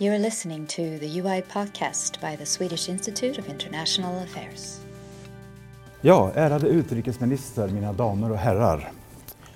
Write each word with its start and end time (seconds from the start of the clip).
You 0.00 0.14
are 0.14 0.18
listening 0.18 0.66
to 0.66 0.82
the 0.98 1.20
UI 1.20 1.42
podcast 1.42 2.20
by 2.20 2.36
the 2.36 2.46
Swedish 2.46 2.88
Institute 2.88 3.40
of 3.40 3.48
International 3.48 4.22
Affairs. 4.22 4.80
Ja, 6.00 6.30
ärade 6.34 6.68
utrikesminister, 6.68 7.68
mina 7.68 7.92
damer 7.92 8.30
och 8.30 8.36
herrar. 8.36 8.92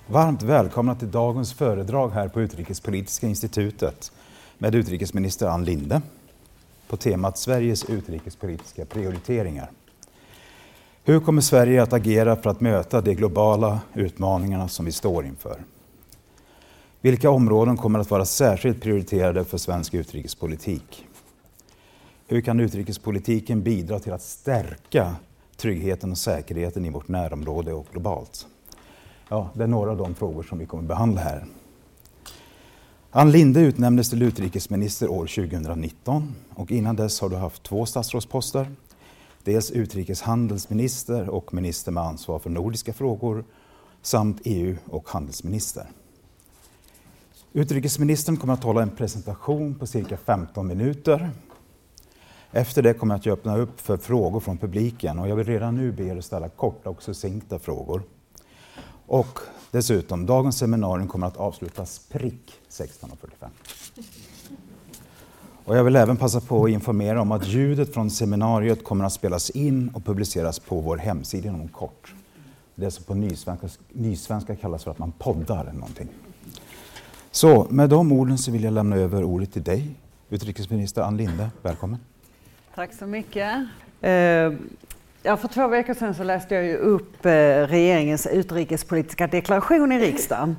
Varmt 0.07 0.43
välkomna 0.43 0.95
till 0.95 1.11
dagens 1.11 1.55
föredrag 1.55 2.11
här 2.11 2.29
på 2.29 2.41
Utrikespolitiska 2.41 3.27
institutet 3.27 4.13
med 4.59 4.75
utrikesminister 4.75 5.47
Ann 5.47 5.65
Linde 5.65 6.03
på 6.89 6.97
temat 6.97 7.39
Sveriges 7.39 7.85
utrikespolitiska 7.85 8.85
prioriteringar. 8.85 9.71
Hur 11.05 11.21
kommer 11.21 11.43
Sverige 11.43 11.83
att 11.83 11.93
agera 11.93 12.37
för 12.37 12.51
att 12.51 12.61
möta 12.61 13.01
de 13.01 13.15
globala 13.15 13.81
utmaningarna 13.95 14.69
som 14.69 14.85
vi 14.85 14.93
står 14.93 15.27
inför? 15.27 15.61
Vilka 17.05 17.31
områden 17.31 17.77
kommer 17.77 17.99
att 17.99 18.11
vara 18.11 18.25
särskilt 18.25 18.81
prioriterade 18.83 19.45
för 19.45 19.59
svensk 19.59 19.95
utrikespolitik? 19.95 21.07
Hur 22.27 22.41
kan 22.41 22.61
utrikespolitiken 22.61 23.63
bidra 23.63 23.99
till 23.99 24.13
att 24.13 24.23
stärka 24.23 25.17
tryggheten 25.57 26.11
och 26.11 26.19
säkerheten 26.19 26.85
i 26.85 26.91
vårt 26.91 27.09
närområde 27.09 27.73
och 27.73 27.87
globalt? 27.93 28.47
Ja, 29.29 29.51
det 29.55 29.63
är 29.63 29.67
några 29.67 29.91
av 29.91 29.97
de 29.97 30.15
frågor 30.15 30.43
som 30.43 30.59
vi 30.59 30.67
kommer 30.67 30.83
att 30.83 30.89
behandla 30.89 31.21
här. 31.21 31.45
Ann 33.11 33.31
Linde 33.31 33.61
utnämndes 33.61 34.11
till 34.11 34.23
utrikesminister 34.23 35.11
år 35.11 35.27
2019 35.27 36.35
och 36.55 36.71
innan 36.73 36.97
dess 36.97 37.21
har 37.21 37.29
du 37.29 37.37
haft 37.37 37.63
två 37.63 37.87
statsrådsposter. 37.87 38.67
Dels 39.45 39.71
utrikeshandelsminister 39.71 41.29
och 41.29 41.55
minister 41.55 41.93
med 41.93 42.03
ansvar 42.03 42.39
för 42.39 42.51
nordiska 42.51 42.93
frågor 42.93 43.45
samt 44.03 44.41
EU 44.45 44.77
och 44.87 45.09
handelsminister. 45.09 45.87
Utrikesministern 47.55 48.37
kommer 48.37 48.55
att 48.55 48.65
hålla 48.65 48.83
en 48.83 48.91
presentation 48.91 49.75
på 49.75 49.87
cirka 49.87 50.17
15 50.17 50.67
minuter. 50.67 51.31
Efter 52.51 52.83
det 52.83 52.95
kommer 52.95 53.15
jag 53.15 53.21
att 53.21 53.39
öppna 53.39 53.57
upp 53.57 53.81
för 53.81 53.97
frågor 53.97 54.41
från 54.41 54.59
publiken 54.59 55.19
och 55.19 55.29
jag 55.29 55.37
vill 55.37 55.47
redan 55.47 55.77
nu 55.77 55.93
be 55.93 56.05
er 56.05 56.17
att 56.17 56.25
ställa 56.25 56.49
korta 56.49 56.91
och 56.91 57.03
succinkta 57.03 57.59
frågor. 57.59 58.03
Och 59.07 59.39
dessutom, 59.71 60.27
dagens 60.27 60.59
seminarium 60.59 61.09
kommer 61.09 61.27
att 61.27 61.37
avslutas 61.37 61.99
prick 62.09 62.53
16.45. 62.71 63.49
Och 65.65 65.77
jag 65.77 65.85
vill 65.85 65.97
även 65.97 66.17
passa 66.17 66.41
på 66.41 66.65
att 66.65 66.71
informera 66.71 67.21
om 67.21 67.33
att 67.33 67.49
ljudet 67.49 67.95
från 67.95 68.11
seminariet 68.11 68.85
kommer 68.85 69.05
att 69.05 69.13
spelas 69.13 69.51
in 69.51 69.89
och 69.89 70.05
publiceras 70.05 70.59
på 70.59 70.81
vår 70.81 70.97
hemsida 70.97 71.49
inom 71.49 71.69
kort. 71.69 72.15
Det 72.75 72.91
som 72.91 73.05
på 73.05 73.15
nysvenska, 73.15 73.69
nysvenska 73.93 74.57
kallas 74.57 74.85
för 74.85 74.91
att 74.91 74.99
man 74.99 75.13
poddar 75.13 75.61
eller 75.61 75.73
någonting. 75.73 76.09
Så 77.35 77.67
med 77.71 77.89
de 77.89 78.13
orden 78.13 78.39
så 78.39 78.51
vill 78.51 78.65
jag 78.65 78.73
lämna 78.73 78.97
över 78.97 79.25
ordet 79.25 79.53
till 79.53 79.63
dig, 79.63 79.91
utrikesminister 80.31 81.03
Ann 81.03 81.17
Linde. 81.17 81.51
Välkommen. 81.63 81.99
Tack 82.75 82.93
så 82.95 83.07
mycket. 83.07 83.53
Eh, 84.01 84.13
ja, 85.23 85.37
för 85.37 85.49
två 85.49 85.69
veckor 85.69 85.95
sedan 85.95 86.15
så 86.15 86.25
läste 86.25 86.55
jag 86.55 86.65
ju 86.65 86.77
upp 86.77 87.27
eh, 87.27 87.31
regeringens 87.31 88.27
utrikespolitiska 88.27 89.27
deklaration 89.27 89.93
i 89.93 89.99
riksdagen. 89.99 90.57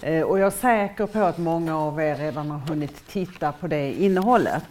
Eh, 0.00 0.22
och 0.22 0.38
jag 0.38 0.46
är 0.46 0.50
säker 0.50 1.06
på 1.06 1.18
att 1.18 1.38
många 1.38 1.78
av 1.78 2.00
er 2.00 2.16
redan 2.16 2.50
har 2.50 2.58
hunnit 2.58 3.08
titta 3.08 3.52
på 3.52 3.66
det 3.66 3.92
innehållet. 3.92 4.64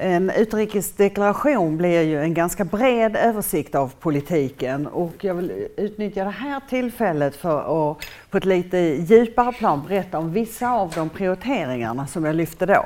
En 0.00 0.30
utrikesdeklaration 0.30 1.76
blir 1.76 2.02
ju 2.02 2.22
en 2.22 2.34
ganska 2.34 2.64
bred 2.64 3.16
översikt 3.16 3.74
av 3.74 3.92
politiken 4.00 4.86
och 4.86 5.24
jag 5.24 5.34
vill 5.34 5.68
utnyttja 5.76 6.24
det 6.24 6.30
här 6.30 6.60
tillfället 6.68 7.36
för 7.36 7.58
att 7.90 8.06
på 8.30 8.38
ett 8.38 8.44
lite 8.44 8.78
djupare 8.78 9.52
plan 9.52 9.84
berätta 9.88 10.18
om 10.18 10.32
vissa 10.32 10.70
av 10.70 10.92
de 10.94 11.08
prioriteringarna 11.08 12.06
som 12.06 12.24
jag 12.24 12.36
lyfte 12.36 12.66
då. 12.66 12.84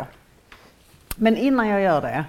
Men 1.16 1.36
innan 1.36 1.68
jag 1.68 1.82
gör 1.82 2.00
det 2.00 2.24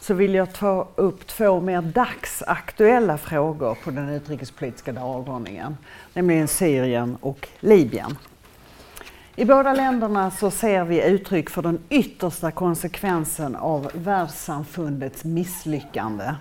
så 0.00 0.14
vill 0.14 0.34
jag 0.34 0.52
ta 0.52 0.88
upp 0.94 1.26
två 1.26 1.60
mer 1.60 1.82
dagsaktuella 1.82 3.18
frågor 3.18 3.78
på 3.84 3.90
den 3.90 4.08
utrikespolitiska 4.08 4.92
dagordningen, 4.92 5.76
nämligen 6.14 6.48
Syrien 6.48 7.16
och 7.20 7.48
Libyen. 7.60 8.16
I 9.36 9.44
båda 9.44 9.72
länderna 9.72 10.30
så 10.30 10.50
ser 10.50 10.84
vi 10.84 11.04
uttryck 11.04 11.50
för 11.50 11.62
den 11.62 11.78
yttersta 11.90 12.50
konsekvensen 12.50 13.56
av 13.56 13.90
världssamfundets 13.94 15.24
misslyckande. 15.24 16.34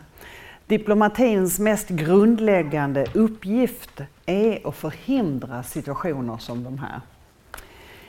Diplomatins 0.68 1.60
mest 1.60 1.90
grundläggande 1.90 3.06
uppgift 3.14 4.02
är 4.26 4.68
att 4.68 4.76
förhindra 4.76 5.64
situationer 5.64 6.38
som 6.38 6.64
de 6.64 6.78
här. 6.78 7.02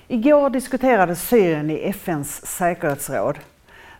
Igår 0.08 0.50
diskuterades 0.50 1.28
Syrien 1.28 1.70
i 1.70 1.78
FNs 1.78 2.46
säkerhetsråd. 2.46 3.38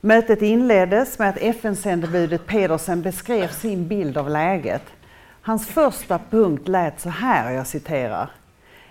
Mötet 0.01 0.43
inleddes 0.43 1.19
med 1.19 1.29
att 1.29 1.37
FN-sändebudet 1.41 2.47
Pedersen 2.47 3.03
beskrev 3.03 3.49
sin 3.49 3.89
bild 3.89 4.17
av 4.17 4.31
läget. 4.31 4.83
Hans 5.43 5.69
första 5.69 6.21
punkt 6.31 6.69
lät 6.69 7.01
så 7.01 7.09
här, 7.09 7.53
jag 7.53 7.67
citerar. 7.67 8.31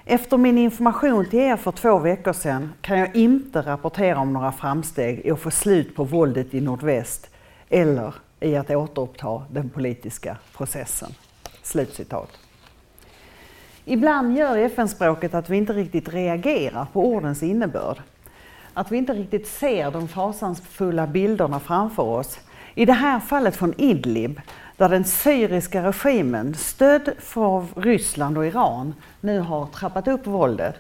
Efter 0.06 0.38
min 0.38 0.58
information 0.58 1.25
till 1.30 1.40
er 1.40 1.58
för 1.58 1.72
två 1.72 2.00
veckor 2.00 2.34
sedan 2.34 2.74
kan 2.81 3.00
jag 3.00 3.16
inte 3.16 3.62
rapportera 3.62 4.19
om 4.19 4.34
några 4.34 4.52
framsteg 4.52 5.22
i 5.25 5.31
att 5.31 5.40
få 5.40 5.52
slut 5.52 5.96
på 5.96 6.03
våldet 6.03 6.53
i 6.53 6.62
nordväst 6.62 7.30
eller 7.69 8.14
i 8.40 8.56
att 8.56 8.69
återuppta 8.69 9.44
den 9.52 9.69
politiska 9.69 10.38
processen. 10.58 11.09
Slutcitat. 11.62 12.30
Ibland 13.86 14.38
gör 14.38 14.58
FN-språket 14.58 15.34
att 15.34 15.50
vi 15.50 15.58
inte 15.58 15.74
riktigt 15.74 16.14
reagerar 16.14 16.88
på 16.94 17.06
ordens 17.06 17.44
innebörd. 17.44 17.97
Att 18.74 18.91
vi 18.91 18.97
inte 18.97 19.14
riktigt 19.14 19.47
ser 19.47 19.91
de 19.91 20.08
fasansfulla 20.08 21.08
bilderna 21.08 21.59
framför 21.59 22.03
oss. 22.03 22.40
I 22.75 22.85
det 22.85 22.94
här 22.94 23.20
fallet 23.20 23.56
från 23.56 23.74
Idlib, 23.78 24.41
där 24.78 24.89
den 24.89 25.03
syriska 25.03 25.84
regimen, 25.84 26.53
stödd 26.53 27.09
av 27.34 27.67
Ryssland 27.75 28.38
och 28.38 28.45
Iran, 28.45 28.94
nu 29.22 29.39
har 29.39 29.66
trappat 29.66 30.07
upp 30.07 30.28
våldet. 30.28 30.75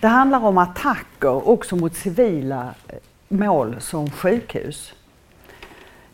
Det 0.00 0.06
handlar 0.08 0.44
om 0.44 0.58
attacker 0.58 1.48
också 1.48 1.76
mot 1.76 1.96
civila 1.96 2.74
eh, 2.88 2.94
mål 3.28 3.76
som 3.80 4.10
sjukhus. 4.10 4.94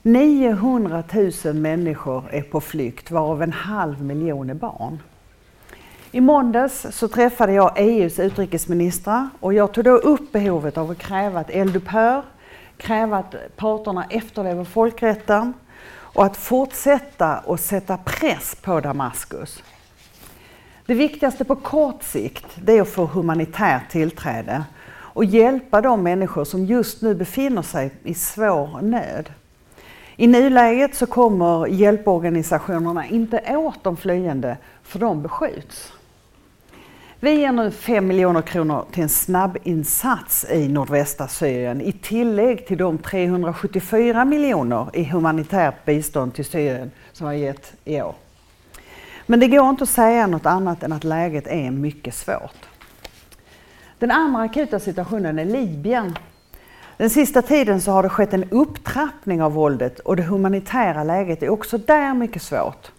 900 0.02 1.02
000 1.44 1.54
människor 1.54 2.24
är 2.30 2.42
på 2.42 2.60
flykt, 2.60 3.10
varav 3.10 3.42
en 3.42 3.52
halv 3.52 4.02
miljon 4.02 4.50
är 4.50 4.54
barn. 4.54 4.98
I 6.10 6.20
måndags 6.20 6.86
så 6.90 7.08
träffade 7.08 7.52
jag 7.52 7.72
EUs 7.76 8.18
utrikesministrar 8.18 9.28
och 9.40 9.54
jag 9.54 9.72
tog 9.72 9.84
då 9.84 9.96
upp 9.96 10.32
behovet 10.32 10.78
av 10.78 10.90
att 10.90 10.98
kräva 10.98 11.40
ett 11.40 11.50
eldupphör, 11.50 12.22
kräva 12.76 13.18
att 13.18 13.34
parterna 13.56 14.04
efterlever 14.10 14.64
folkrätten 14.64 15.52
och 16.14 16.24
att 16.24 16.36
fortsätta 16.36 17.26
att 17.26 17.60
sätta 17.60 17.96
press 17.96 18.56
på 18.62 18.80
Damaskus. 18.80 19.62
Det 20.86 20.94
viktigaste 20.94 21.44
på 21.44 21.56
kort 21.56 22.02
sikt 22.02 22.46
det 22.56 22.78
är 22.78 22.82
att 22.82 22.88
få 22.88 23.06
humanitärt 23.06 23.90
tillträde 23.90 24.64
och 24.88 25.24
hjälpa 25.24 25.80
de 25.80 26.02
människor 26.02 26.44
som 26.44 26.64
just 26.64 27.02
nu 27.02 27.14
befinner 27.14 27.62
sig 27.62 27.90
i 28.02 28.14
svår 28.14 28.82
nöd. 28.82 29.32
I 30.16 30.26
nuläget 30.26 30.94
så 30.94 31.06
kommer 31.06 31.66
hjälporganisationerna 31.66 33.06
inte 33.06 33.56
åt 33.56 33.84
de 33.84 33.96
flyende 33.96 34.56
för 34.82 34.98
de 34.98 35.22
beskjuts. 35.22 35.92
Vi 37.24 37.40
ger 37.40 37.52
nu 37.52 37.70
5 37.70 38.06
miljoner 38.06 38.42
kronor 38.42 38.84
till 38.92 39.02
en 39.02 39.08
snabbinsats 39.08 40.46
i 40.50 40.68
nordvästra 40.68 41.28
Syrien 41.28 41.80
i 41.80 41.92
tillägg 41.92 42.66
till 42.66 42.78
de 42.78 42.98
374 42.98 44.24
miljoner 44.24 44.90
i 44.92 45.04
humanitärt 45.04 45.84
bistånd 45.84 46.34
till 46.34 46.44
Syrien 46.44 46.90
som 47.12 47.26
har 47.26 47.34
gett 47.34 47.72
i 47.84 48.02
år. 48.02 48.14
Men 49.26 49.40
det 49.40 49.48
går 49.48 49.70
inte 49.70 49.82
att 49.82 49.90
säga 49.90 50.26
något 50.26 50.46
annat 50.46 50.82
än 50.82 50.92
att 50.92 51.04
läget 51.04 51.46
är 51.46 51.70
mycket 51.70 52.14
svårt. 52.14 52.68
Den 53.98 54.10
andra 54.10 54.40
akuta 54.42 54.80
situationen 54.80 55.38
är 55.38 55.44
Libyen. 55.44 56.18
Den 56.96 57.10
sista 57.10 57.42
tiden 57.42 57.80
så 57.80 57.90
har 57.90 58.02
det 58.02 58.08
skett 58.08 58.34
en 58.34 58.50
upptrappning 58.50 59.42
av 59.42 59.52
våldet 59.52 59.98
och 59.98 60.16
det 60.16 60.22
humanitära 60.22 61.04
läget 61.04 61.42
är 61.42 61.48
också 61.48 61.78
där 61.78 62.14
mycket 62.14 62.42
svårt. 62.42 62.90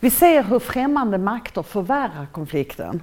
Vi 0.00 0.10
ser 0.10 0.42
hur 0.42 0.58
främmande 0.58 1.18
makter 1.18 1.62
förvärrar 1.62 2.26
konflikten. 2.32 3.02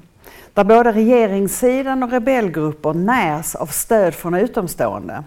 Där 0.54 0.64
både 0.64 0.92
regeringssidan 0.92 2.04
och 2.04 2.12
rebellgrupper 2.12 2.94
närs 2.94 3.56
av 3.56 3.66
stöd 3.66 4.16
från 4.16 4.34
utomstående. 4.36 5.24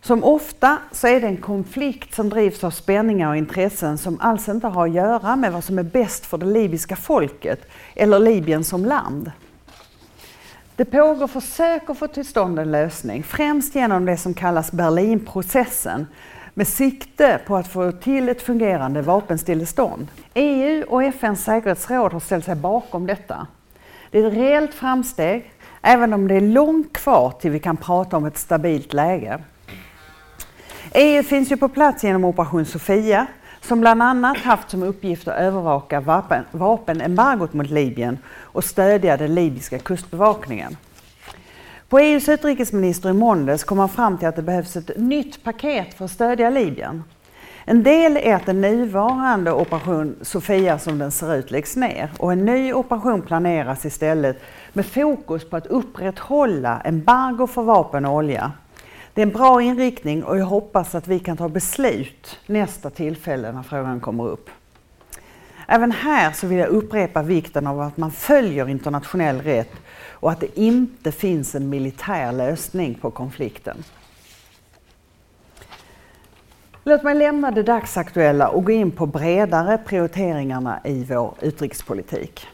Som 0.00 0.24
ofta 0.24 0.78
så 0.92 1.06
är 1.06 1.20
det 1.20 1.26
en 1.26 1.36
konflikt 1.36 2.14
som 2.14 2.28
drivs 2.28 2.64
av 2.64 2.70
spänningar 2.70 3.28
och 3.28 3.36
intressen 3.36 3.98
som 3.98 4.20
alls 4.20 4.48
inte 4.48 4.66
har 4.66 4.86
att 4.86 4.94
göra 4.94 5.36
med 5.36 5.52
vad 5.52 5.64
som 5.64 5.78
är 5.78 5.82
bäst 5.82 6.26
för 6.26 6.38
det 6.38 6.46
libyska 6.46 6.96
folket 6.96 7.70
eller 7.94 8.18
Libyen 8.18 8.64
som 8.64 8.84
land. 8.84 9.32
Det 10.76 10.84
pågår 10.84 11.26
försök 11.26 11.90
att 11.90 11.98
få 11.98 12.06
till 12.06 12.24
stånd 12.24 12.58
en 12.58 12.70
lösning, 12.70 13.22
främst 13.22 13.74
genom 13.74 14.04
det 14.04 14.16
som 14.16 14.34
kallas 14.34 14.72
Berlinprocessen, 14.72 16.06
med 16.58 16.68
sikte 16.68 17.40
på 17.46 17.56
att 17.56 17.68
få 17.68 17.92
till 17.92 18.28
ett 18.28 18.42
fungerande 18.42 19.02
vapenstillestånd. 19.02 20.08
EU 20.34 20.84
och 20.88 21.04
FNs 21.04 21.44
säkerhetsråd 21.44 22.12
har 22.12 22.20
ställt 22.20 22.44
sig 22.44 22.54
bakom 22.54 23.06
detta. 23.06 23.46
Det 24.10 24.18
är 24.18 24.26
ett 24.26 24.34
reellt 24.34 24.74
framsteg, 24.74 25.52
även 25.82 26.12
om 26.12 26.28
det 26.28 26.34
är 26.34 26.40
långt 26.40 26.92
kvar 26.92 27.30
till 27.40 27.50
vi 27.50 27.58
kan 27.58 27.76
prata 27.76 28.16
om 28.16 28.24
ett 28.24 28.38
stabilt 28.38 28.92
läge. 28.92 29.38
EU 30.94 31.22
finns 31.22 31.52
ju 31.52 31.56
på 31.56 31.68
plats 31.68 32.04
genom 32.04 32.24
Operation 32.24 32.64
Sofia 32.64 33.26
som 33.60 33.80
bland 33.80 34.02
annat 34.02 34.38
haft 34.38 34.70
som 34.70 34.82
uppgift 34.82 35.28
att 35.28 35.38
övervaka 35.38 36.00
vapen, 36.00 36.44
vapenembargot 36.50 37.52
mot 37.52 37.70
Libyen 37.70 38.18
och 38.40 38.64
stödja 38.64 39.16
den 39.16 39.34
libyska 39.34 39.78
kustbevakningen. 39.78 40.76
På 41.88 41.98
EUs 41.98 42.28
utrikesminister 42.28 43.10
i 43.10 43.12
måndags 43.12 43.64
kom 43.64 43.78
man 43.78 43.88
fram 43.88 44.18
till 44.18 44.28
att 44.28 44.36
det 44.36 44.42
behövs 44.42 44.76
ett 44.76 44.90
nytt 44.96 45.44
paket 45.44 45.94
för 45.94 46.04
att 46.04 46.10
stödja 46.10 46.50
Libyen. 46.50 47.04
En 47.64 47.82
del 47.82 48.16
är 48.16 48.34
att 48.34 48.46
den 48.46 48.60
nuvarande 48.60 49.52
operation 49.52 50.16
Sofia 50.22 50.78
som 50.78 50.98
den 50.98 51.10
ser 51.10 51.34
ut 51.34 51.50
läggs 51.50 51.76
ner 51.76 52.10
och 52.18 52.32
en 52.32 52.44
ny 52.44 52.72
operation 52.72 53.22
planeras 53.22 53.84
istället 53.84 54.40
med 54.72 54.86
fokus 54.86 55.50
på 55.50 55.56
att 55.56 55.66
upprätthålla 55.66 56.80
embargo 56.80 57.46
för 57.46 57.62
vapen 57.62 58.04
och 58.04 58.14
olja. 58.14 58.52
Det 59.14 59.22
är 59.22 59.26
en 59.26 59.32
bra 59.32 59.62
inriktning 59.62 60.24
och 60.24 60.38
jag 60.38 60.46
hoppas 60.46 60.94
att 60.94 61.08
vi 61.08 61.18
kan 61.18 61.36
ta 61.36 61.48
beslut 61.48 62.38
nästa 62.46 62.90
tillfälle 62.90 63.52
när 63.52 63.62
frågan 63.62 64.00
kommer 64.00 64.28
upp. 64.28 64.50
Även 65.70 65.92
här 65.92 66.32
så 66.32 66.46
vill 66.46 66.58
jag 66.58 66.68
upprepa 66.68 67.22
vikten 67.22 67.66
av 67.66 67.80
att 67.80 67.96
man 67.96 68.10
följer 68.10 68.68
internationell 68.68 69.40
rätt 69.40 69.72
och 70.10 70.30
att 70.30 70.40
det 70.40 70.58
inte 70.58 71.12
finns 71.12 71.54
en 71.54 71.68
militär 71.68 72.32
lösning 72.32 72.94
på 72.94 73.10
konflikten. 73.10 73.84
Låt 76.84 77.02
mig 77.02 77.14
lämna 77.14 77.50
det 77.50 77.62
dagsaktuella 77.62 78.48
och 78.48 78.64
gå 78.64 78.72
in 78.72 78.90
på 78.90 79.06
bredare 79.06 79.78
prioriteringarna 79.78 80.80
i 80.84 81.04
vår 81.04 81.34
utrikespolitik. 81.40 82.46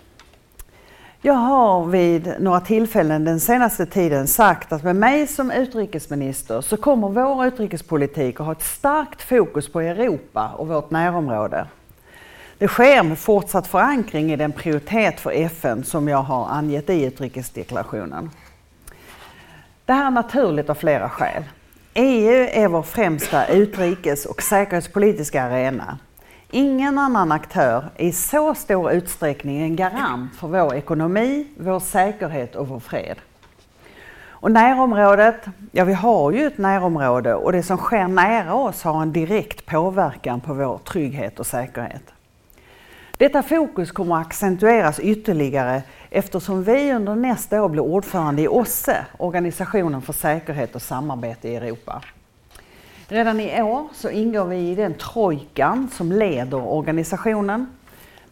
Jag 1.20 1.34
har 1.34 1.86
vid 1.86 2.34
några 2.40 2.60
tillfällen 2.60 3.24
den 3.24 3.40
senaste 3.40 3.86
tiden 3.86 4.26
sagt 4.26 4.72
att 4.72 4.82
med 4.82 4.96
mig 4.96 5.26
som 5.26 5.50
utrikesminister 5.50 6.60
så 6.60 6.76
kommer 6.76 7.08
vår 7.08 7.46
utrikespolitik 7.46 8.40
att 8.40 8.46
ha 8.46 8.52
ett 8.52 8.62
starkt 8.62 9.22
fokus 9.22 9.68
på 9.68 9.80
Europa 9.80 10.50
och 10.56 10.68
vårt 10.68 10.90
närområde. 10.90 11.66
Det 12.58 12.68
sker 12.68 13.02
med 13.02 13.18
fortsatt 13.18 13.66
förankring 13.66 14.32
i 14.32 14.36
den 14.36 14.52
prioritet 14.52 15.20
för 15.20 15.30
FN 15.30 15.84
som 15.84 16.08
jag 16.08 16.22
har 16.22 16.48
angett 16.48 16.90
i 16.90 17.04
utrikesdeklarationen. 17.04 18.30
Det 19.84 19.92
här 19.92 20.06
är 20.06 20.10
naturligt 20.10 20.70
av 20.70 20.74
flera 20.74 21.08
skäl. 21.08 21.44
EU 21.94 22.48
är 22.52 22.68
vår 22.68 22.82
främsta 22.82 23.46
utrikes 23.46 24.26
och 24.26 24.42
säkerhetspolitiska 24.42 25.42
arena. 25.42 25.98
Ingen 26.50 26.98
annan 26.98 27.32
aktör 27.32 27.84
är 27.96 28.06
i 28.06 28.12
så 28.12 28.54
stor 28.54 28.92
utsträckning 28.92 29.62
en 29.62 29.76
garant 29.76 30.34
för 30.36 30.48
vår 30.48 30.74
ekonomi, 30.74 31.46
vår 31.58 31.80
säkerhet 31.80 32.56
och 32.56 32.68
vår 32.68 32.80
fred. 32.80 33.16
Och 34.26 34.52
närområdet, 34.52 35.44
ja 35.72 35.84
vi 35.84 35.92
har 35.92 36.30
ju 36.30 36.46
ett 36.46 36.58
närområde 36.58 37.34
och 37.34 37.52
det 37.52 37.62
som 37.62 37.76
sker 37.76 38.08
nära 38.08 38.54
oss 38.54 38.82
har 38.82 39.02
en 39.02 39.12
direkt 39.12 39.66
påverkan 39.66 40.40
på 40.40 40.54
vår 40.54 40.78
trygghet 40.78 41.40
och 41.40 41.46
säkerhet. 41.46 42.13
Detta 43.18 43.42
fokus 43.42 43.92
kommer 43.92 44.16
att 44.16 44.26
accentueras 44.26 45.00
ytterligare 45.00 45.82
eftersom 46.10 46.64
vi 46.64 46.92
under 46.92 47.14
nästa 47.14 47.62
år 47.62 47.68
blir 47.68 47.82
ordförande 47.82 48.42
i 48.42 48.48
OSSE, 48.48 49.06
Organisationen 49.18 50.02
för 50.02 50.12
säkerhet 50.12 50.74
och 50.74 50.82
samarbete 50.82 51.48
i 51.48 51.56
Europa. 51.56 52.02
Redan 53.08 53.40
i 53.40 53.62
år 53.62 53.88
så 53.94 54.10
ingår 54.10 54.44
vi 54.44 54.56
i 54.56 54.74
den 54.74 54.94
trojkan 54.94 55.90
som 55.92 56.12
leder 56.12 56.66
organisationen. 56.66 57.66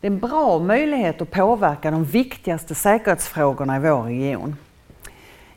Det 0.00 0.06
är 0.06 0.10
en 0.10 0.18
bra 0.18 0.58
möjlighet 0.58 1.22
att 1.22 1.30
påverka 1.30 1.90
de 1.90 2.04
viktigaste 2.04 2.74
säkerhetsfrågorna 2.74 3.76
i 3.76 3.80
vår 3.80 4.02
region. 4.02 4.56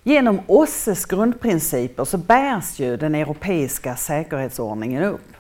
Genom 0.04 0.40
OSSEs 0.48 1.06
grundprinciper 1.06 2.06
så 2.06 2.18
bärs 2.18 2.80
ju 2.80 2.98
den 2.98 3.16
europeiska 3.16 3.96
säkerhetsordningen 3.96 5.04
upp. 5.04 5.35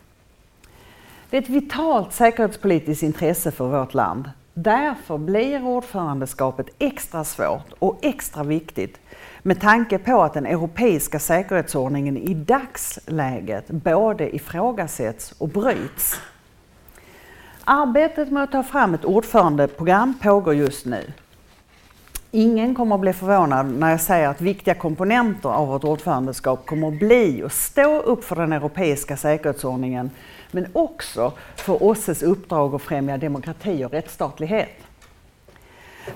Det 1.35 1.39
är 1.39 1.43
ett 1.43 1.49
vitalt 1.49 2.13
säkerhetspolitiskt 2.13 3.03
intresse 3.03 3.51
för 3.51 3.67
vårt 3.67 3.93
land. 3.93 4.29
Därför 4.53 5.17
blir 5.17 5.65
ordförandeskapet 5.65 6.67
extra 6.79 7.23
svårt 7.23 7.73
och 7.79 7.99
extra 8.01 8.43
viktigt 8.43 8.99
med 9.43 9.61
tanke 9.61 9.97
på 9.97 10.23
att 10.23 10.33
den 10.33 10.45
europeiska 10.45 11.19
säkerhetsordningen 11.19 12.17
i 12.17 12.33
dagsläget 12.33 13.67
både 13.67 14.35
ifrågasätts 14.35 15.31
och 15.31 15.49
bryts. 15.49 16.19
Arbetet 17.63 18.31
med 18.31 18.43
att 18.43 18.51
ta 18.51 18.63
fram 18.63 18.93
ett 18.93 19.05
ordförandeprogram 19.05 20.13
pågår 20.21 20.53
just 20.53 20.85
nu. 20.85 21.11
Ingen 22.31 22.75
kommer 22.75 22.95
att 22.95 23.01
bli 23.01 23.13
förvånad 23.13 23.65
när 23.65 23.91
jag 23.91 24.01
säger 24.01 24.27
att 24.27 24.41
viktiga 24.41 24.73
komponenter 24.73 25.49
av 25.49 25.67
vårt 25.67 25.83
ordförandeskap 25.83 26.65
kommer 26.65 26.88
att 26.88 26.99
bli 26.99 27.43
och 27.43 27.51
stå 27.51 27.99
upp 27.99 28.23
för 28.23 28.35
den 28.35 28.53
europeiska 28.53 29.17
säkerhetsordningen 29.17 30.11
men 30.55 30.67
också 30.73 31.33
för 31.55 31.83
OSSEs 31.83 32.23
uppdrag 32.23 32.75
att 32.75 32.81
främja 32.81 33.17
demokrati 33.17 33.85
och 33.85 33.91
rättsstatlighet. 33.91 34.69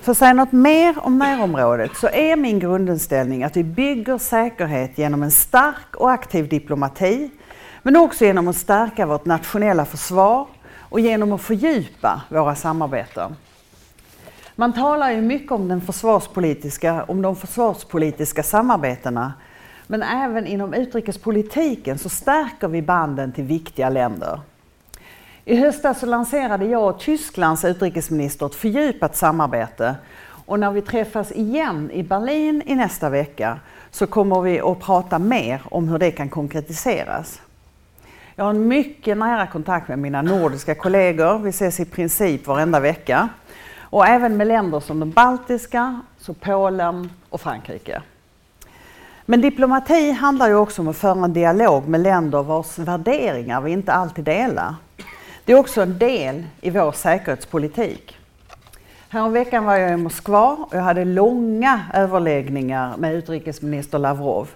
För 0.00 0.12
att 0.12 0.18
säga 0.18 0.32
något 0.32 0.52
mer 0.52 0.94
om 0.98 1.18
närområdet 1.18 1.96
så 1.96 2.08
är 2.08 2.36
min 2.36 2.58
grundinställning 2.58 3.44
att 3.44 3.56
vi 3.56 3.64
bygger 3.64 4.18
säkerhet 4.18 4.98
genom 4.98 5.22
en 5.22 5.30
stark 5.30 5.96
och 5.96 6.10
aktiv 6.10 6.48
diplomati 6.48 7.30
men 7.82 7.96
också 7.96 8.24
genom 8.24 8.48
att 8.48 8.56
stärka 8.56 9.06
vårt 9.06 9.24
nationella 9.24 9.84
försvar 9.84 10.46
och 10.78 11.00
genom 11.00 11.32
att 11.32 11.40
fördjupa 11.40 12.22
våra 12.28 12.54
samarbeten. 12.54 13.36
Man 14.56 14.72
talar 14.72 15.10
ju 15.10 15.20
mycket 15.20 15.52
om, 15.52 15.68
den 15.68 15.80
försvarspolitiska, 15.80 17.04
om 17.04 17.22
de 17.22 17.36
försvarspolitiska 17.36 18.42
samarbetena 18.42 19.32
men 19.90 20.02
även 20.02 20.46
inom 20.46 20.74
utrikespolitiken 20.74 21.98
så 21.98 22.08
stärker 22.08 22.68
vi 22.68 22.82
banden 22.82 23.32
till 23.32 23.44
viktiga 23.44 23.88
länder. 23.88 24.40
I 25.44 25.56
höstas 25.56 26.00
så 26.00 26.06
lanserade 26.06 26.64
jag 26.64 26.88
och 26.88 27.00
Tysklands 27.00 27.64
utrikesminister 27.64 28.46
ett 28.46 28.54
fördjupat 28.54 29.16
samarbete 29.16 29.94
och 30.46 30.60
när 30.60 30.70
vi 30.70 30.82
träffas 30.82 31.32
igen 31.32 31.90
i 31.90 32.02
Berlin 32.02 32.62
i 32.66 32.74
nästa 32.74 33.10
vecka 33.10 33.58
så 33.90 34.06
kommer 34.06 34.40
vi 34.40 34.60
att 34.60 34.80
prata 34.80 35.18
mer 35.18 35.62
om 35.64 35.88
hur 35.88 35.98
det 35.98 36.10
kan 36.10 36.28
konkretiseras. 36.28 37.40
Jag 38.34 38.44
har 38.44 38.50
en 38.50 38.68
mycket 38.68 39.18
nära 39.18 39.46
kontakt 39.46 39.88
med 39.88 39.98
mina 39.98 40.22
nordiska 40.22 40.74
kollegor. 40.74 41.38
Vi 41.38 41.50
ses 41.50 41.80
i 41.80 41.84
princip 41.84 42.46
varenda 42.46 42.80
vecka. 42.80 43.28
Och 43.80 44.06
även 44.06 44.36
med 44.36 44.46
länder 44.46 44.80
som 44.80 45.00
de 45.00 45.10
baltiska, 45.10 46.00
så 46.18 46.34
Polen 46.34 47.10
och 47.28 47.40
Frankrike. 47.40 48.02
Men 49.26 49.40
diplomati 49.40 50.10
handlar 50.10 50.48
ju 50.48 50.54
också 50.54 50.82
om 50.82 50.88
att 50.88 50.96
föra 50.96 51.24
en 51.24 51.32
dialog 51.32 51.88
med 51.88 52.00
länder 52.00 52.42
vars 52.42 52.78
värderingar 52.78 53.60
vi 53.60 53.70
inte 53.72 53.92
alltid 53.92 54.24
delar. 54.24 54.74
Det 55.44 55.52
är 55.52 55.56
också 55.56 55.82
en 55.82 55.98
del 55.98 56.44
i 56.60 56.70
vår 56.70 56.92
säkerhetspolitik. 56.92 58.16
Häromveckan 59.08 59.64
var 59.64 59.76
jag 59.76 59.92
i 59.92 59.96
Moskva 59.96 60.56
och 60.60 60.74
jag 60.74 60.80
hade 60.80 61.04
långa 61.04 61.80
överläggningar 61.94 62.96
med 62.96 63.14
utrikesminister 63.14 63.98
Lavrov. 63.98 64.48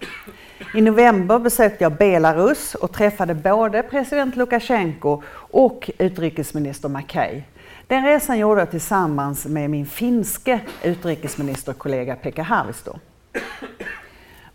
I 0.75 0.81
november 0.81 1.39
besökte 1.39 1.85
jag 1.85 1.93
Belarus 1.93 2.75
och 2.75 2.93
träffade 2.93 3.35
både 3.35 3.83
president 3.83 4.37
Lukasjenko 4.37 5.23
och 5.51 5.91
utrikesminister 5.99 6.89
Mackay. 6.89 7.43
Den 7.87 8.05
resan 8.05 8.39
gjorde 8.39 8.61
jag 8.61 8.71
tillsammans 8.71 9.47
med 9.47 9.71
min 9.71 9.87
finske 9.87 10.61
utrikesministerkollega 10.83 12.17
Pekka 12.17 12.43
Haavisto. 12.43 12.99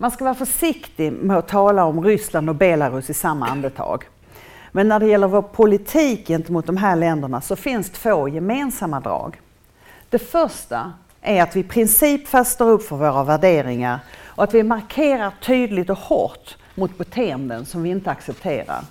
Man 0.01 0.11
ska 0.11 0.23
vara 0.23 0.35
försiktig 0.35 1.11
med 1.11 1.37
att 1.37 1.47
tala 1.47 1.85
om 1.85 2.03
Ryssland 2.03 2.49
och 2.49 2.55
Belarus 2.55 3.09
i 3.09 3.13
samma 3.13 3.47
andetag. 3.47 4.03
Men 4.71 4.87
när 4.87 4.99
det 4.99 5.05
gäller 5.05 5.27
vår 5.27 5.41
politik 5.41 6.27
gentemot 6.27 6.65
de 6.65 6.77
här 6.77 6.95
länderna 6.95 7.41
så 7.41 7.55
finns 7.55 7.89
två 7.89 8.27
gemensamma 8.27 8.99
drag. 8.99 9.41
Det 10.09 10.19
första 10.19 10.93
är 11.21 11.43
att 11.43 11.55
vi 11.55 11.59
i 11.59 11.63
princip 11.63 12.27
fäster 12.27 12.65
upp 12.65 12.83
för 12.83 12.95
våra 12.95 13.23
värderingar 13.23 13.99
och 14.25 14.43
att 14.43 14.53
vi 14.53 14.63
markerar 14.63 15.33
tydligt 15.41 15.89
och 15.89 15.97
hårt 15.97 16.57
mot 16.75 16.97
beteenden 16.97 17.65
som 17.65 17.83
vi 17.83 17.89
inte 17.89 18.11
accepterar. 18.11 18.81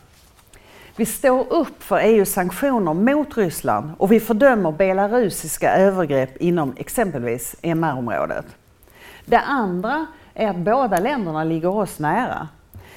Vi 0.97 1.07
står 1.07 1.53
upp 1.53 1.83
för 1.83 1.99
EUs 1.99 2.33
sanktioner 2.33 2.95
mot 2.95 3.37
Ryssland 3.37 3.91
och 3.99 4.13
vi 4.13 4.21
fördömer 4.21 4.73
belarusiska 4.73 5.73
övergrepp 5.77 6.37
inom 6.37 6.75
exempelvis 6.77 7.57
MR-området. 7.63 8.47
Det 9.25 9.41
andra 9.41 10.07
är 10.39 10.49
att 10.49 10.57
båda 10.57 10.99
länderna 10.99 11.45
ligger 11.45 11.69
oss 11.69 11.99
nära. 11.99 12.49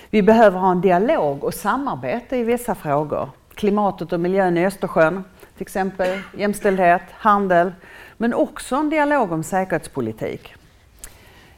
Vi 0.10 0.24
behöver 0.24 0.60
ha 0.60 0.72
en 0.72 0.82
dialog 0.82 1.44
och 1.44 1.54
samarbete 1.54 2.38
i 2.38 2.44
vissa 2.44 2.76
frågor. 2.76 3.30
Klimatet 3.54 4.14
och 4.14 4.20
miljön 4.20 4.58
i 4.58 4.66
Östersjön, 4.66 5.24
till 5.54 5.62
exempel 5.62 6.20
jämställdhet, 6.38 7.02
handel, 7.12 7.72
men 8.18 8.34
också 8.34 8.76
en 8.76 8.90
dialog 8.90 9.32
om 9.32 9.44
säkerhetspolitik. 9.44 10.54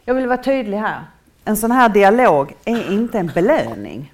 Jag 0.05 0.13
vill 0.13 0.27
vara 0.27 0.43
tydlig 0.43 0.77
här. 0.77 1.01
En 1.45 1.57
sån 1.57 1.71
här 1.71 1.89
dialog 1.89 2.55
är 2.65 2.91
inte 2.91 3.19
en 3.19 3.31
belöning. 3.33 4.13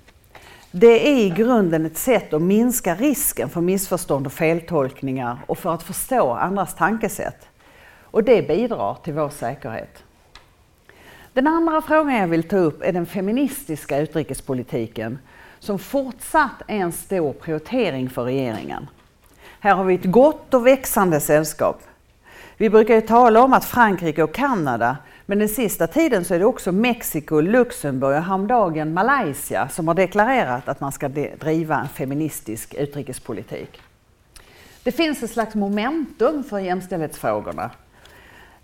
Det 0.71 1.07
är 1.09 1.19
i 1.25 1.29
grunden 1.29 1.85
ett 1.85 1.97
sätt 1.97 2.33
att 2.33 2.41
minska 2.41 2.95
risken 2.95 3.49
för 3.49 3.61
missförstånd 3.61 4.25
och 4.25 4.33
feltolkningar 4.33 5.37
och 5.45 5.57
för 5.57 5.73
att 5.73 5.83
förstå 5.83 6.31
andras 6.33 6.75
tankesätt. 6.75 7.47
Och 8.03 8.23
det 8.23 8.47
bidrar 8.47 8.97
till 9.03 9.13
vår 9.13 9.29
säkerhet. 9.29 10.03
Den 11.33 11.47
andra 11.47 11.81
frågan 11.81 12.15
jag 12.15 12.27
vill 12.27 12.43
ta 12.43 12.57
upp 12.57 12.81
är 12.83 12.93
den 12.93 13.05
feministiska 13.05 13.97
utrikespolitiken 13.97 15.19
som 15.59 15.79
fortsatt 15.79 16.61
är 16.67 16.77
en 16.77 16.91
stor 16.91 17.33
prioritering 17.33 18.09
för 18.09 18.23
regeringen. 18.23 18.87
Här 19.59 19.75
har 19.75 19.83
vi 19.83 19.95
ett 19.95 20.05
gott 20.05 20.53
och 20.53 20.67
växande 20.67 21.19
sällskap. 21.19 21.81
Vi 22.57 22.69
brukar 22.69 22.95
ju 22.95 23.01
tala 23.01 23.43
om 23.43 23.53
att 23.53 23.65
Frankrike 23.65 24.23
och 24.23 24.33
Kanada, 24.33 24.97
men 25.25 25.39
den 25.39 25.49
sista 25.49 25.87
tiden 25.87 26.25
så 26.25 26.33
är 26.33 26.39
det 26.39 26.45
också 26.45 26.71
Mexiko, 26.71 27.41
Luxemburg 27.41 28.17
och 28.17 28.23
häromdagen 28.23 28.93
Malaysia 28.93 29.69
som 29.69 29.87
har 29.87 29.95
deklarerat 29.95 30.69
att 30.69 30.79
man 30.79 30.91
ska 30.91 31.07
driva 31.39 31.79
en 31.79 31.87
feministisk 31.87 32.73
utrikespolitik. 32.73 33.81
Det 34.83 34.91
finns 34.91 35.23
ett 35.23 35.31
slags 35.31 35.55
momentum 35.55 36.43
för 36.43 36.59
jämställdhetsfrågorna. 36.59 37.71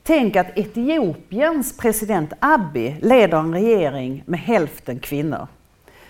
Tänk 0.07 0.35
att 0.35 0.57
Etiopiens 0.57 1.77
president 1.77 2.33
Abiy 2.39 2.95
leder 3.01 3.38
en 3.38 3.53
regering 3.53 4.24
med 4.25 4.39
hälften 4.39 5.00
kvinnor. 5.00 5.47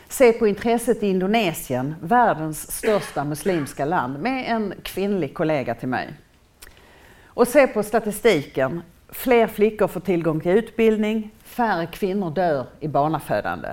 Se 0.09 0.33
på 0.33 0.47
intresset 0.47 1.03
i 1.03 1.07
Indonesien, 1.07 1.95
världens 2.01 2.71
största 2.71 3.23
muslimska 3.23 3.85
land, 3.85 4.19
med 4.19 4.45
en 4.47 4.73
kvinnlig 4.83 5.33
kollega 5.33 5.75
till 5.75 5.87
mig. 5.87 6.13
Och 7.25 7.47
se 7.47 7.67
på 7.67 7.83
statistiken. 7.83 8.81
Fler 9.09 9.47
flickor 9.47 9.87
får 9.87 9.99
tillgång 9.99 10.39
till 10.39 10.51
utbildning, 10.51 11.31
färre 11.43 11.85
kvinnor 11.85 12.31
dör 12.31 12.65
i 12.79 12.87
barnafödande. 12.87 13.69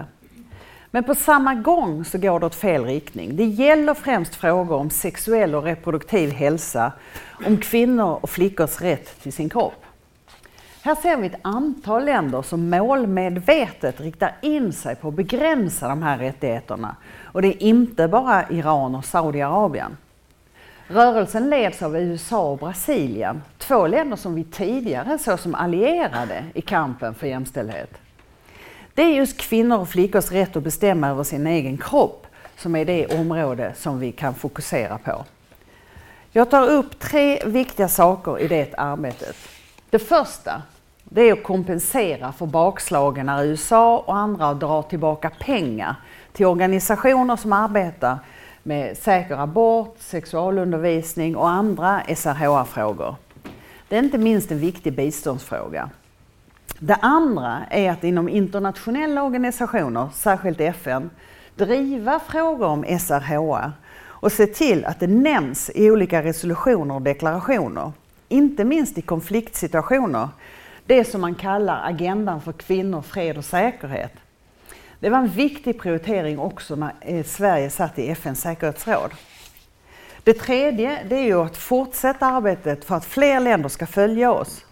Men 0.90 1.04
på 1.04 1.14
samma 1.14 1.54
gång 1.54 2.04
så 2.04 2.18
går 2.18 2.40
det 2.40 2.46
åt 2.46 2.54
fel 2.54 2.84
riktning. 2.84 3.36
Det 3.36 3.44
gäller 3.44 3.94
främst 3.94 4.34
frågor 4.34 4.76
om 4.76 4.90
sexuell 4.90 5.54
och 5.54 5.62
reproduktiv 5.62 6.30
hälsa, 6.30 6.92
om 7.46 7.56
kvinnor 7.56 8.18
och 8.22 8.30
flickors 8.30 8.80
rätt 8.80 9.22
till 9.22 9.32
sin 9.32 9.48
kropp. 9.48 9.81
Här 10.84 10.94
ser 10.94 11.16
vi 11.16 11.26
ett 11.26 11.40
antal 11.42 12.04
länder 12.04 12.42
som 12.42 12.70
målmedvetet 12.70 14.00
riktar 14.00 14.34
in 14.40 14.72
sig 14.72 14.96
på 14.96 15.08
att 15.08 15.14
begränsa 15.14 15.88
de 15.88 16.02
här 16.02 16.18
rättigheterna. 16.18 16.96
Och 17.22 17.42
det 17.42 17.48
är 17.48 17.62
inte 17.62 18.08
bara 18.08 18.50
Iran 18.50 18.94
och 18.94 19.04
Saudiarabien. 19.04 19.96
Rörelsen 20.86 21.50
leds 21.50 21.82
av 21.82 21.96
USA 21.96 22.50
och 22.50 22.58
Brasilien, 22.58 23.42
två 23.58 23.86
länder 23.86 24.16
som 24.16 24.34
vi 24.34 24.44
tidigare 24.44 25.18
såg 25.18 25.40
som 25.40 25.54
allierade 25.54 26.44
i 26.54 26.60
kampen 26.60 27.14
för 27.14 27.26
jämställdhet. 27.26 27.90
Det 28.94 29.02
är 29.02 29.14
just 29.14 29.36
kvinnor 29.36 29.78
och 29.78 29.88
flickors 29.88 30.32
rätt 30.32 30.56
att 30.56 30.62
bestämma 30.62 31.08
över 31.08 31.24
sin 31.24 31.46
egen 31.46 31.78
kropp 31.78 32.26
som 32.56 32.76
är 32.76 32.84
det 32.84 33.20
område 33.20 33.72
som 33.76 34.00
vi 34.00 34.12
kan 34.12 34.34
fokusera 34.34 34.98
på. 34.98 35.24
Jag 36.30 36.50
tar 36.50 36.68
upp 36.68 36.98
tre 36.98 37.42
viktiga 37.46 37.88
saker 37.88 38.40
i 38.40 38.48
det 38.48 38.74
arbetet. 38.76 39.36
Det 39.92 39.98
första 39.98 40.62
det 41.04 41.28
är 41.28 41.32
att 41.32 41.42
kompensera 41.42 42.32
för 42.32 42.46
bakslagen 42.46 43.26
när 43.26 43.44
USA 43.44 43.98
och 43.98 44.16
andra 44.16 44.54
drar 44.54 44.82
tillbaka 44.82 45.30
pengar 45.30 45.94
till 46.32 46.46
organisationer 46.46 47.36
som 47.36 47.52
arbetar 47.52 48.18
med 48.62 48.98
säker 48.98 49.36
abort, 49.36 49.96
sexualundervisning 49.98 51.36
och 51.36 51.48
andra 51.48 52.02
SRHR-frågor. 52.16 53.14
Det 53.88 53.96
är 53.96 54.02
inte 54.02 54.18
minst 54.18 54.50
en 54.50 54.58
viktig 54.58 54.96
biståndsfråga. 54.96 55.90
Det 56.78 56.98
andra 57.02 57.58
är 57.70 57.90
att 57.90 58.04
inom 58.04 58.28
internationella 58.28 59.22
organisationer, 59.22 60.08
särskilt 60.14 60.60
FN, 60.60 61.10
driva 61.54 62.20
frågor 62.20 62.66
om 62.66 62.84
SRHR 62.98 63.72
och 64.04 64.32
se 64.32 64.46
till 64.46 64.84
att 64.84 65.00
det 65.00 65.06
nämns 65.06 65.70
i 65.74 65.90
olika 65.90 66.22
resolutioner 66.22 66.94
och 66.94 67.02
deklarationer. 67.02 67.92
Inte 68.32 68.64
minst 68.64 68.98
i 68.98 69.02
konfliktsituationer 69.02 70.28
det 70.86 71.04
som 71.04 71.20
man 71.20 71.34
kallar 71.34 71.88
agendan 71.88 72.40
för 72.40 72.52
kvinnor, 72.52 73.02
fred 73.02 73.38
och 73.38 73.44
säkerhet. 73.44 74.12
Det 75.00 75.10
var 75.10 75.18
en 75.18 75.28
viktig 75.28 75.80
prioritering 75.80 76.38
också 76.38 76.76
när 76.76 76.92
eh, 77.00 77.24
Sverige 77.24 77.70
satt 77.70 77.98
i 77.98 78.10
FNs 78.10 78.40
säkerhetsråd. 78.40 79.10
Det 80.24 80.32
tredje 80.32 80.98
det 81.08 81.16
är 81.16 81.24
ju 81.24 81.40
att 81.40 81.56
fortsätta 81.56 82.26
arbetet 82.26 82.84
för 82.84 82.94
att 82.94 83.04
fler 83.04 83.40
länder 83.40 83.68
ska 83.68 83.86
följa 83.86 84.32
oss. 84.32 84.66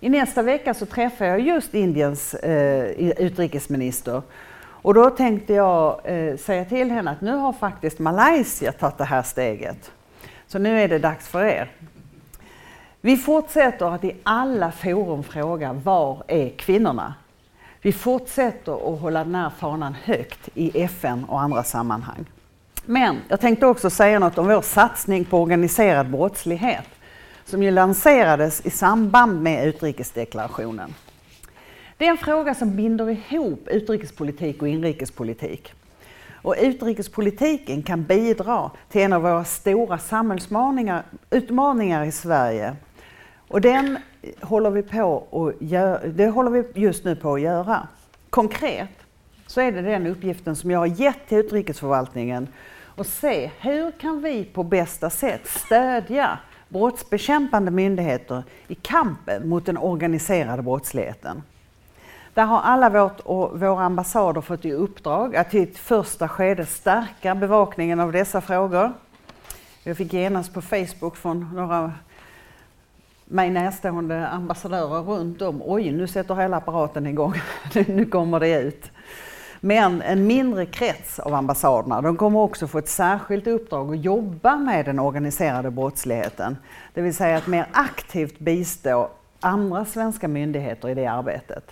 I 0.00 0.08
nästa 0.08 0.42
vecka 0.42 0.74
så 0.74 0.86
träffar 0.86 1.24
jag 1.24 1.40
just 1.40 1.74
Indiens 1.74 2.34
eh, 2.34 2.84
utrikesminister 3.18 4.22
och 4.56 4.94
då 4.94 5.10
tänkte 5.10 5.52
jag 5.52 6.00
eh, 6.04 6.36
säga 6.36 6.64
till 6.64 6.90
henne 6.90 7.10
att 7.10 7.20
nu 7.20 7.32
har 7.32 7.52
faktiskt 7.52 7.98
Malaysia 7.98 8.72
tagit 8.72 8.98
det 8.98 9.04
här 9.04 9.22
steget. 9.22 9.92
Så 10.46 10.58
nu 10.58 10.80
är 10.80 10.88
det 10.88 10.98
dags 10.98 11.28
för 11.28 11.44
er. 11.44 11.70
Vi 13.04 13.16
fortsätter 13.16 13.94
att 13.94 14.04
i 14.04 14.16
alla 14.22 14.72
forum 14.72 15.22
fråga 15.22 15.72
var 15.72 16.22
är 16.28 16.50
kvinnorna? 16.50 17.14
Vi 17.82 17.92
fortsätter 17.92 18.94
att 18.94 19.00
hålla 19.00 19.24
den 19.24 19.34
här 19.34 19.50
fanan 19.50 19.94
högt 20.04 20.48
i 20.54 20.82
FN 20.82 21.24
och 21.24 21.40
andra 21.40 21.62
sammanhang. 21.62 22.24
Men 22.86 23.16
jag 23.28 23.40
tänkte 23.40 23.66
också 23.66 23.90
säga 23.90 24.18
något 24.18 24.38
om 24.38 24.46
vår 24.46 24.62
satsning 24.62 25.24
på 25.24 25.42
organiserad 25.42 26.10
brottslighet 26.10 26.86
som 27.44 27.62
ju 27.62 27.70
lanserades 27.70 28.66
i 28.66 28.70
samband 28.70 29.42
med 29.42 29.68
utrikesdeklarationen. 29.68 30.94
Det 31.96 32.06
är 32.06 32.10
en 32.10 32.18
fråga 32.18 32.54
som 32.54 32.76
binder 32.76 33.10
ihop 33.10 33.68
utrikespolitik 33.68 34.62
och 34.62 34.68
inrikespolitik. 34.68 35.72
Och 36.32 36.54
utrikespolitiken 36.60 37.82
kan 37.82 38.02
bidra 38.02 38.70
till 38.90 39.00
en 39.00 39.12
av 39.12 39.22
våra 39.22 39.44
stora 39.44 39.98
samhällsutmaningar 39.98 42.04
i 42.04 42.12
Sverige, 42.12 42.76
och 43.54 43.60
den 43.60 43.98
håller 44.40 44.70
vi 44.70 44.82
på 44.82 45.26
att 45.32 45.62
göra, 45.68 46.06
det 46.06 46.28
håller 46.28 46.50
vi 46.50 46.64
just 46.74 47.04
nu 47.04 47.16
på 47.16 47.34
att 47.34 47.40
göra. 47.40 47.88
Konkret 48.30 48.88
så 49.46 49.60
är 49.60 49.72
det 49.72 49.82
den 49.82 50.06
uppgiften 50.06 50.56
som 50.56 50.70
jag 50.70 50.78
har 50.78 50.86
gett 50.86 51.28
till 51.28 51.38
utrikesförvaltningen 51.38 52.48
och 52.96 53.06
se 53.06 53.50
hur 53.60 53.90
kan 53.90 54.22
vi 54.22 54.44
på 54.44 54.62
bästa 54.62 55.10
sätt 55.10 55.46
stödja 55.46 56.38
brottsbekämpande 56.68 57.70
myndigheter 57.70 58.42
i 58.68 58.74
kampen 58.74 59.48
mot 59.48 59.66
den 59.66 59.78
organiserade 59.78 60.62
brottsligheten. 60.62 61.42
Där 62.34 62.44
har 62.44 62.60
alla 62.60 62.90
vårt 62.90 63.20
och 63.20 63.60
våra 63.60 63.84
ambassader 63.84 64.40
fått 64.40 64.64
i 64.64 64.72
uppdrag 64.72 65.36
att 65.36 65.54
i 65.54 65.62
ett 65.62 65.78
första 65.78 66.28
skede 66.28 66.66
stärka 66.66 67.34
bevakningen 67.34 68.00
av 68.00 68.12
dessa 68.12 68.40
frågor. 68.40 68.92
Jag 69.82 69.96
fick 69.96 70.12
genast 70.12 70.54
på 70.54 70.62
Facebook 70.62 71.16
från 71.16 71.50
några 71.54 71.92
mig 73.34 73.50
närstående 73.50 74.28
ambassadörer 74.28 75.02
runt 75.02 75.42
om. 75.42 75.62
Oj, 75.64 75.92
nu 75.92 76.06
sätter 76.06 76.34
hela 76.34 76.56
apparaten 76.56 77.06
igång. 77.06 77.34
nu 77.86 78.06
kommer 78.06 78.40
det 78.40 78.60
ut. 78.60 78.90
Men 79.60 80.02
en 80.02 80.26
mindre 80.26 80.66
krets 80.66 81.18
av 81.18 81.34
ambassaderna, 81.34 82.02
de 82.02 82.16
kommer 82.16 82.40
också 82.40 82.66
få 82.66 82.78
ett 82.78 82.88
särskilt 82.88 83.46
uppdrag 83.46 83.94
att 83.94 84.04
jobba 84.04 84.56
med 84.56 84.84
den 84.84 84.98
organiserade 84.98 85.70
brottsligheten. 85.70 86.56
Det 86.94 87.00
vill 87.00 87.14
säga 87.14 87.36
att 87.36 87.46
mer 87.46 87.66
aktivt 87.72 88.38
bistå 88.38 89.10
andra 89.40 89.84
svenska 89.84 90.28
myndigheter 90.28 90.88
i 90.88 90.94
det 90.94 91.06
arbetet. 91.06 91.70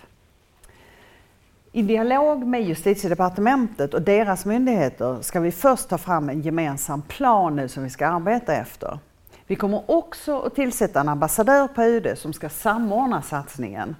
I 1.71 1.81
dialog 1.81 2.47
med 2.47 2.63
justitiedepartementet 2.63 3.93
och 3.93 4.01
deras 4.01 4.45
myndigheter 4.45 5.17
ska 5.21 5.39
vi 5.39 5.51
först 5.51 5.89
ta 5.89 5.97
fram 5.97 6.29
en 6.29 6.41
gemensam 6.41 7.01
plan 7.01 7.55
nu 7.55 7.67
som 7.67 7.83
vi 7.83 7.89
ska 7.89 8.07
arbeta 8.07 8.53
efter. 8.55 8.99
Vi 9.47 9.55
kommer 9.55 9.91
också 9.91 10.39
att 10.39 10.55
tillsätta 10.55 10.99
en 10.99 11.09
ambassadör 11.09 11.67
på 11.67 11.83
UD 11.83 12.17
som 12.17 12.33
ska 12.33 12.49
samordna 12.49 13.21
satsningen. 13.21 13.95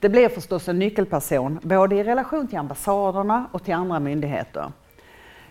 Det 0.00 0.08
blir 0.08 0.28
förstås 0.28 0.68
en 0.68 0.78
nyckelperson 0.78 1.58
både 1.62 1.96
i 1.96 2.04
relation 2.04 2.48
till 2.48 2.58
ambassaderna 2.58 3.46
och 3.52 3.64
till 3.64 3.74
andra 3.74 4.00
myndigheter. 4.00 4.72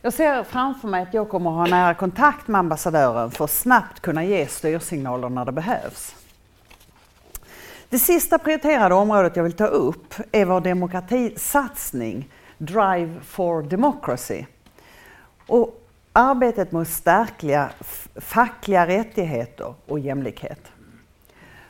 Jag 0.02 0.14
ser 0.14 0.44
framför 0.44 0.88
mig 0.88 1.04
att 1.04 1.14
jag 1.14 1.30
kommer 1.30 1.50
att 1.50 1.56
ha 1.56 1.78
nära 1.78 1.94
kontakt 1.94 2.48
med 2.48 2.60
ambassadören 2.60 3.32
för 3.32 3.44
att 3.46 3.52
snabbt 3.52 4.00
kunna 4.00 4.24
ge 4.24 4.48
styrsignaler 4.48 5.30
när 5.30 5.46
det 5.46 5.52
behövs. 5.52 6.16
Det 7.90 8.00
sista 8.00 8.38
prioriterade 8.38 8.96
området 8.96 9.36
jag 9.36 9.44
vill 9.44 9.54
ta 9.54 9.66
upp 9.66 10.14
är 10.32 10.46
vår 10.46 10.62
demokratisatsning 10.62 12.30
Drive 12.58 13.20
for 13.22 13.62
Democracy. 13.62 14.46
Och 15.48 15.85
arbetet 16.16 16.72
med 16.72 16.82
att 16.82 16.88
stärka 16.88 17.70
fackliga 18.16 18.88
rättigheter 18.88 19.74
och 19.86 20.00
jämlikhet. 20.00 20.60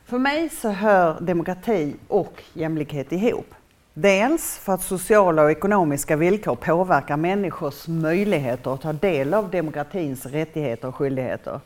För 0.06 0.18
mig 0.18 0.50
så 0.50 0.70
hör 0.70 1.22
demokrati 1.22 1.96
och 2.08 2.44
jämlikhet 2.54 3.12
ihop. 3.12 3.54
Dels 3.94 4.58
för 4.58 4.74
att 4.74 4.82
sociala 4.82 5.44
och 5.44 5.52
ekonomiska 5.52 6.16
villkor 6.16 6.56
påverkar 6.56 7.18
människors 7.18 7.88
möjligheter 7.88 8.74
att 8.74 8.82
ta 8.82 8.94
del 8.94 9.34
av 9.34 9.50
demokratins 9.50 10.26
rättigheter 10.26 10.88
och 10.88 10.96
skyldigheter. 10.96 11.60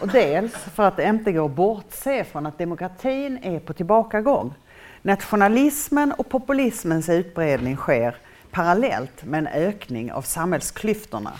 Och 0.00 0.08
dels 0.08 0.52
för 0.52 0.82
att 0.82 0.96
det 0.96 1.04
inte 1.04 1.32
går 1.32 1.46
att 1.46 1.50
bortse 1.50 2.24
från 2.24 2.46
att 2.46 2.58
demokratin 2.58 3.38
är 3.42 3.60
på 3.60 3.72
tillbakagång. 3.72 4.54
Nationalismen 5.02 6.12
och 6.12 6.28
populismens 6.28 7.08
utbredning 7.08 7.76
sker 7.76 8.16
parallellt 8.50 9.24
med 9.24 9.38
en 9.38 9.46
ökning 9.46 10.12
av 10.12 10.22
samhällsklyftorna. 10.22 11.32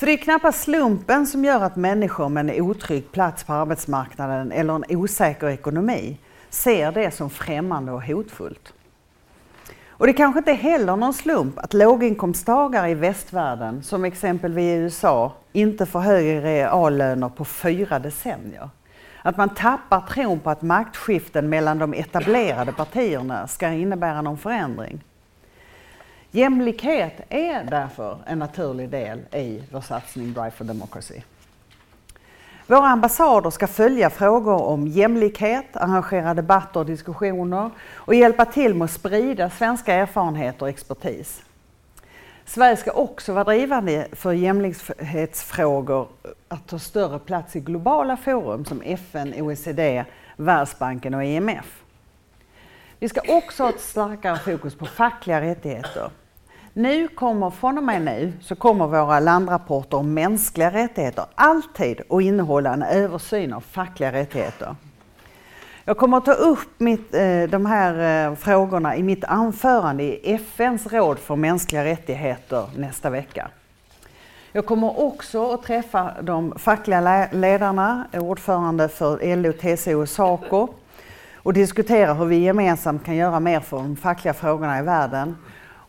För 0.00 0.06
det 0.06 0.12
är 0.12 0.16
knappast 0.16 0.62
slumpen 0.62 1.26
som 1.26 1.44
gör 1.44 1.60
att 1.60 1.76
människor 1.76 2.28
med 2.28 2.50
en 2.50 2.62
otrygg 2.62 3.12
plats 3.12 3.44
på 3.44 3.52
arbetsmarknaden 3.52 4.52
eller 4.52 4.74
en 4.74 4.96
osäker 4.96 5.48
ekonomi 5.48 6.18
ser 6.50 6.92
det 6.92 7.10
som 7.10 7.30
främmande 7.30 7.92
och 7.92 8.04
hotfullt. 8.04 8.72
Och 9.88 10.06
det 10.06 10.12
kanske 10.12 10.38
inte 10.38 10.52
heller 10.52 10.96
någon 10.96 11.14
slump 11.14 11.58
att 11.58 11.74
låginkomsttagare 11.74 12.90
i 12.90 12.94
västvärlden, 12.94 13.82
som 13.82 14.04
exempelvis 14.04 14.62
i 14.62 14.82
USA, 14.82 15.32
inte 15.52 15.86
får 15.86 16.00
högre 16.00 16.40
reallöner 16.40 17.28
på 17.28 17.44
fyra 17.44 17.98
decennier. 17.98 18.70
Att 19.22 19.36
man 19.36 19.48
tappar 19.54 20.00
tron 20.00 20.40
på 20.40 20.50
att 20.50 20.62
maktskiften 20.62 21.48
mellan 21.48 21.78
de 21.78 21.94
etablerade 21.94 22.72
partierna 22.72 23.46
ska 23.46 23.68
innebära 23.68 24.22
någon 24.22 24.38
förändring. 24.38 25.00
Jämlikhet 26.32 27.20
är 27.28 27.64
därför 27.64 28.18
en 28.26 28.38
naturlig 28.38 28.88
del 28.88 29.20
i 29.32 29.62
vår 29.72 29.80
satsning 29.80 30.32
Drive 30.32 30.50
for 30.50 30.64
Democracy. 30.64 31.20
Våra 32.66 32.86
ambassader 32.86 33.50
ska 33.50 33.66
följa 33.66 34.10
frågor 34.10 34.62
om 34.62 34.86
jämlikhet, 34.86 35.76
arrangera 35.76 36.34
debatter 36.34 36.80
och 36.80 36.86
diskussioner 36.86 37.70
och 37.94 38.14
hjälpa 38.14 38.44
till 38.44 38.74
med 38.74 38.84
att 38.84 38.90
sprida 38.90 39.50
svenska 39.50 39.94
erfarenheter 39.94 40.62
och 40.62 40.68
expertis. 40.68 41.42
Sverige 42.44 42.76
ska 42.76 42.92
också 42.92 43.32
vara 43.32 43.44
drivande 43.44 44.08
för 44.12 44.32
jämlikhetsfrågor 44.32 46.08
att 46.48 46.68
ta 46.68 46.78
större 46.78 47.18
plats 47.18 47.56
i 47.56 47.60
globala 47.60 48.16
forum 48.16 48.64
som 48.64 48.82
FN, 48.82 49.34
OECD, 49.36 50.04
Världsbanken 50.36 51.14
och 51.14 51.24
IMF. 51.24 51.82
Vi 52.98 53.08
ska 53.08 53.20
också 53.28 53.62
ha 53.62 53.70
ett 53.70 53.80
starkare 53.80 54.38
fokus 54.38 54.74
på 54.74 54.86
fackliga 54.86 55.40
rättigheter. 55.40 56.10
Nu 56.72 57.08
kommer, 57.08 57.50
från 57.50 57.78
och 57.78 57.84
med 57.84 58.02
nu, 58.02 58.32
så 58.40 58.54
kommer 58.54 58.86
våra 58.86 59.20
landrapporter 59.20 59.96
om 59.96 60.14
mänskliga 60.14 60.70
rättigheter 60.70 61.24
alltid 61.34 62.00
att 62.08 62.22
innehålla 62.22 62.72
en 62.72 62.82
översyn 62.82 63.52
av 63.52 63.60
fackliga 63.60 64.12
rättigheter. 64.12 64.76
Jag 65.84 65.96
kommer 65.96 66.16
att 66.16 66.24
ta 66.24 66.32
upp 66.32 66.68
mitt, 66.78 67.14
eh, 67.14 67.42
de 67.42 67.66
här 67.66 68.26
eh, 68.28 68.34
frågorna 68.34 68.96
i 68.96 69.02
mitt 69.02 69.24
anförande 69.24 70.02
i 70.02 70.34
FNs 70.34 70.86
råd 70.86 71.18
för 71.18 71.36
mänskliga 71.36 71.84
rättigheter 71.84 72.68
nästa 72.76 73.10
vecka. 73.10 73.48
Jag 74.52 74.66
kommer 74.66 75.00
också 75.00 75.52
att 75.52 75.62
träffa 75.62 76.10
de 76.22 76.58
fackliga 76.58 77.28
ledarna, 77.32 78.04
ordförande 78.12 78.88
för 78.88 79.36
LO, 79.36 79.52
TCO 79.52 80.00
och 80.00 80.08
SACO 80.08 80.68
och 81.36 81.52
diskutera 81.52 82.14
hur 82.14 82.26
vi 82.26 82.36
gemensamt 82.36 83.04
kan 83.04 83.16
göra 83.16 83.40
mer 83.40 83.60
för 83.60 83.76
de 83.76 83.96
fackliga 83.96 84.34
frågorna 84.34 84.78
i 84.78 84.82
världen 84.82 85.36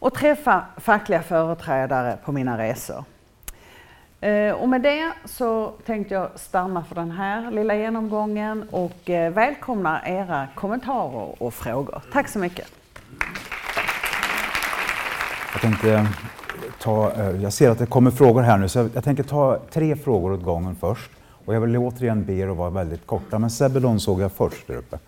och 0.01 0.13
träffa 0.13 0.65
fackliga 0.77 1.21
företrädare 1.21 2.17
på 2.25 2.31
mina 2.31 2.57
resor. 2.57 3.03
Eh, 4.21 4.51
och 4.51 4.69
med 4.69 4.81
det 4.81 5.11
så 5.25 5.73
tänkte 5.85 6.13
jag 6.13 6.29
stanna 6.35 6.83
för 6.83 6.95
den 6.95 7.11
här 7.11 7.51
lilla 7.51 7.75
genomgången 7.75 8.69
och 8.71 9.09
eh, 9.09 9.33
välkomna 9.33 10.07
era 10.07 10.47
kommentarer 10.55 11.43
och 11.43 11.53
frågor. 11.53 12.01
Tack 12.13 12.27
så 12.27 12.39
mycket. 12.39 12.67
Jag 15.53 15.61
tänkte 15.61 16.07
ta, 16.79 17.11
eh, 17.11 17.41
jag 17.41 17.53
ser 17.53 17.69
att 17.69 17.79
det 17.79 17.85
kommer 17.85 18.11
frågor 18.11 18.41
här 18.41 18.57
nu 18.57 18.69
så 18.69 18.89
jag 18.93 19.03
tänker 19.03 19.23
ta 19.23 19.59
tre 19.71 19.95
frågor 19.95 20.33
åt 20.33 20.43
gången 20.43 20.75
först. 20.75 21.11
Och 21.45 21.55
jag 21.55 21.61
vill 21.61 21.77
återigen 21.77 22.25
be 22.25 22.33
er 22.33 22.47
att 22.47 22.57
vara 22.57 22.69
väldigt 22.69 23.07
korta, 23.07 23.39
men 23.39 23.49
Sebelon 23.49 23.99
såg 23.99 24.21
jag 24.21 24.31
först 24.31 24.67
där 24.67 24.75
uppe. 24.75 24.99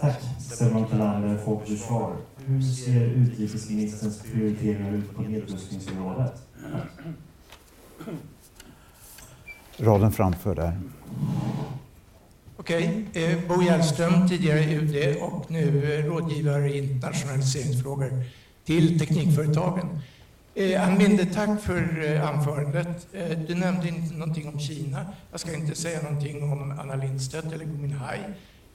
Tack. 0.00 0.20
Sebelon 0.40 0.84
Talander, 0.84 1.38
Folkförsvar. 1.44 2.12
Hur 2.48 2.62
ser 2.62 3.00
utrikesministerns 3.00 4.22
prioriteringar 4.22 4.92
ut 4.92 5.14
på 5.14 5.22
nedrustningsområdet? 5.22 6.32
Raden 9.76 10.12
framför 10.12 10.54
där. 10.54 10.80
Okej, 12.56 13.06
okay. 13.10 13.24
eh, 13.24 13.38
Bo 13.48 13.62
Hjellström, 13.62 14.28
tidigare 14.28 14.74
UD 14.74 15.16
och 15.22 15.50
nu 15.50 16.02
rådgivare 16.02 16.70
i 16.70 16.78
internationaliseringsfrågor 16.78 18.10
till 18.64 18.98
Teknikföretagen. 18.98 20.00
Eh, 20.54 20.88
Ann 20.88 21.18
tack 21.34 21.62
för 21.62 22.12
eh, 22.12 22.28
anförandet. 22.28 23.06
Eh, 23.12 23.38
du 23.48 23.54
nämnde 23.54 23.88
inte 23.88 24.14
någonting 24.14 24.48
om 24.48 24.60
Kina. 24.60 25.06
Jag 25.30 25.40
ska 25.40 25.54
inte 25.54 25.74
säga 25.74 26.02
någonting 26.02 26.42
om 26.42 26.74
Anna 26.80 26.94
Lindstedt 26.94 27.52
eller 27.52 27.64
Gui 27.64 27.78
Minhai. 27.78 28.18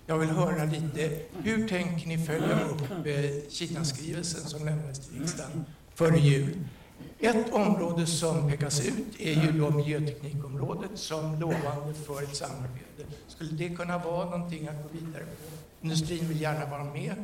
Jag 0.05 0.17
vill 0.17 0.29
höra 0.29 0.63
lite, 0.63 1.19
hur 1.43 1.67
tänker 1.67 2.07
ni 2.07 2.17
följa 2.17 2.59
upp 2.63 2.81
eh, 3.05 3.49
Kinaskrivelsen 3.49 4.41
som 4.41 4.65
lämnades 4.65 4.99
till 4.99 5.19
riksdagen 5.19 5.65
före 5.95 6.19
jul? 6.19 6.57
Ett 7.19 7.53
område 7.53 8.05
som 8.05 8.49
pekas 8.49 8.85
ut 8.87 9.19
är 9.19 9.33
ju 9.33 9.51
då 9.51 9.71
miljöteknikområdet 9.71 10.91
som 10.95 11.39
lovande 11.39 11.93
för 11.93 12.23
ett 12.23 12.35
samarbete. 12.35 13.05
Skulle 13.27 13.51
det 13.51 13.75
kunna 13.75 13.97
vara 13.97 14.29
någonting 14.29 14.67
att 14.67 14.83
gå 14.83 14.89
vidare 14.99 15.23
på? 15.23 15.57
Industrin 15.81 16.27
vill 16.27 16.41
gärna 16.41 16.65
vara 16.65 16.83
med. 16.83 17.15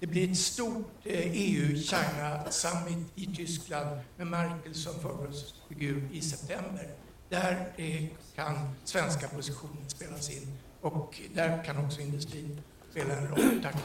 Det 0.00 0.06
blir 0.06 0.30
ett 0.30 0.38
stort 0.38 0.86
eh, 1.04 1.18
e 1.18 1.32
EU-Kina-summit 1.34 3.06
i 3.14 3.26
Tyskland 3.36 4.00
med 4.16 4.26
Merkel 4.26 4.74
som 4.74 4.94
förbundsfigur 4.94 6.08
i 6.12 6.20
september. 6.20 6.88
Där 7.28 7.72
eh, 7.76 8.04
kan 8.34 8.74
svenska 8.84 9.28
positioner 9.28 9.88
spelas 9.88 10.30
in 10.30 10.58
och 10.80 11.20
där 11.34 11.64
kan 11.64 11.84
också 11.84 12.00
industrin 12.00 12.60
spela 12.90 13.14
en 13.14 13.28
roll. 13.28 13.60
Tack. 13.62 13.76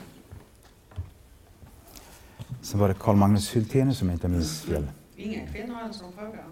Sen 2.61 2.79
var 2.79 2.87
det 2.87 2.93
Carl 2.93 3.15
Magnus 3.15 3.55
Hyltén 3.55 3.95
som 3.95 4.09
inte 4.11 4.27
minns 4.27 4.61
fel. 4.61 4.87
Ingen 5.15 5.47
kvinnor 5.53 5.75
alls 5.83 5.97
som 5.97 6.13
frågar. 6.13 6.45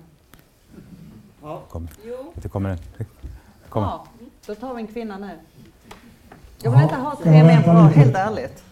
Ja. 1.41 1.63
Kom. 1.69 1.87
Jo. 2.05 2.33
Det 2.35 2.49
kommer 2.49 2.69
en. 2.69 2.77
Kommer. 3.69 3.87
Ja, 3.87 4.07
då 4.45 4.55
tar 4.55 4.73
vi 4.73 4.81
en 4.81 4.87
kvinna 4.87 5.17
nu. 5.17 5.39
Jag 6.61 6.71
vill 6.71 6.81
inte 6.81 6.95
ha 6.95 7.15
tre 7.23 7.43
män 7.43 7.63
på 7.63 7.71
helt 7.71 8.15
ärligt. 8.15 8.63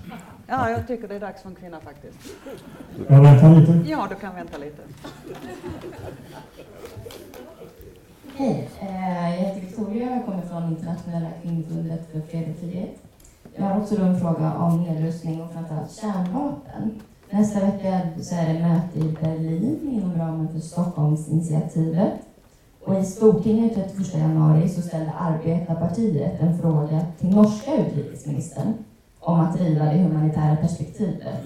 Ja, 0.47 0.69
jag 0.69 0.87
tycker 0.87 1.07
det 1.07 1.15
är 1.15 1.19
dags 1.19 1.41
för 1.41 1.49
en 1.49 1.55
kvinna 1.55 1.79
faktiskt. 1.79 2.17
Jag 3.07 3.21
väntar 3.21 3.59
lite. 3.59 3.89
Ja, 3.89 4.07
du 4.09 4.15
kan 4.15 4.35
vänta 4.35 4.57
lite. 4.57 4.81
Hej, 8.41 8.69
eh, 8.79 9.29
jag 9.29 9.37
heter 9.37 9.61
Victoria 9.61 10.19
och 10.19 10.25
kommer 10.25 10.41
från 10.41 10.63
Internationella 10.63 11.27
kvinnoförbundet 11.41 12.11
för 12.11 12.21
fred 12.21 12.49
och 12.53 12.59
frihet. 12.59 12.97
Jag 13.55 13.65
har 13.65 13.81
också 13.81 14.01
en 14.01 14.19
fråga 14.19 14.53
om 14.53 14.83
nedrustning 14.83 15.41
och 15.41 15.51
framförallt 15.51 15.91
kärnvapen. 15.91 17.01
Nästa 17.29 17.59
vecka 17.59 18.01
så 18.21 18.35
är 18.35 18.53
det 18.53 18.59
möte 18.59 18.99
i 18.99 19.17
Berlin 19.21 19.79
inom 19.91 20.19
ramen 20.19 20.49
för 20.49 20.59
Stockholmsinitiativet. 20.59 22.13
Och 22.85 22.95
i 22.95 23.03
Stortinget 23.03 23.75
31 23.75 24.13
januari 24.13 24.69
så 24.69 24.81
ställde 24.81 25.11
Arbetarpartiet 25.11 26.41
en 26.41 26.59
fråga 26.59 27.05
till 27.19 27.29
norska 27.29 27.75
utrikesministern 27.75 28.73
om 29.19 29.39
att 29.39 29.57
driva 29.57 29.85
det 29.85 29.97
humanitära 29.97 30.55
perspektivet 30.55 31.45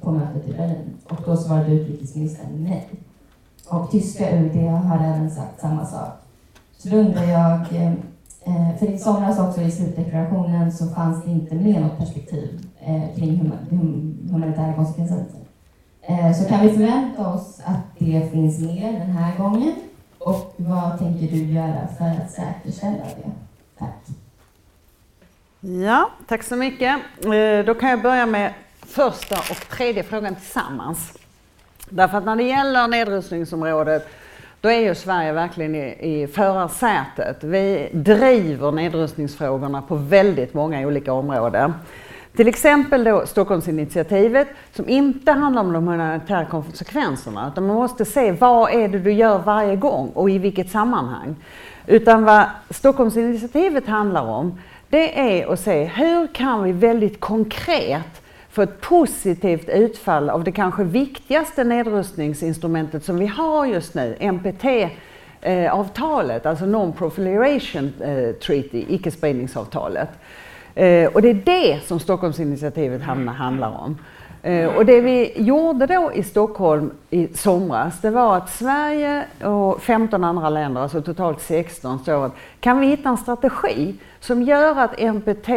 på 0.00 0.10
mötet 0.10 0.48
i 0.48 0.52
Berlin. 0.52 0.96
Och 1.08 1.20
då 1.24 1.36
svarade 1.36 1.72
utrikesministern 1.72 2.64
nej. 2.64 2.88
Och 3.68 3.90
tyska 3.90 4.38
UD 4.38 4.56
har 4.56 4.98
även 4.98 5.30
sagt 5.30 5.60
samma 5.60 5.86
sak. 5.86 6.25
Så 6.86 6.92
då 6.92 6.98
undrar 6.98 7.24
jag, 7.24 7.60
eh, 7.60 8.78
för 8.78 8.86
i 8.86 8.98
somras 8.98 9.38
också 9.38 9.60
i 9.60 9.70
slutdeklarationen 9.70 10.72
så 10.72 10.86
fanns 10.86 11.24
det 11.24 11.30
inte 11.30 11.54
med 11.54 11.82
något 11.82 11.98
perspektiv 11.98 12.60
eh, 12.80 13.16
kring 13.16 13.52
humanitära 14.30 14.74
konsekvenser. 14.74 15.24
Eh, 16.02 16.32
så 16.32 16.48
kan 16.48 16.60
vi 16.60 16.68
förvänta 16.68 17.28
oss 17.28 17.60
att 17.64 17.98
det 17.98 18.30
finns 18.32 18.58
med 18.58 18.94
den 18.94 19.10
här 19.10 19.36
gången? 19.38 19.72
Och 20.18 20.54
vad 20.56 20.98
tänker 20.98 21.26
du 21.26 21.44
göra 21.44 21.88
för 21.98 22.04
att 22.04 22.30
säkerställa 22.30 23.04
det? 23.04 23.30
Tack. 23.78 24.06
Ja, 25.60 26.10
tack 26.26 26.42
så 26.42 26.56
mycket. 26.56 27.00
Då 27.66 27.74
kan 27.74 27.90
jag 27.90 28.02
börja 28.02 28.26
med 28.26 28.52
första 28.80 29.38
och 29.38 29.68
tredje 29.76 30.02
frågan 30.02 30.34
tillsammans. 30.34 31.12
Därför 31.90 32.18
att 32.18 32.24
när 32.24 32.36
det 32.36 32.42
gäller 32.42 32.88
nedrustningsområdet 32.88 34.08
då 34.66 34.72
är 34.72 34.80
ju 34.80 34.94
Sverige 34.94 35.32
verkligen 35.32 35.74
i, 35.74 35.96
i 36.00 36.26
förarsätet. 36.26 37.44
Vi 37.44 37.88
driver 37.92 38.72
nedrustningsfrågorna 38.72 39.82
på 39.82 39.94
väldigt 39.94 40.54
många 40.54 40.86
olika 40.86 41.12
områden. 41.12 41.74
Till 42.36 42.48
exempel 42.48 43.04
då 43.04 43.26
Stockholmsinitiativet 43.26 44.48
som 44.72 44.88
inte 44.88 45.32
handlar 45.32 45.62
om 45.62 45.72
de 45.72 45.88
humanitära 45.88 46.44
konsekvenserna 46.44 47.48
utan 47.52 47.66
man 47.66 47.76
måste 47.76 48.04
se 48.04 48.32
vad 48.32 48.74
är 48.74 48.88
det 48.88 48.98
du 48.98 49.12
gör 49.12 49.38
varje 49.38 49.76
gång 49.76 50.08
och 50.14 50.30
i 50.30 50.38
vilket 50.38 50.70
sammanhang. 50.70 51.36
Utan 51.86 52.24
vad 52.24 52.44
Stockholmsinitiativet 52.70 53.86
handlar 53.86 54.22
om 54.22 54.60
det 54.88 55.20
är 55.20 55.52
att 55.52 55.60
se 55.60 55.84
hur 55.84 56.26
kan 56.26 56.62
vi 56.62 56.72
väldigt 56.72 57.20
konkret 57.20 58.22
få 58.56 58.62
ett 58.62 58.80
positivt 58.80 59.68
utfall 59.68 60.30
av 60.30 60.44
det 60.44 60.52
kanske 60.52 60.84
viktigaste 60.84 61.64
nedrustningsinstrumentet 61.64 63.04
som 63.04 63.18
vi 63.18 63.26
har 63.26 63.66
just 63.66 63.94
nu, 63.94 64.16
NPT-avtalet, 64.20 64.86
alltså 66.46 66.64
Non-Proliferation 66.64 67.92
eh, 68.00 68.32
Treaty, 68.32 68.84
icke-spridningsavtalet. 68.88 70.08
Eh, 70.74 71.08
och 71.12 71.22
det 71.22 71.30
är 71.30 71.42
det 71.44 71.80
som 71.86 72.00
Stockholmsinitiativet 72.00 73.02
handlar 73.02 73.78
om. 73.84 73.98
Eh, 74.42 74.66
och 74.66 74.86
det 74.86 75.00
vi 75.00 75.32
gjorde 75.42 75.86
då 75.86 76.12
i 76.14 76.22
Stockholm 76.22 76.90
i 77.10 77.28
somras, 77.34 78.00
det 78.00 78.10
var 78.10 78.36
att 78.36 78.50
Sverige 78.50 79.24
och 79.44 79.82
15 79.82 80.24
andra 80.24 80.50
länder, 80.50 80.80
alltså 80.80 81.02
totalt 81.02 81.40
16, 81.40 81.98
så 82.04 82.30
kan 82.60 82.80
vi 82.80 82.86
hitta 82.86 83.08
en 83.08 83.16
strategi 83.16 83.94
som 84.20 84.42
gör 84.42 84.78
att 84.78 84.98
NPT 84.98 85.48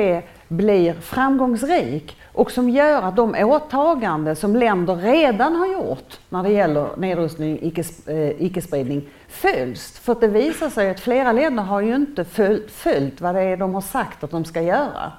blir 0.49 0.93
framgångsrik 0.93 2.17
och 2.33 2.51
som 2.51 2.69
gör 2.69 3.01
att 3.01 3.15
de 3.15 3.35
åtaganden 3.35 4.35
som 4.35 4.55
länder 4.55 4.95
redan 4.95 5.55
har 5.55 5.67
gjort 5.67 6.19
när 6.29 6.43
det 6.43 6.49
gäller 6.49 6.87
nedrustning 6.97 7.57
och 7.57 8.09
eh, 8.09 8.41
icke-spridning 8.41 9.09
följs. 9.27 9.99
För 9.99 10.15
det 10.19 10.27
visar 10.27 10.69
sig 10.69 10.89
att 10.89 10.99
flera 10.99 11.31
länder 11.31 11.63
har 11.63 11.81
ju 11.81 11.95
inte 11.95 12.25
följt 12.67 13.21
vad 13.21 13.35
det 13.35 13.41
är 13.41 13.57
de 13.57 13.73
har 13.73 13.81
sagt 13.81 14.23
att 14.23 14.31
de 14.31 14.45
ska 14.45 14.61
göra. 14.61 15.11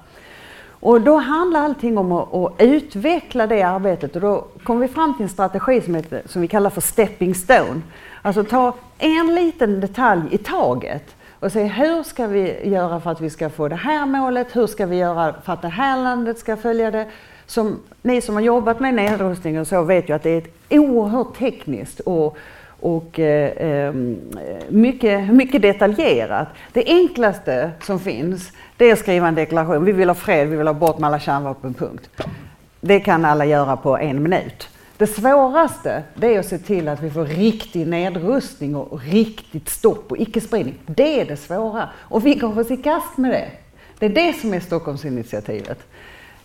Och 0.81 1.01
då 1.01 1.17
handlar 1.17 1.61
allting 1.61 1.97
om 1.97 2.11
att, 2.11 2.33
att, 2.33 2.53
utveckla 2.61 3.47
det 3.47 3.61
arbetet 3.61 4.15
och 4.15 4.21
då 4.21 4.47
kom 4.63 4.79
vi 4.79 4.87
fram 4.87 5.13
till 5.13 5.23
en 5.23 5.29
strategi 5.29 5.81
som, 5.81 5.95
heter, 5.95 6.21
som 6.25 6.41
vi 6.41 6.47
kallar 6.47 6.69
för 6.69 6.81
stepping 6.81 7.35
stone. 7.35 7.81
Alltså 8.21 8.43
ta 8.43 8.75
en 8.97 9.35
liten 9.35 9.79
detalj 9.79 10.21
i 10.31 10.37
taget 10.37 11.15
och 11.41 11.51
se 11.51 11.63
hur 11.63 12.03
ska 12.03 12.27
vi 12.27 12.69
göra 12.69 12.99
för 12.99 13.11
att 13.11 13.21
vi 13.21 13.29
ska 13.29 13.49
få 13.49 13.67
det 13.67 13.75
här 13.75 14.05
målet, 14.05 14.55
hur 14.55 14.67
ska 14.67 14.85
vi 14.85 14.95
göra 14.95 15.35
för 15.43 15.53
att 15.53 15.61
det 15.61 15.67
här 15.67 16.03
landet 16.03 16.39
ska 16.39 16.57
följa 16.57 16.91
det. 16.91 17.07
Som, 17.45 17.79
ni 18.01 18.21
som 18.21 18.35
har 18.35 18.41
jobbat 18.41 18.79
med 18.79 18.93
nedrustning 18.93 19.59
och 19.59 19.67
så 19.67 19.83
vet 19.83 20.09
ju 20.09 20.13
att 20.13 20.23
det 20.23 20.29
är 20.29 20.37
ett 20.37 20.53
oerhört 20.69 21.37
tekniskt 21.37 21.99
och, 21.99 22.37
och 22.79 23.19
eh, 23.19 23.51
ehm, 23.57 24.17
mycket, 24.69 25.33
mycket 25.33 25.61
detaljerat. 25.61 26.47
Det 26.73 26.83
enklaste 26.85 27.71
som 27.81 27.99
finns 27.99 28.51
det 28.77 28.85
är 28.85 28.93
att 28.93 28.99
skriva 28.99 29.27
en 29.27 29.35
deklaration. 29.35 29.85
Vi 29.85 29.91
vill 29.91 30.09
ha 30.09 30.15
fred, 30.15 30.47
vi 30.47 30.55
vill 30.55 30.67
ha 30.67 30.73
bort 30.73 30.99
med 30.99 31.07
alla 31.07 31.19
kärnvapen, 31.19 31.73
punkt. 31.73 32.09
Det 32.81 32.99
kan 32.99 33.25
alla 33.25 33.45
göra 33.45 33.77
på 33.77 33.97
en 33.97 34.23
minut. 34.23 34.69
Det 35.01 35.07
svåraste 35.07 36.03
det 36.15 36.35
är 36.35 36.39
att 36.39 36.45
se 36.45 36.57
till 36.57 36.87
att 36.87 37.01
vi 37.01 37.09
får 37.09 37.25
riktig 37.25 37.87
nedrustning 37.87 38.75
och 38.75 39.01
riktigt 39.01 39.69
stopp 39.69 40.11
och 40.11 40.17
icke-spridning. 40.17 40.75
Det 40.85 41.21
är 41.21 41.25
det 41.25 41.37
svåra. 41.37 41.89
Och 41.97 42.25
vi 42.25 42.35
går 42.35 42.59
oss 42.59 42.71
i 42.71 42.77
kast 42.77 43.17
med 43.17 43.31
det. 43.31 43.49
Det 43.99 44.05
är 44.05 44.09
det 44.09 44.33
som 44.33 44.53
är 44.53 44.59
Stockholmsinitiativet. 44.59 45.79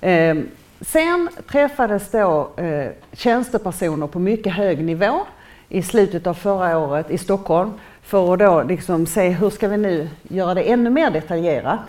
Eh, 0.00 0.36
sen 0.80 1.28
träffades 1.50 2.10
då 2.10 2.50
eh, 2.56 2.90
tjänstepersoner 3.12 4.06
på 4.06 4.18
mycket 4.18 4.52
hög 4.52 4.84
nivå 4.84 5.26
i 5.68 5.82
slutet 5.82 6.26
av 6.26 6.34
förra 6.34 6.78
året 6.78 7.10
i 7.10 7.18
Stockholm 7.18 7.72
för 8.02 8.32
att 8.32 8.38
då 8.38 8.62
liksom 8.62 9.06
se 9.06 9.28
hur 9.28 9.50
ska 9.50 9.68
vi 9.68 9.76
nu 9.76 10.08
göra 10.22 10.54
det 10.54 10.62
ännu 10.62 10.90
mer 10.90 11.10
detaljerat. 11.10 11.80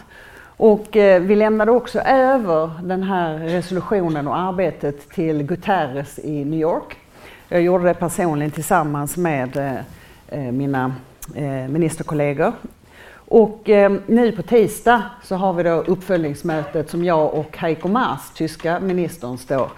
Och 0.60 0.98
eh, 0.98 1.22
vi 1.22 1.36
lämnade 1.36 1.72
också 1.72 2.00
över 2.00 2.72
den 2.84 3.04
här 3.04 3.38
resolutionen 3.38 4.28
och 4.28 4.38
arbetet 4.38 5.10
till 5.10 5.44
Guterres 5.44 6.20
i 6.20 6.46
New 6.46 6.60
York. 6.60 6.98
Jag 7.50 7.62
gjorde 7.62 7.84
det 7.84 7.94
personligen 7.94 8.52
tillsammans 8.52 9.18
med 9.18 9.58
eh, 9.58 9.76
eh, 10.28 10.52
mina 10.52 10.96
eh, 11.36 11.68
ministerkollegor. 11.68 12.54
Och 13.16 13.70
eh, 13.70 13.92
nu 14.08 14.32
på 14.32 14.42
tisdag 14.42 15.04
så 15.24 15.36
har 15.36 15.54
vi 15.54 15.64
då 15.64 15.70
uppföljningsmötet 15.70 16.90
som 16.90 17.04
jag 17.04 17.34
och 17.34 17.58
Heiko 17.58 17.88
Maas, 17.88 18.32
tyska 18.36 18.80
ministern, 18.80 19.38
står 19.38 19.72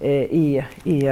eh, 0.00 0.10
i, 0.12 0.64
i 0.84 1.10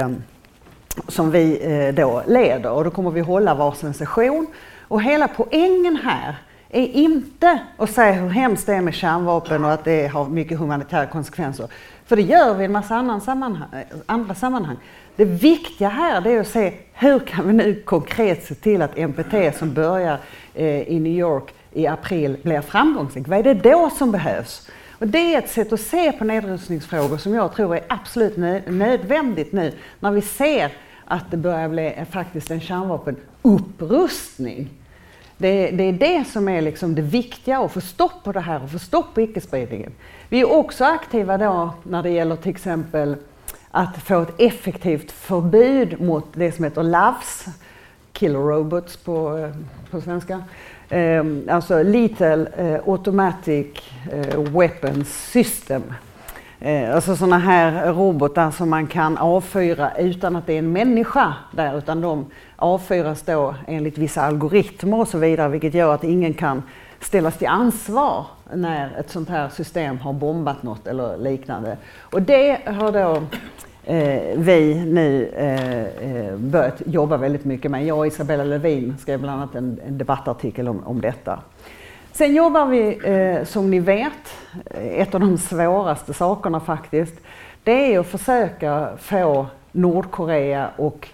som 1.07 1.31
vi 1.31 1.91
då 1.95 2.21
leder. 2.27 2.71
Och 2.71 2.83
då 2.83 2.89
kommer 2.89 3.11
vi 3.11 3.21
hålla 3.21 3.55
varsin 3.55 3.93
session. 3.93 4.47
Och 4.87 5.01
hela 5.01 5.27
poängen 5.27 5.95
här 6.03 6.35
är 6.69 6.87
inte 6.87 7.59
att 7.77 7.89
säga 7.89 8.13
hur 8.13 8.29
hemskt 8.29 8.65
det 8.65 8.73
är 8.73 8.81
med 8.81 8.93
kärnvapen 8.93 9.65
och 9.65 9.71
att 9.71 9.83
det 9.83 10.07
har 10.07 10.29
mycket 10.29 10.59
humanitära 10.59 11.05
konsekvenser. 11.05 11.67
För 12.05 12.15
det 12.15 12.21
gör 12.21 12.53
vi 12.53 12.61
i 12.61 12.65
en 12.65 12.71
massa 12.71 12.95
annan 12.95 13.21
sammanhang, 13.21 13.83
andra 14.05 14.35
sammanhang. 14.35 14.77
Det 15.15 15.25
viktiga 15.25 15.89
här 15.89 16.27
är 16.27 16.39
att 16.39 16.47
se 16.47 16.73
hur 16.93 17.19
kan 17.19 17.47
vi 17.47 17.53
nu 17.53 17.81
konkret 17.85 18.45
se 18.45 18.55
till 18.55 18.81
att 18.81 18.97
NPT 18.97 19.57
som 19.57 19.73
börjar 19.73 20.19
eh, 20.53 20.81
i 20.81 20.99
New 20.99 21.13
York 21.13 21.53
i 21.71 21.87
april 21.87 22.37
blir 22.43 22.61
framgångsrik. 22.61 23.27
Vad 23.27 23.39
är 23.39 23.43
det 23.43 23.53
då 23.53 23.89
som 23.89 24.11
behövs? 24.11 24.69
Och 24.99 25.07
det 25.07 25.33
är 25.33 25.39
ett 25.39 25.49
sätt 25.49 25.73
att 25.73 25.81
se 25.81 26.11
på 26.11 26.23
nedrustningsfrågor 26.23 27.17
som 27.17 27.33
jag 27.33 27.55
tror 27.55 27.75
är 27.75 27.83
absolut 27.89 28.37
nödvändigt 28.67 29.51
nu 29.51 29.73
när 29.99 30.11
vi 30.11 30.21
ser 30.21 30.71
att 31.05 31.31
det 31.31 31.37
börjar 31.37 31.69
bli 31.69 31.93
eh, 31.97 32.05
faktiskt 32.05 32.51
en 32.51 32.61
kärnvapenupprustning. 32.61 34.69
Det, 35.37 35.71
det, 35.71 35.83
är 35.83 35.93
det 35.93 36.25
som 36.27 36.49
är 36.49 36.61
liksom 36.61 36.95
det 36.95 37.01
viktiga, 37.01 37.59
att 37.59 37.71
få 37.71 37.81
stopp 37.81 38.23
på 38.23 38.31
det 38.31 38.39
här 38.39 38.63
och 38.63 38.71
få 38.71 38.79
stopp 38.79 39.13
på 39.13 39.21
icke-spridningen. 39.21 39.91
Vi 40.29 40.39
är 40.39 40.51
också 40.51 40.85
aktiva 40.85 41.37
då 41.37 41.73
när 41.83 42.03
det 42.03 42.09
gäller 42.09 42.35
till 42.35 42.51
exempel 42.51 43.15
att 43.71 43.97
få 43.97 44.21
ett 44.21 44.33
effektivt 44.37 45.11
förbud 45.11 46.01
mot 46.01 46.25
det 46.33 46.51
som 46.51 46.63
heter 46.63 46.83
LAVS, 46.83 47.45
Killer 48.13 48.39
Robots 48.39 48.97
på, 48.97 49.37
eh, 49.37 49.49
på 49.91 50.01
svenska. 50.01 50.43
Um, 50.89 51.47
alltså 51.49 51.83
Lethal 51.83 52.47
uh, 52.59 52.65
eh, 52.65 52.81
Automatic 52.85 53.67
eh, 54.11 54.39
uh, 54.39 54.59
Weapons 54.59 55.31
System. 55.31 55.83
Uh, 56.65 56.95
alltså 56.95 57.15
sådana 57.15 57.37
här 57.37 57.93
robotar 57.93 58.51
som 58.51 58.69
man 58.69 58.87
kan 58.87 59.17
avfyra 59.17 59.91
utan 59.97 60.35
att 60.35 60.47
det 60.47 60.53
är 60.53 60.59
en 60.59 60.71
människa 60.71 61.33
där, 61.51 61.77
utan 61.77 62.01
de 62.01 62.25
avfyras 62.55 63.21
då 63.21 63.55
enligt 63.67 63.97
vissa 63.97 64.21
algoritmer 64.21 64.99
och 64.99 65.07
så 65.07 65.17
vidare, 65.17 65.49
vilket 65.49 65.73
gör 65.73 65.93
att 65.93 66.03
ingen 66.03 66.33
kan 66.33 66.63
ställas 66.99 67.37
till 67.37 67.47
ansvar 67.47 68.25
när 68.53 68.99
ett 68.99 69.09
sånt 69.09 69.29
här 69.29 69.49
system 69.49 69.97
har 69.97 70.13
bombat 70.13 70.63
något 70.63 70.87
eller 70.87 71.17
liknande. 71.17 71.77
Och 71.99 72.21
det 72.21 72.59
har 72.65 72.91
då 72.91 73.21
eh, 73.93 74.37
vi 74.37 74.85
nu 74.85 75.27
eh, 75.35 76.29
eh 76.29 76.35
börjat 76.35 76.81
jobba 76.85 77.17
väldigt 77.17 77.45
mycket 77.45 77.71
med. 77.71 77.85
Jag 77.85 77.97
och 77.97 78.07
Isabella 78.07 78.43
Lövin 78.43 78.95
skrev 78.99 79.21
bland 79.21 79.41
annat 79.41 79.55
en, 79.55 79.79
en 79.87 79.97
debattartikel 79.97 80.67
om, 80.67 80.83
om 80.83 81.01
detta. 81.01 81.39
Sen 82.11 82.35
jobbar 82.35 82.65
vi, 82.65 82.99
eh, 83.03 83.45
som 83.45 83.71
ni 83.71 83.79
vet, 83.79 84.37
eh, 84.65 85.01
ett 85.01 85.15
av 85.15 85.21
de 85.21 85.37
svåraste 85.37 86.13
sakerna 86.13 86.59
faktiskt, 86.59 87.15
det 87.63 87.95
är 87.95 87.99
att 87.99 88.07
försöka 88.07 88.89
få 88.97 89.45
Nordkorea 89.71 90.69
och 90.75 91.07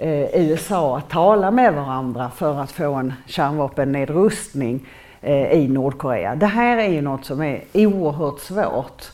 eh, 0.00 0.40
USA 0.48 0.98
att 0.98 1.10
tala 1.10 1.50
med 1.50 1.74
varandra 1.74 2.30
för 2.36 2.60
att 2.60 2.72
få 2.72 2.94
en 2.94 3.12
kärnvapennedrustning 3.26 4.86
eh, 5.20 5.52
i 5.52 5.68
Nordkorea. 5.68 6.34
Det 6.34 6.46
här 6.46 6.76
är 6.76 6.88
ju 6.88 7.00
något 7.00 7.24
som 7.24 7.42
är 7.42 7.62
oerhört 7.72 8.40
svårt. 8.40 9.04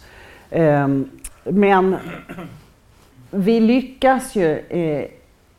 Eh, 0.51 0.88
men 1.44 1.96
vi 3.31 3.61
lyckas 3.61 4.37
ju 4.37 4.59
eh, 4.59 5.05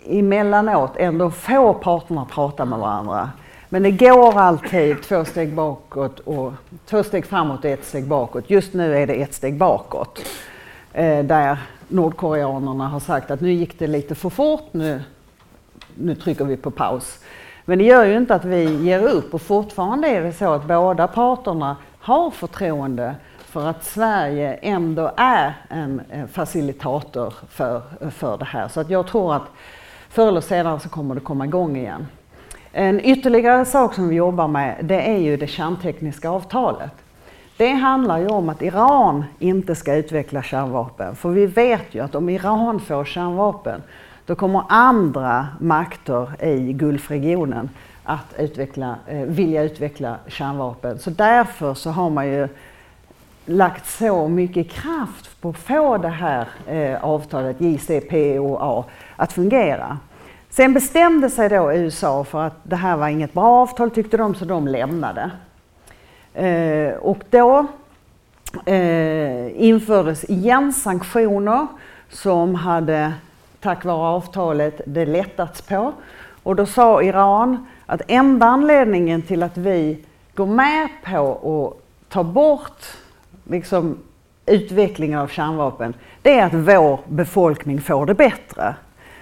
emellanåt 0.05 0.91
ändå 0.97 1.31
få 1.31 1.73
parterna 1.73 2.21
att 2.21 2.29
prata 2.29 2.65
med 2.65 2.79
varandra. 2.79 3.29
Men 3.69 3.83
det 3.83 3.91
går 3.91 4.39
alltid 4.39 5.01
två 5.03 5.25
steg 5.25 5.53
bakåt 5.53 6.19
och 6.19 6.53
två 6.85 7.03
steg 7.03 7.25
framåt 7.25 7.59
och 7.59 7.71
ett 7.71 7.85
steg 7.85 8.07
bakåt. 8.07 8.49
Just 8.49 8.73
nu 8.73 8.97
är 8.97 9.07
det 9.07 9.13
ett 9.13 9.33
steg 9.33 9.57
bakåt. 9.57 10.21
Eh, 10.93 11.25
där 11.25 11.57
nordkoreanerna 11.87 12.87
har 12.87 12.99
sagt 12.99 13.31
att 13.31 13.41
nu 13.41 13.53
gick 13.53 13.79
det 13.79 13.87
lite 13.87 14.15
för 14.15 14.29
fort, 14.29 14.69
nu 14.71 15.01
nu 15.99 16.15
trycker 16.15 16.45
vi 16.45 16.57
på 16.57 16.71
paus. 16.71 17.19
Men 17.65 17.77
det 17.77 17.83
gör 17.83 18.05
ju 18.05 18.17
inte 18.17 18.35
att 18.35 18.45
vi 18.45 18.75
ger 18.75 19.07
upp 19.07 19.33
och 19.33 19.41
fortfarande 19.41 20.07
är 20.07 20.21
det 20.21 20.33
så 20.33 20.53
att 20.53 20.67
båda 20.67 21.07
parterna 21.07 21.75
har 21.99 22.31
förtroende 22.31 23.15
för 23.37 23.67
att 23.67 23.83
Sverige 23.83 24.53
ändå 24.53 25.11
är 25.17 25.53
en 25.69 26.01
eh, 26.09 26.25
facilitator 26.25 27.33
för, 27.49 27.81
för 28.11 28.37
det 28.37 28.45
här. 28.45 28.67
Så 28.67 28.79
att 28.79 28.89
jag 28.89 29.07
tror 29.07 29.35
att 29.35 29.47
förr 30.09 30.27
eller 30.27 30.41
senare 30.41 30.79
så 30.79 30.89
kommer 30.89 31.15
det 31.15 31.21
komma 31.21 31.45
igång 31.45 31.77
igen. 31.77 32.07
En 32.71 32.99
ytterligare 33.05 33.65
sak 33.65 33.93
som 33.93 34.09
vi 34.09 34.15
jobbar 34.15 34.47
med 34.47 34.75
det 34.81 35.01
är 35.01 35.17
ju 35.17 35.37
det 35.37 35.47
kärntekniska 35.47 36.29
avtalet. 36.29 36.91
Det 37.57 37.73
handlar 37.73 38.17
ju 38.17 38.27
om 38.27 38.49
att 38.49 38.61
Iran 38.61 39.25
inte 39.39 39.75
ska 39.75 39.95
utveckla 39.95 40.43
kärnvapen. 40.43 41.15
För 41.15 41.29
vi 41.29 41.45
vet 41.45 41.95
ju 41.95 42.03
att 42.03 42.15
om 42.15 42.29
Iran 42.29 42.79
får 42.79 43.05
kärnvapen 43.05 43.81
då 44.27 44.35
kommer 44.35 44.63
andra 44.69 45.47
makter 45.59 46.43
i 46.45 46.73
Gulfregionen 46.73 47.69
att 48.03 48.33
utveckla, 48.37 48.95
eh, 49.07 49.21
vilja 49.21 49.63
utveckla 49.63 50.17
kärnvapen. 50.27 50.99
Så 50.99 51.09
därför 51.09 51.73
så 51.73 51.89
har 51.89 52.09
man 52.09 52.27
ju 52.27 52.47
lagt 53.45 53.89
så 53.89 54.27
mycket 54.27 54.69
kraft 54.69 55.41
på 55.41 55.49
att 55.49 55.57
få 55.57 55.97
det 55.97 56.07
här 56.07 56.47
eh, 56.67 57.03
avtalet 57.03 57.61
JCPOA 57.61 58.83
att 59.15 59.33
fungera. 59.33 59.97
Sen 60.49 60.73
bestämde 60.73 61.29
sig 61.29 61.49
då 61.49 61.73
USA 61.73 62.23
för 62.23 62.43
att 62.43 62.59
det 62.63 62.75
här 62.75 62.97
var 62.97 63.07
inget 63.07 63.33
bra 63.33 63.61
avtal 63.61 63.91
tyckte 63.91 64.17
de, 64.17 64.35
så 64.35 64.45
de 64.45 64.67
lämnade. 64.67 65.31
Eh, 66.33 66.93
och 66.93 67.23
då 67.29 67.65
eh, 68.65 69.63
infördes 69.63 70.23
igen 70.23 70.73
sanktioner 70.73 71.67
som 72.09 72.55
hade 72.55 73.13
tack 73.67 73.85
vare 73.85 74.07
avtalet 74.07 74.81
det 74.85 75.05
lättats 75.05 75.61
på. 75.61 75.93
Och 76.43 76.55
då 76.55 76.65
sa 76.65 77.01
Iran 77.01 77.67
att 77.85 78.01
enda 78.07 78.45
anledningen 78.45 79.21
till 79.21 79.43
att 79.43 79.57
vi 79.57 80.03
går 80.35 80.45
med 80.45 80.89
på 81.05 81.31
att 81.41 82.09
ta 82.09 82.23
bort 82.23 82.85
liksom, 83.43 83.97
utvecklingen 84.45 85.19
av 85.19 85.27
kärnvapen, 85.27 85.93
det 86.21 86.39
är 86.39 86.45
att 86.45 86.53
vår 86.53 86.99
befolkning 87.07 87.81
får 87.81 88.05
det 88.05 88.13
bättre. 88.13 88.75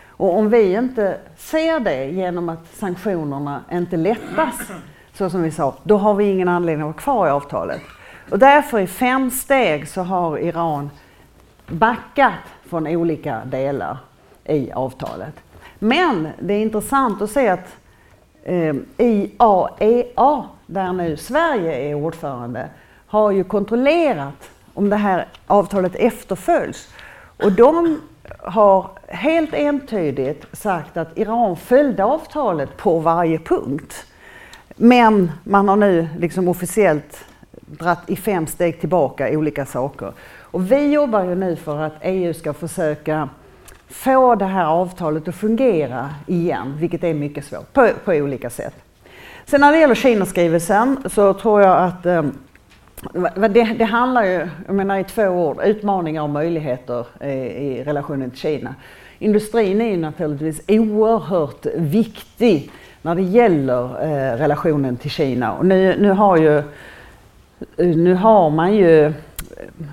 Och 0.10 0.38
om 0.38 0.50
vi 0.50 0.74
inte 0.74 1.18
ser 1.38 1.80
det 1.80 2.06
genom 2.06 2.50
att 2.50 2.68
sanktionerna 2.74 3.62
inte 3.72 3.98
lättas, 3.98 4.72
så 5.14 5.30
som 5.30 5.44
vi 5.44 5.52
sa, 5.52 5.76
då 5.84 5.98
har 5.98 6.14
vi 6.14 6.24
ingen 6.24 6.48
anledning 6.48 6.82
att 6.82 6.94
vara 6.94 7.02
kvar 7.02 7.28
i 7.28 7.30
avtalet. 7.30 7.82
Och 8.30 8.40
därför 8.40 8.80
i 8.80 8.88
fem 8.88 9.32
steg 9.32 9.88
så 9.88 10.02
har 10.02 10.38
Iran 10.38 10.90
backat 11.68 12.44
från 12.70 12.88
olika 12.88 13.42
delar 13.46 13.98
i 14.46 14.72
avtalet. 14.72 15.34
Men 15.80 16.28
det 16.40 16.54
är 16.54 16.62
intressant 16.62 17.22
att 17.22 17.32
se 17.32 17.48
att 17.48 17.76
eh, 18.44 18.76
IAEA, 18.98 20.44
där 20.66 20.94
nu 20.94 21.18
Sverige 21.18 21.90
är 21.90 21.94
ordförande, 21.94 22.70
har 23.08 23.32
ju 23.32 23.44
kontrollerat 23.44 24.50
om 24.74 24.90
det 24.90 24.96
här 24.96 25.28
avtalet 25.48 25.96
efterföljs. 25.96 26.94
Och 27.44 27.52
de 27.52 28.02
har 28.40 28.90
helt 29.08 29.54
entydigt 29.54 30.46
sagt 30.58 30.98
att 30.98 31.18
Iran 31.18 31.58
följde 31.58 32.04
avtalet 32.04 32.78
på 32.78 33.00
varje 33.00 33.40
punkt. 33.40 34.06
Men 34.76 35.32
man 35.44 35.70
har 35.70 35.76
nu 35.76 36.08
liksom 36.18 36.48
officiellt 36.48 37.26
dratt 37.52 38.10
i 38.10 38.16
fem 38.16 38.48
steg 38.48 38.80
tillbaka 38.80 39.30
olika 39.30 39.66
saker. 39.66 40.14
Och 40.40 40.72
vi 40.72 40.92
jobbar 40.92 41.24
ju 41.24 41.36
nu 41.36 41.56
för 41.56 41.82
att 41.82 41.94
EU 42.02 42.34
ska 42.34 42.54
försöka 42.54 43.30
få 43.90 44.36
det 44.36 44.46
här 44.46 44.66
avtalet 44.66 45.28
att 45.28 45.36
fungera 45.36 46.10
igen, 46.28 46.78
vilket 46.80 47.04
är 47.04 47.14
mycket 47.14 47.46
svårt 47.46 47.74
på, 47.74 47.90
på 48.06 48.12
olika 48.12 48.50
sätt. 48.50 48.76
Sen 49.46 49.62
när 49.62 49.72
det 49.72 49.80
gäller 49.80 49.96
Kinaskrivelsen 49.96 50.98
så 51.10 51.34
tror 51.34 51.62
jag 51.62 51.84
att 51.84 52.06
eh, 52.06 52.24
det, 53.50 53.64
det, 53.78 53.84
handlar 53.84 54.24
ju, 54.24 54.48
jag 54.66 54.76
menar 54.76 54.98
i 54.98 55.04
två 55.04 55.24
ord, 55.28 55.62
utmaningar 55.64 56.22
och 56.22 56.30
möjligheter 56.30 57.06
i, 57.22 57.28
i 57.28 57.84
relationen 57.84 58.30
till 58.30 58.40
Kina. 58.40 58.76
Industrin 59.20 59.82
är 59.82 59.90
ju 59.90 59.98
naturligtvis 59.98 60.62
oerhört 60.68 61.66
viktig 61.76 62.72
när 63.02 63.16
det 63.16 63.22
gäller 63.22 63.84
eh, 63.84 64.38
relationen 64.38 64.98
till 64.98 65.12
Kina. 65.12 65.54
Och 65.54 65.66
nu, 65.66 65.96
nu, 66.00 66.10
har 66.10 66.38
ju, 66.38 66.64
nu 67.78 68.14
har 68.14 68.50
man 68.50 68.76
ju 68.76 69.14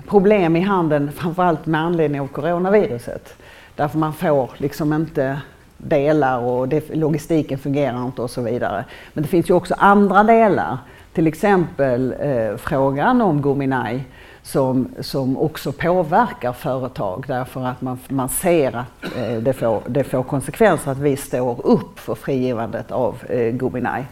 problem 0.07 0.55
i 0.55 0.59
handeln 0.59 1.11
framförallt 1.11 1.65
med 1.65 1.81
anledning 1.81 2.21
av 2.21 2.27
coronaviruset. 2.27 3.35
Därför 3.75 3.97
man 3.97 4.13
får 4.13 4.51
liksom 4.57 4.93
inte 4.93 5.41
delar 5.77 6.39
och 6.39 6.69
det, 6.69 6.95
logistiken 6.95 7.57
fungerar 7.57 8.05
inte 8.05 8.21
och 8.21 8.29
så 8.29 8.41
vidare. 8.41 8.85
Men 9.13 9.21
det 9.21 9.27
finns 9.27 9.49
ju 9.49 9.53
också 9.53 9.75
andra 9.77 10.23
delar, 10.23 10.77
till 11.13 11.27
exempel 11.27 12.15
eh, 12.19 12.57
frågan 12.57 13.21
om 13.21 13.41
Gominai 13.41 14.03
som, 14.41 14.89
som 14.99 15.37
också 15.37 15.71
påverkar 15.71 16.53
företag 16.53 17.25
därför 17.27 17.65
att 17.65 17.81
man, 17.81 17.99
man 18.07 18.29
ser 18.29 18.75
att 18.75 19.17
eh, 19.17 19.37
det, 19.37 19.53
får, 19.53 19.81
det 19.87 20.03
får 20.03 20.23
konsekvenser 20.23 20.91
att 20.91 20.97
vi 20.97 21.15
står 21.15 21.65
upp 21.65 21.99
för 21.99 22.15
frigivandet 22.15 22.91
av 22.91 23.23
eh, 23.29 23.53
Gominai. 23.53 24.03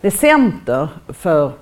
Det 0.00 0.10
Center 0.10 0.88
för 1.08 1.52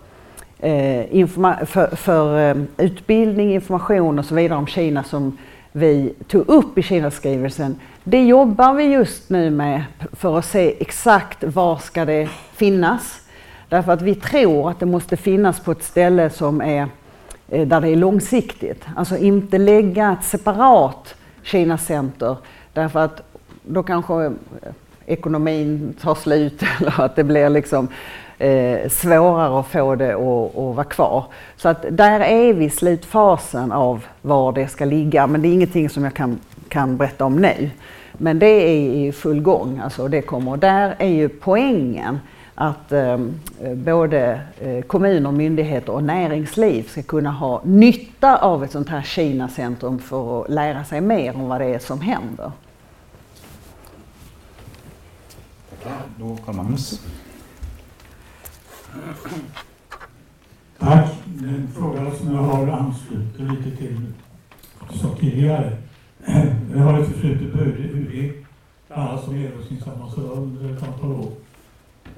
eh, 0.59 1.27
för, 1.67 1.97
för 1.97 2.51
eh, 2.51 2.63
utbildning, 2.77 3.55
information 3.55 4.19
och 4.19 4.25
så 4.25 4.35
vidare 4.35 4.59
om 4.59 4.67
Kina 4.67 5.05
som 5.05 5.39
vi 5.73 6.15
tog 6.29 6.49
upp 6.49 6.79
i 6.79 6.83
Kinaskrivelsen, 6.83 7.81
det 8.05 8.25
jobbar 8.25 8.75
vi 8.75 8.85
just 8.85 9.31
nu 9.31 9.51
med 9.51 9.85
för 10.13 10.39
att 10.39 10.45
se 10.45 10.77
exakt 10.81 11.45
var 11.45 11.77
ska 11.77 12.05
det 12.05 12.29
finnas. 12.55 13.21
Därför 13.69 13.93
att 13.93 14.03
vi 14.03 14.15
tror 14.15 14.71
att 14.71 14.81
det 14.81 14.87
måste 14.87 15.17
finnas 15.17 15.61
på 15.61 15.73
ett 15.73 15.83
ställe 15.83 16.31
som 16.31 16.61
är 16.61 16.89
eh, 17.49 17.69
där 17.69 17.81
det 17.81 17.89
är 17.89 17.97
långsiktigt. 17.97 18.85
Alltså 18.97 19.17
inte 19.17 19.59
lägga 19.59 20.13
ett 20.13 20.25
separat 20.25 21.15
Kina-center 21.43 22.37
därför 22.73 23.01
att 23.01 23.23
då 23.63 23.83
kanske 23.83 24.25
eh, 24.25 24.33
ekonomin 25.07 25.95
tar 26.01 26.15
slut 26.15 26.63
eller 26.81 27.01
att 27.01 27.17
det 27.17 27.25
blir 27.25 27.49
liksom 27.49 27.89
eh, 28.39 28.89
svårare 28.89 29.61
att 29.61 29.67
få 29.67 29.95
det 29.95 30.15
att, 30.15 30.55
vara 30.55 30.85
kvar. 30.85 31.25
Så 31.57 31.69
att 31.69 31.85
där 31.91 32.21
är 32.21 32.53
vi 32.53 32.65
i 32.65 32.71
slutfasen 32.71 33.73
av 33.73 34.05
var 34.23 34.53
det 34.53 34.69
ska 34.69 34.85
ligga, 34.85 35.27
men 35.27 35.43
det 35.43 35.49
är 35.49 35.53
ingenting 35.53 35.91
som 35.91 36.05
jag 36.05 36.15
kan, 36.15 36.39
kan 36.69 36.97
berätta 36.97 37.25
om 37.25 37.37
nu. 37.37 37.71
Men 38.13 38.39
det 38.39 38.47
är 38.47 38.77
i 38.77 39.13
full 39.13 39.41
gång, 39.41 39.81
alltså 39.85 40.09
det 40.09 40.23
kommer. 40.23 40.57
Där 40.57 40.95
är 40.99 41.09
ju 41.09 41.29
poängen 41.29 42.19
att 42.55 42.93
eh, 42.93 43.19
både 43.75 44.41
eh, 44.61 44.83
kommuner, 44.83 45.33
myndigheter 45.33 45.93
och 45.93 46.03
näringsliv 46.03 46.89
ska 46.89 47.03
kunna 47.03 47.31
ha 47.31 47.61
nytta 47.65 48.37
av 48.37 48.65
ett 48.65 48.71
sånt 48.71 48.89
här 48.89 49.03
Kina-centrum 49.03 49.99
för 49.99 50.43
att 50.43 50.51
lära 50.51 50.85
sig 50.85 51.01
mer 51.01 51.37
om 51.37 51.49
vad 51.49 51.61
det 51.61 51.67
är 51.67 51.79
som 51.79 52.01
händer. 52.01 52.53
Då 56.17 56.37
Carl 56.47 56.55
Magnus. 56.55 57.01
Tack. 60.79 61.09
Den 61.25 61.69
fråga 61.75 62.11
som 62.11 62.35
jag 62.35 62.43
har 62.43 62.69
ansluter 62.69 63.45
lite 63.45 63.77
till 63.77 64.07
som 64.91 65.17
tidigare. 65.17 65.77
Jag 66.75 66.83
har 66.83 67.01
ett 67.01 67.09
förflutet 67.09 67.53
på 67.53 67.59
UD, 67.59 68.33
bland 68.89 69.09
annat 69.09 69.25
som 69.25 69.37
nedrustningsambassadör 69.37 70.33
under 70.33 70.77
ett 70.77 70.83
antal 70.83 71.13
år. 71.13 71.33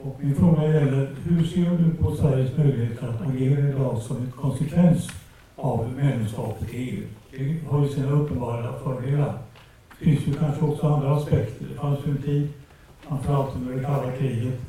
Och 0.03 0.21
min 0.21 0.37
fråga 0.37 0.65
gäller, 0.65 1.17
hur 1.25 1.45
ser 1.45 1.79
du 1.79 1.91
på 1.91 2.17
Sveriges 2.17 2.57
möjligheter 2.57 3.09
att 3.09 3.29
agera 3.29 3.69
idag 3.69 3.99
som 3.99 4.17
en 4.17 4.33
konsekvens 4.33 5.11
av 5.57 5.93
medlemskapet 5.97 6.75
i 6.75 6.77
EU? 6.77 7.03
Det 7.31 7.71
har 7.71 7.83
ju 7.83 7.89
sina 7.89 8.11
uppenbara 8.11 8.79
fördelar. 8.79 9.39
Det 9.99 10.05
finns 10.05 10.27
ju 10.27 10.35
kanske 10.35 10.65
också 10.65 10.87
andra 10.87 11.17
aspekter. 11.17 11.67
Det 11.73 11.81
fanns 11.81 12.07
ju 12.07 12.11
en 12.11 12.23
tid 12.23 12.49
framförallt 13.01 13.57
under 13.57 13.75
det 13.75 13.83
kalla 13.85 14.13
kriget. 14.13 14.61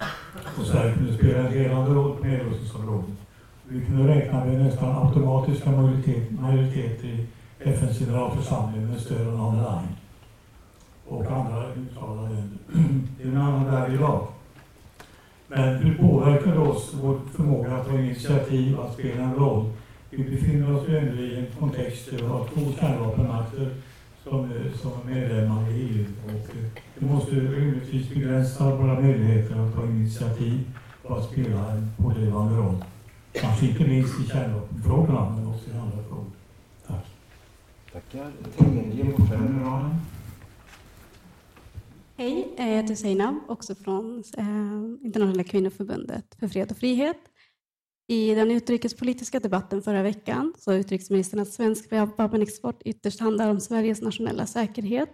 Och 0.59 0.65
Sverige 0.65 0.93
kunde 0.93 1.13
spela 1.13 1.39
en 1.39 1.53
ledande 1.53 1.91
roll 1.91 2.17
på 2.17 2.27
nedrustningsområdet. 2.27 3.15
Vi 3.67 3.85
kunde 3.85 4.15
räkna 4.15 4.45
med 4.45 4.61
nästan 4.61 5.07
automatiska 5.07 5.71
majoriteter 6.29 7.07
i 7.07 7.27
FNs 7.59 7.99
generalförsamling 7.99 8.87
med 8.87 8.99
stöd 8.99 9.27
av 9.27 9.41
Arne 9.41 9.61
Line 9.61 9.95
och 11.07 11.31
andra 11.31 11.73
uttalade 11.73 12.29
länder. 12.29 12.57
Det 13.17 13.23
är 13.23 13.27
en 13.27 13.37
annan 13.37 13.65
värld 13.65 13.93
idag. 13.93 14.27
Men 15.47 15.75
hur 15.75 15.97
påverkar 15.97 16.51
det 16.51 16.59
oss, 16.59 16.93
vår 17.01 17.19
förmåga 17.35 17.75
att 17.75 17.87
ta 17.87 17.93
initiativ, 17.93 18.79
att 18.79 18.93
spela 18.93 19.23
en 19.23 19.35
roll? 19.35 19.71
Vi 20.09 20.23
befinner 20.23 20.75
oss 20.75 20.89
ju 20.89 20.97
ändå 20.97 21.21
i 21.21 21.39
en 21.39 21.47
kontext 21.59 22.11
där 22.11 22.17
vi 22.17 22.25
har 22.25 22.47
två 22.53 22.61
kärnvapenmakter 22.79 23.75
som, 24.29 24.49
som 24.81 24.91
medlemmar 25.05 25.71
i 25.71 25.81
EU. 25.81 26.05
Och 26.25 26.55
det 26.99 27.05
måste 27.05 27.35
rimligtvis 27.35 28.09
begränsa 28.09 28.75
våra 28.75 28.99
möjligheter 29.01 29.55
att 29.55 29.75
ta 29.75 29.85
initiativ 29.85 30.59
och 31.03 31.17
att 31.17 31.31
spela 31.31 31.71
en 31.71 31.91
pådrivande 31.97 32.55
roll. 32.55 32.85
Kanske 33.33 33.65
inte 33.65 33.83
minst 33.83 34.19
i 34.19 34.27
kärnvapenfrågorna, 34.27 35.29
men 35.29 35.47
också 35.47 35.69
i 35.69 35.73
andra 35.73 36.03
frågor. 36.09 36.31
Tack. 36.88 37.05
Tackar. 37.93 38.31
Tredje 38.57 39.05
på 39.11 39.25
fem 39.25 39.63
raden. 39.63 39.95
Hej, 42.17 42.53
jag 42.57 42.65
heter 42.65 42.95
Seinab, 42.95 43.35
också 43.47 43.75
från 43.75 44.23
eh, 44.38 45.05
Internationella 45.05 45.43
kvinnoförbundet 45.43 46.35
för 46.39 46.47
fred 46.47 46.71
och 46.71 46.77
frihet. 46.77 47.17
I 48.07 48.35
den 48.35 48.51
utrikespolitiska 48.51 49.39
debatten 49.39 49.81
förra 49.81 50.03
veckan 50.03 50.53
sa 50.57 50.73
utrikesministern 50.73 51.39
att 51.39 51.53
svensk 51.53 51.91
vapenexport 51.91 52.81
ytterst 52.85 53.19
handlar 53.19 53.49
om 53.49 53.59
Sveriges 53.59 54.01
nationella 54.01 54.45
säkerhet, 54.45 55.09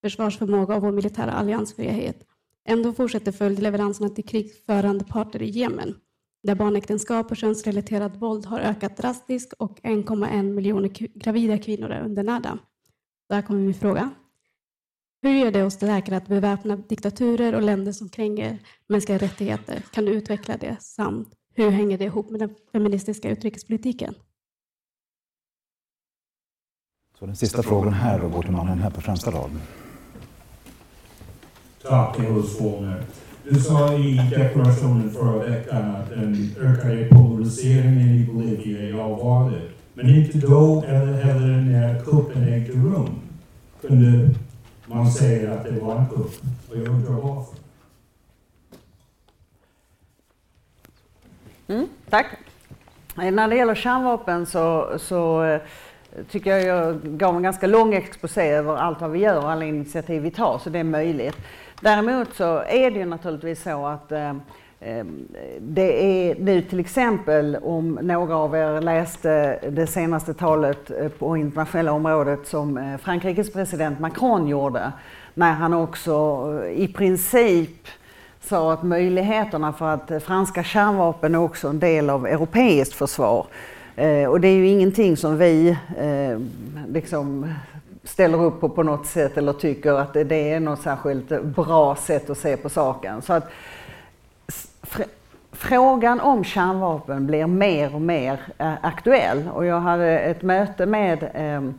försvarsförmåga 0.00 0.76
och 0.76 0.82
vår 0.82 0.92
militära 0.92 1.32
alliansfrihet. 1.32 2.26
Ändå 2.68 2.92
fortsätter 2.92 3.32
följdleveranserna 3.32 4.08
till 4.08 4.24
krigförande 4.24 5.04
parter 5.04 5.42
i 5.42 5.50
Jemen, 5.50 5.94
där 6.42 6.54
barnäktenskap 6.54 7.30
och 7.30 7.36
könsrelaterat 7.36 8.16
våld 8.16 8.46
har 8.46 8.60
ökat 8.60 8.96
drastiskt 8.96 9.52
och 9.52 9.80
1,1 9.80 10.42
miljoner 10.42 10.88
gravida 11.18 11.58
kvinnor 11.58 11.90
är 11.90 12.04
undernärda. 12.04 12.58
Där 13.28 13.42
kommer 13.42 13.60
min 13.60 13.74
fråga. 13.74 14.10
Hur 15.22 15.32
gör 15.32 15.50
det 15.50 15.62
oss 15.62 15.78
säkra 15.78 16.16
att 16.16 16.28
beväpna 16.28 16.76
diktaturer 16.76 17.54
och 17.54 17.62
länder 17.62 17.92
som 17.92 18.08
kränger 18.08 18.58
mänskliga 18.88 19.18
rättigheter? 19.18 19.82
Kan 19.92 20.04
du 20.04 20.12
utveckla 20.12 20.56
det? 20.56 20.76
Samt 20.80 21.35
hur 21.56 21.70
hänger 21.70 21.98
det 21.98 22.04
ihop 22.04 22.30
med 22.30 22.40
den 22.40 22.54
feministiska 22.72 23.30
utrikespolitiken? 23.30 24.14
Så 27.18 27.26
den 27.26 27.36
sista 27.36 27.62
frågan 27.62 27.92
här 27.92 28.24
och 28.24 28.32
går 28.32 28.42
till 28.42 28.52
mannen 28.52 28.78
här 28.78 28.90
på 28.90 29.00
främsta 29.00 29.30
raden. 29.30 29.60
Tack, 31.82 32.18
Eros 32.18 32.60
Wånger. 32.60 33.02
Du 33.44 33.60
sa 33.60 33.94
i 33.94 34.30
deklarationen 34.30 35.10
förra 35.10 35.46
veckan 35.46 35.94
att 35.94 36.10
den 36.10 36.54
ökade 36.60 37.08
polariseringen 37.08 38.08
i 38.08 38.26
Bolivia 38.32 38.82
är 38.88 39.04
allvarlig. 39.04 39.70
Men 39.94 40.14
inte 40.14 40.38
då 40.38 40.84
eller 40.86 41.12
heller 41.12 41.60
när 41.60 42.04
kuppen 42.04 42.42
ägde 42.42 42.72
rum 42.72 43.20
kunde 43.80 44.30
man 44.86 45.12
säga 45.12 45.54
att 45.54 45.64
det 45.64 45.80
var 45.80 45.96
en 45.98 46.06
kupp. 46.06 46.32
Och 46.68 46.76
jag 46.76 46.88
undrar 46.88 47.12
varför. 47.12 47.55
Mm, 51.68 51.88
tack. 52.10 52.26
Eh, 53.22 53.32
när 53.32 53.48
det 53.48 53.56
gäller 53.56 53.74
kärnvapen 53.74 54.46
så, 54.46 54.92
så 54.98 55.44
eh, 55.44 55.60
tycker 56.30 56.50
jag 56.50 56.62
jag 56.62 57.00
gav 57.02 57.36
en 57.36 57.42
ganska 57.42 57.66
lång 57.66 57.94
exposé 57.94 58.50
över 58.50 58.76
allt 58.76 59.00
vad 59.00 59.10
vi 59.10 59.18
gör 59.18 59.38
och 59.38 59.50
alla 59.50 59.64
initiativ 59.64 60.22
vi 60.22 60.30
tar, 60.30 60.58
så 60.58 60.70
det 60.70 60.78
är 60.78 60.84
möjligt. 60.84 61.36
Däremot 61.80 62.34
så 62.34 62.58
är 62.58 62.90
det 62.90 62.98
ju 62.98 63.04
naturligtvis 63.04 63.62
så 63.62 63.86
att 63.86 64.12
eh, 64.12 64.30
eh 64.80 65.04
det 65.58 66.04
är 66.04 66.34
nu 66.38 66.62
till 66.62 66.80
exempel, 66.80 67.56
om 67.62 67.98
några 68.02 68.36
av 68.36 68.54
er 68.54 68.80
läste 68.80 69.58
det 69.70 69.86
senaste 69.86 70.34
talet 70.34 71.18
på 71.18 71.36
internationella 71.36 71.92
området 71.92 72.46
som 72.46 72.98
Frankrikes 73.02 73.52
president 73.52 74.00
Macron 74.00 74.48
gjorde, 74.48 74.92
när 75.34 75.52
han 75.52 75.74
också 75.74 76.46
i 76.74 76.88
princip 76.88 77.88
sa 78.46 78.72
att 78.72 78.82
möjligheterna 78.82 79.72
för 79.72 79.88
att 79.88 80.22
franska 80.22 80.62
kärnvapen 80.64 81.34
är 81.34 81.38
också 81.38 81.68
en 81.68 81.78
del 81.78 82.10
av 82.10 82.26
europeiskt 82.26 82.94
försvar. 82.94 83.46
Eh, 83.96 84.24
och 84.24 84.40
det 84.40 84.48
är 84.48 84.56
ju 84.56 84.68
ingenting 84.68 85.16
som 85.16 85.38
vi 85.38 85.68
eh, 85.98 86.38
liksom 86.88 87.54
ställer 88.04 88.42
upp 88.42 88.60
på 88.60 88.68
på 88.68 88.82
något 88.82 89.06
sätt 89.06 89.36
eller 89.36 89.52
tycker 89.52 89.92
att 89.92 90.12
det 90.12 90.52
är 90.52 90.60
något 90.60 90.82
särskilt 90.82 91.42
bra 91.42 91.96
sätt 91.96 92.30
att 92.30 92.38
se 92.38 92.56
på 92.56 92.68
saken. 92.68 93.22
Så 93.22 93.32
att 93.32 93.50
Frågan 95.58 96.20
om 96.20 96.44
kärnvapen 96.44 97.26
blir 97.26 97.46
mer 97.46 97.94
och 97.94 98.00
mer 98.00 98.40
eh, 98.58 98.72
aktuell 98.82 99.48
och 99.54 99.66
jag 99.66 99.80
hade 99.80 100.18
ett 100.18 100.42
möte 100.42 100.86
med 100.86 101.22
eh, 101.34 101.70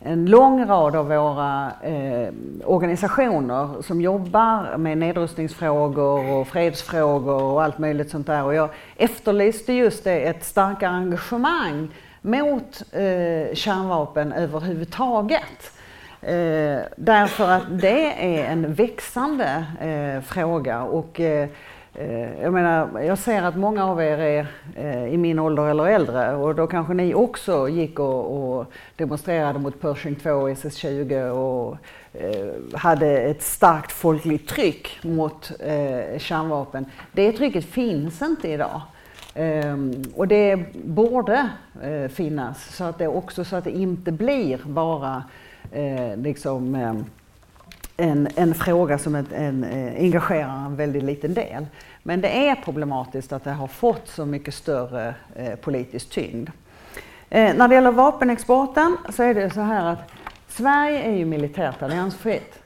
en 0.00 0.26
lång 0.26 0.66
rad 0.66 0.96
av 0.96 1.08
våra 1.08 1.72
eh, 1.82 2.32
organisationer 2.64 3.82
som 3.82 4.00
jobbar 4.00 4.76
med 4.76 4.98
nedrustningsfrågor 4.98 6.32
och 6.32 6.48
fredsfrågor 6.48 7.42
och 7.42 7.62
allt 7.62 7.78
möjligt 7.78 8.10
sånt 8.10 8.26
där. 8.26 8.44
Och 8.44 8.54
jag 8.54 8.70
efterlyste 8.96 9.72
just 9.72 10.04
det, 10.04 10.20
ett 10.20 10.44
starkare 10.44 10.90
engagemang 10.90 11.88
mot 12.22 12.82
eh, 12.92 13.54
kärnvapen 13.54 14.32
överhuvudtaget. 14.32 15.72
Eh, 16.22 16.78
därför 16.96 17.50
att 17.50 17.80
det 17.80 18.38
är 18.38 18.44
en 18.44 18.74
växande 18.74 19.64
eh, 19.80 20.22
fråga 20.22 20.82
och 20.82 21.20
Eh, 21.20 21.48
Eh, 22.00 22.42
jag 22.42 22.52
menar, 22.52 23.00
jag 23.00 23.18
ser 23.18 23.42
att 23.42 23.56
många 23.56 23.84
av 23.84 24.02
er 24.02 24.18
är 24.18 24.46
eh, 24.76 25.14
i 25.14 25.16
min 25.16 25.38
ålder 25.38 25.66
eller 25.66 25.86
äldre 25.86 26.34
och 26.34 26.54
då 26.54 26.66
kanske 26.66 26.94
ni 26.94 27.14
också 27.14 27.68
gick 27.68 27.98
och, 27.98 28.58
och 28.58 28.72
demonstrerade 28.96 29.58
mot 29.58 29.80
Pershing 29.80 30.14
2 30.14 30.30
och 30.30 30.50
SS-20 30.50 31.28
och 31.28 31.76
eh, 32.12 32.78
hade 32.78 33.18
ett 33.18 33.42
starkt 33.42 33.92
folkligt 33.92 34.48
tryck 34.48 34.98
mot 35.02 35.50
eh, 35.60 36.18
kärnvapen. 36.18 36.86
Det 37.12 37.32
trycket 37.32 37.64
finns 37.64 38.22
inte 38.22 38.48
idag. 38.48 38.80
Um, 39.34 40.04
och 40.16 40.28
det 40.28 40.72
borde 40.84 41.48
uh, 41.84 42.08
finnas 42.08 42.76
så 42.76 42.84
att 42.84 42.98
det 42.98 43.08
också 43.08 43.44
så 43.44 43.56
att 43.56 43.64
det 43.64 43.70
inte 43.70 44.12
blir 44.12 44.60
bara 44.64 45.22
uh, 45.76 46.16
liksom 46.16 46.74
um, 46.74 47.04
en, 48.00 48.28
en 48.36 48.54
fråga 48.54 48.98
som 48.98 49.14
en, 49.14 49.26
en, 49.34 49.64
engagerar 49.98 50.66
en 50.66 50.76
väldigt 50.76 51.02
liten 51.02 51.34
del. 51.34 51.66
Men 52.02 52.20
det 52.20 52.48
är 52.48 52.54
problematiskt 52.54 53.32
att 53.32 53.44
det 53.44 53.50
har 53.50 53.66
fått 53.66 54.08
så 54.08 54.26
mycket 54.26 54.54
större 54.54 55.14
eh, 55.34 55.54
politisk 55.54 56.10
tyngd. 56.10 56.50
Eh, 57.30 57.56
när 57.56 57.68
det 57.68 57.74
gäller 57.74 57.92
vapenexporten 57.92 58.96
så 59.10 59.22
är 59.22 59.34
det 59.34 59.50
så 59.50 59.60
här 59.60 59.86
att 59.86 60.12
Sverige 60.48 61.02
är 61.02 61.16
ju 61.16 61.24
militärt 61.24 61.82
alliansfritt. 61.82 62.62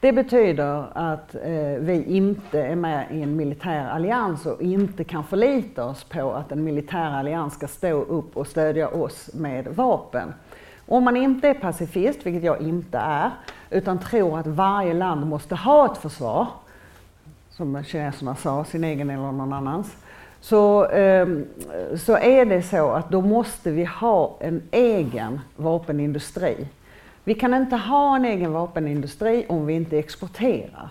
Det 0.00 0.12
betyder 0.12 0.84
att 0.94 1.34
eh, 1.34 1.80
vi 1.80 2.04
inte 2.08 2.62
är 2.62 2.76
med 2.76 3.06
i 3.10 3.22
en 3.22 3.36
militär 3.36 3.88
allians 3.88 4.46
och 4.46 4.62
inte 4.62 5.04
kan 5.04 5.24
förlita 5.24 5.84
oss 5.84 6.04
på 6.04 6.32
att 6.32 6.52
en 6.52 6.64
militär 6.64 7.10
allians 7.10 7.54
ska 7.54 7.68
stå 7.68 8.02
upp 8.02 8.36
och 8.36 8.46
stödja 8.46 8.88
oss 8.88 9.30
med 9.34 9.66
vapen. 9.66 10.34
Om 10.86 11.04
man 11.04 11.16
inte 11.16 11.48
är 11.48 11.54
pacifist, 11.54 12.26
vilket 12.26 12.42
jag 12.42 12.62
inte 12.62 12.98
är, 12.98 13.30
utan 13.70 13.98
tror 13.98 14.38
att 14.38 14.46
varje 14.46 14.94
land 14.94 15.26
måste 15.26 15.54
ha 15.54 15.92
ett 15.92 15.98
försvar, 15.98 16.46
som 17.50 17.84
kineserna 17.84 18.36
sa, 18.36 18.64
sin 18.64 18.84
egen 18.84 19.10
eller 19.10 19.22
någon 19.22 19.52
annans, 19.52 19.96
så, 20.40 20.86
eh, 20.86 21.28
så 21.96 22.16
är 22.16 22.44
det 22.44 22.62
så 22.62 22.90
att 22.90 23.10
då 23.10 23.20
måste 23.20 23.70
vi 23.70 23.84
ha 23.84 24.36
en 24.40 24.62
egen 24.70 25.40
vapenindustri. 25.56 26.68
Vi 27.24 27.34
kan 27.34 27.54
inte 27.54 27.76
ha 27.76 28.16
en 28.16 28.24
egen 28.24 28.52
vapenindustri 28.52 29.46
om 29.48 29.66
vi 29.66 29.74
inte 29.74 29.98
exporterar. 29.98 30.88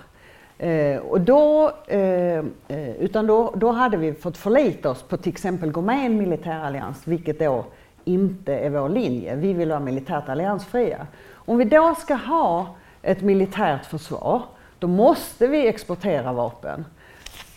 Eh, 0.57 0.97
och 0.97 1.21
då, 1.21 1.71
eh, 1.87 2.37
eh 2.67 2.95
utan 2.99 3.27
då, 3.27 3.53
då 3.55 3.71
hade 3.71 3.97
vi 3.97 4.13
fått 4.13 4.37
förlita 4.37 4.89
oss 4.89 5.03
på 5.03 5.17
till 5.17 5.31
exempel 5.31 5.71
gå 5.71 5.81
med 5.81 6.03
i 6.03 6.05
en 6.05 6.17
militärallians, 6.17 7.07
vilket 7.07 7.39
då 7.39 7.65
inte 8.05 8.53
är 8.53 8.69
vår 8.69 8.89
linje. 8.89 9.35
Vi 9.35 9.53
vill 9.53 9.69
vara 9.69 9.79
militärt 9.79 10.29
alliansfria. 10.29 11.07
Om 11.49 11.57
vi 11.57 11.65
då 11.65 11.95
ska 11.95 12.15
ha 12.15 12.75
ett 13.01 13.21
militärt 13.21 13.86
försvar, 13.86 14.41
då 14.79 14.88
måste 14.88 15.47
vi 15.47 15.67
exportera 15.67 16.33
vapen. 16.33 16.86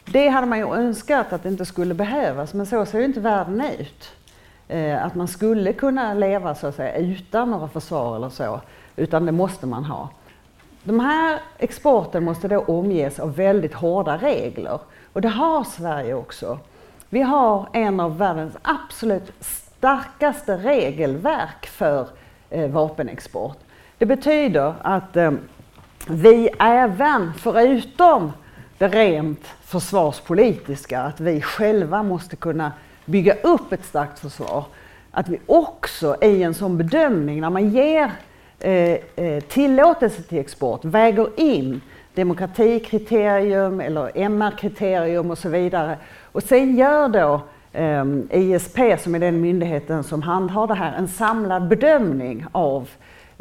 Det 0.04 0.28
hade 0.28 0.46
man 0.46 0.58
ju 0.58 0.74
önskat 0.74 1.32
att 1.32 1.42
det 1.42 1.48
inte 1.48 1.64
skulle 1.64 1.94
behövas, 1.94 2.54
men 2.54 2.66
så 2.66 2.86
ser 2.86 2.98
ju 2.98 3.04
inte 3.04 3.20
världen 3.20 3.64
ut. 3.78 4.12
Eh, 4.68 5.04
att 5.04 5.14
man 5.14 5.28
skulle 5.28 5.72
kunna 5.72 6.14
leva 6.14 6.54
så 6.54 6.66
att 6.66 6.74
säga 6.74 6.96
utan 6.96 7.50
några 7.50 7.68
försvar 7.68 8.16
eller 8.16 8.28
så, 8.28 8.60
utan 8.96 9.26
det 9.26 9.32
måste 9.32 9.66
man 9.66 9.84
ha. 9.84 10.08
De 10.82 11.00
här 11.00 11.40
exporten 11.58 12.24
måste 12.24 12.48
då 12.48 12.58
omges 12.58 13.20
av 13.20 13.36
väldigt 13.36 13.74
hårda 13.74 14.16
regler 14.16 14.78
och 15.12 15.20
det 15.20 15.28
har 15.28 15.64
Sverige 15.64 16.14
också. 16.14 16.58
Vi 17.08 17.22
har 17.22 17.68
en 17.72 18.00
av 18.00 18.18
världens 18.18 18.54
absolut 18.62 19.32
starkaste 19.40 20.56
regelverk 20.56 21.66
för 21.66 22.08
eh, 22.50 22.70
vapenexport. 22.70 23.58
Det 24.00 24.06
betyder 24.06 24.74
att 24.82 25.16
eh, 25.16 25.30
vi 26.08 26.48
även, 26.58 27.32
förutom 27.38 28.32
det 28.78 28.88
rent 28.88 29.46
försvarspolitiska, 29.64 31.00
att 31.00 31.20
vi 31.20 31.40
själva 31.40 32.02
måste 32.02 32.36
kunna 32.36 32.72
bygga 33.04 33.34
upp 33.34 33.72
ett 33.72 33.84
starkt 33.84 34.18
försvar, 34.18 34.64
att 35.10 35.28
vi 35.28 35.40
också 35.46 36.16
i 36.22 36.42
en 36.42 36.54
sån 36.54 36.78
bedömning, 36.78 37.40
när 37.40 37.50
man 37.50 37.70
ger 37.70 38.10
eh, 38.58 38.98
eh 39.16 39.40
tillåtelse 39.48 40.22
till 40.22 40.38
export, 40.38 40.84
väger 40.84 41.28
in 41.36 41.80
demokratikriterium 42.14 43.80
eller 43.80 44.10
MR-kriterium 44.14 45.30
och 45.30 45.38
så 45.38 45.48
vidare. 45.48 45.96
Och 46.32 46.42
sen 46.42 46.76
gör 46.76 47.08
då 47.08 47.40
eh, 47.72 48.04
ISP, 48.30 48.78
som 48.98 49.14
är 49.14 49.18
den 49.18 49.40
myndigheten 49.40 50.04
som 50.04 50.22
handhar 50.22 50.66
det 50.66 50.74
här, 50.74 50.92
en 50.98 51.08
samlad 51.08 51.68
bedömning 51.68 52.46
av 52.52 52.82
eh, 52.82 52.88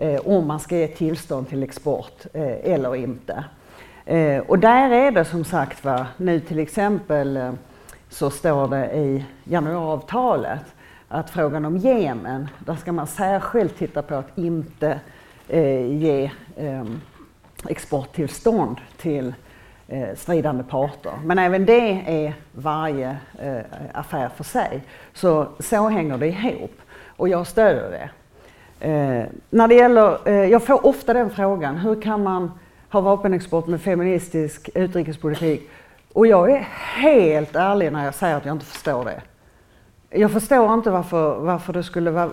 Eh, 0.01 0.19
om 0.25 0.47
man 0.47 0.59
ska 0.59 0.77
ge 0.77 0.87
tillstånd 0.87 1.49
till 1.49 1.63
export 1.63 2.25
eh, 2.33 2.73
eller 2.73 2.95
inte. 2.95 3.43
Eh, 4.05 4.39
och 4.39 4.59
där 4.59 4.89
är 4.89 5.11
det 5.11 5.25
som 5.25 5.45
sagt 5.45 5.85
va, 5.85 6.07
nu 6.17 6.39
till 6.39 6.59
exempel 6.59 7.37
eh, 7.37 7.51
så 8.09 8.29
står 8.29 8.67
det 8.67 8.91
i 8.95 9.25
januariavtalet 9.43 10.61
att 11.07 11.29
frågan 11.29 11.65
om 11.65 11.77
Jemen, 11.77 12.47
där 12.59 12.75
ska 12.75 12.91
man 12.91 13.07
särskilt 13.07 13.77
titta 13.77 14.01
på 14.01 14.15
att 14.15 14.37
inte 14.37 14.99
eh, 15.47 15.85
ge 15.85 16.31
eh, 16.55 16.85
exporttillstånd 17.67 18.77
till 18.97 19.33
eh, 19.87 20.15
stridande 20.15 20.63
parter. 20.63 21.13
Men 21.23 21.39
även 21.39 21.65
det 21.65 22.03
är 22.07 22.33
varje 22.51 23.17
eh, 23.39 23.61
affär 23.93 24.29
för 24.29 24.43
sig. 24.43 24.81
Så 25.13 25.47
så 25.59 25.89
hänger 25.89 26.17
det 26.17 26.27
ihop 26.27 26.73
och 27.07 27.29
jag 27.29 27.47
stöder 27.47 27.91
det. 27.91 28.09
Eh, 28.79 29.23
när 29.49 29.67
det 29.67 29.75
gäller, 29.75 30.27
eh, 30.27 30.33
jag 30.33 30.63
får 30.63 30.85
ofta 30.85 31.13
den 31.13 31.29
frågan, 31.29 31.77
hur 31.77 32.01
kan 32.01 32.23
man 32.23 32.51
ha 32.89 33.01
vapenexport 33.01 33.67
med 33.67 33.81
feministisk 33.81 34.69
utrikespolitik? 34.75 35.69
Och 36.13 36.27
jag 36.27 36.51
är 36.51 36.67
helt 36.95 37.55
ärlig 37.55 37.91
när 37.91 38.05
jag 38.05 38.15
säger 38.15 38.37
att 38.37 38.45
jag 38.45 38.55
inte 38.55 38.65
förstår 38.65 39.05
det. 39.05 39.21
Jag 40.09 40.31
förstår 40.31 40.73
inte 40.73 40.91
varför, 40.91 41.39
varför 41.39 41.73
det 41.73 41.83
skulle 41.83 42.11
vara 42.11 42.29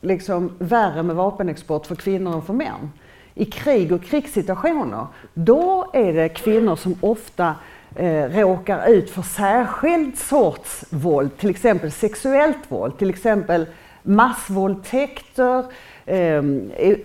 liksom 0.00 0.52
värre 0.58 1.02
med 1.02 1.16
vapenexport 1.16 1.86
för 1.86 1.94
kvinnor 1.94 2.34
än 2.34 2.42
för 2.42 2.52
män 2.52 2.90
i 3.34 3.44
krig 3.44 3.92
och 3.92 4.02
krigssituationer, 4.02 5.06
då 5.34 5.90
är 5.92 6.12
det 6.12 6.28
kvinnor 6.28 6.76
som 6.76 6.94
ofta 7.00 7.54
eh, 7.96 8.24
råkar 8.24 8.88
ut 8.88 9.10
för 9.10 9.22
särskild 9.22 10.18
sorts 10.18 10.84
våld, 10.90 11.36
till 11.36 11.50
exempel 11.50 11.92
sexuellt 11.92 12.58
våld, 12.68 12.98
till 12.98 13.10
exempel 13.10 13.66
massvåldtäkter, 14.02 15.64
eh, 16.06 16.42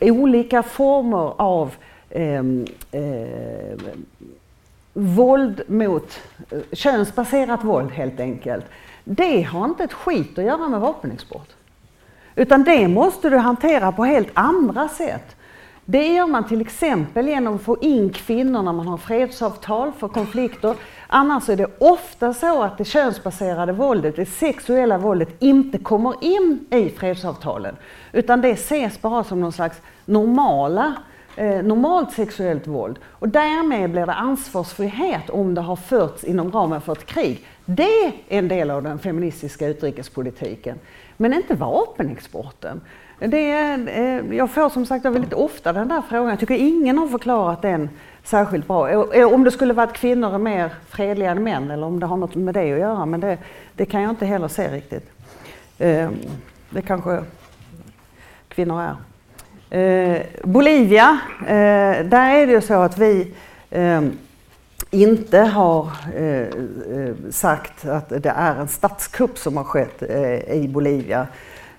olika 0.02 0.64
former 0.64 1.34
av 1.42 1.76
eh, 2.10 2.44
eh, 2.92 3.78
våld 4.94 5.62
mot, 5.68 6.20
eh, 6.52 6.60
könsbaserat 6.72 7.64
våld 7.64 7.92
helt 7.92 8.20
enkelt. 8.20 8.66
Det 9.04 9.42
har 9.42 9.66
inte 9.66 9.84
ett 9.84 9.94
skit 9.94 10.38
att 10.38 10.46
göra 10.46 10.70
med 10.70 10.80
vapenexport. 10.80 11.50
Utan 12.36 12.64
det 12.64 12.88
måste 12.88 13.30
du 13.30 13.38
hantera 13.38 13.92
på 13.92 14.06
helt 14.06 14.30
andra 14.34 14.90
sätt. 14.90 15.37
Det 15.90 16.08
gör 16.14 16.28
man 16.28 16.48
till 16.48 16.62
exempel 16.62 17.28
genom 17.28 17.56
att 17.56 17.62
få 17.62 17.78
in 17.82 18.10
kvinnor 18.10 18.62
när 18.62 18.74
man 18.74 18.88
har 18.88 18.98
fredsavtal 18.98 19.92
för 19.92 20.08
konflikter. 20.08 20.76
Annars 21.08 21.50
är 21.50 21.56
det 21.56 21.68
ofta 21.80 22.34
så 22.34 22.64
att 22.64 22.78
det 22.78 22.86
könsbaserade 22.86 23.74
våldet, 23.74 24.16
det 24.16 24.26
sexuella 24.26 24.98
våldet, 24.98 25.30
inte 25.40 25.78
kommer 25.78 26.24
in 26.24 26.66
i 26.72 26.90
fredsavtalen. 26.90 27.76
Utan 28.12 28.42
det 28.42 28.50
ses 28.50 29.02
bara 29.02 29.24
som 29.24 29.42
någon 29.42 29.52
slags 29.52 29.82
normala 30.06 30.96
eh, 31.36 31.64
normalt 31.64 32.12
sexuellt 32.12 32.68
våld. 32.68 33.00
Och 33.06 33.30
därmed 33.30 33.92
blir 33.92 34.06
det 34.06 34.14
ansvarsfrihet 34.14 35.30
om 35.30 35.56
det 35.56 35.62
har 35.62 35.76
förts 35.76 36.24
inom 36.24 36.52
ramen 36.52 36.82
för 36.82 36.92
ett 36.92 37.06
krig. 37.06 37.46
Det 37.66 38.06
är 38.06 38.14
en 38.28 38.48
del 38.48 38.72
av 38.72 38.84
den 38.84 39.00
feministiska 39.00 39.68
utrikespolitiken. 39.68 40.80
Men 41.18 41.34
inte 41.34 41.56
vapenexporten. 41.56 42.82
Det 43.20 43.52
är, 43.52 43.88
eh, 43.88 44.36
jag 44.38 44.52
får 44.52 44.70
som 44.70 44.86
sagt 44.86 45.06
väldigt 45.06 45.34
ofta 45.34 45.74
den 45.74 45.88
där 45.88 46.02
frågan. 46.10 46.30
Jag 46.30 46.40
tycker 46.40 46.56
ingen 46.56 46.98
har 46.98 47.08
förklarat 47.08 47.62
den 47.62 47.90
särskilt 48.24 48.68
bra. 48.68 49.06
Om 49.26 49.44
det 49.44 49.52
skulle 49.52 49.74
vara 49.74 49.88
att 49.88 49.94
kvinnor 49.94 50.34
är 50.34 50.38
mer 50.38 50.70
fredliga 50.90 51.32
än 51.32 51.44
män 51.44 51.72
eller 51.72 51.88
om 51.88 52.00
det 52.00 52.06
har 52.06 52.18
något 52.18 52.36
med 52.36 52.54
det 52.54 52.74
att 52.74 52.80
göra. 52.80 53.06
Men 53.06 53.20
det, 53.20 53.38
det 53.74 53.86
kan 53.86 54.02
jag 54.02 54.10
inte 54.10 54.26
heller 54.26 54.48
se 54.48 54.68
riktigt. 54.68 55.10
Eh, 55.78 56.10
det 56.70 56.82
kanske 56.82 57.24
kvinnor 58.48 58.82
är. 58.82 58.96
Eh, 59.80 60.22
Bolivia, 60.44 61.20
där 62.04 62.36
är 62.36 62.48
det 62.48 62.54
ju 62.54 62.62
så 62.62 62.74
att 62.74 62.98
vi 62.98 63.34
inte 64.92 65.40
har 65.40 65.92
sagt 67.32 67.86
att 67.86 68.10
det 68.10 68.34
är 68.36 68.56
en 68.56 68.68
statskupp 68.68 69.38
som 69.38 69.58
har 69.58 69.64
skett 69.64 70.04
i 70.48 70.68
Bolivia. 70.68 71.28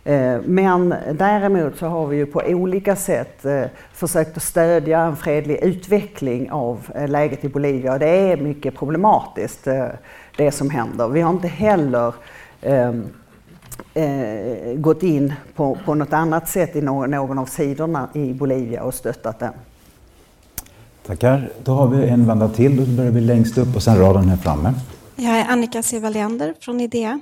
Eh, 0.09 0.40
men 0.44 0.94
däremot 1.12 1.78
så 1.78 1.86
har 1.86 2.06
vi 2.06 2.16
ju 2.16 2.26
på 2.26 2.42
olika 2.46 2.96
sätt 2.96 3.44
eh, 3.44 3.64
försökt 3.92 4.36
att 4.36 4.42
stödja 4.42 5.00
en 5.00 5.16
fredlig 5.16 5.56
utveckling 5.62 6.50
av 6.50 6.90
eh, 6.94 7.09
läget 7.09 7.44
i 7.44 7.48
Bolivia. 7.48 7.98
Det 7.98 8.09
är 8.09 8.36
mycket 8.36 8.76
problematiskt 8.76 9.64
det 10.36 10.50
som 10.50 10.70
händer. 10.70 11.09
Vi 11.09 11.20
har 11.20 11.30
inte 11.30 11.48
heller 11.48 12.14
ehm, 12.62 13.04
gått 14.76 15.02
in 15.02 15.34
på, 15.54 15.78
på 15.84 15.94
något 15.94 16.12
annat 16.12 16.48
sätt 16.48 16.76
i 16.76 16.80
någon, 16.80 17.38
av 17.38 17.46
sidorna 17.46 18.09
i 18.14 18.34
Bolivia 18.34 18.82
och 18.82 18.94
stöttat 18.94 19.38
den. 19.38 19.52
Tackar. 21.06 21.50
Då 21.64 21.72
har 21.72 21.88
vi 21.88 22.09
en 22.09 22.26
vända 22.26 22.48
till. 22.48 22.76
Då 22.76 22.96
börjar 22.96 23.11
vi 23.11 23.20
längst 23.20 23.59
upp 23.59 23.76
och 23.76 23.82
sen 23.82 23.98
raden 23.98 24.28
här 24.28 24.36
framme. 24.36 24.74
Jag 25.16 25.38
är 25.38 25.44
Annika 25.48 25.82
Sevaliander 25.82 26.54
från 26.61 26.80
IDEA. 26.80 27.20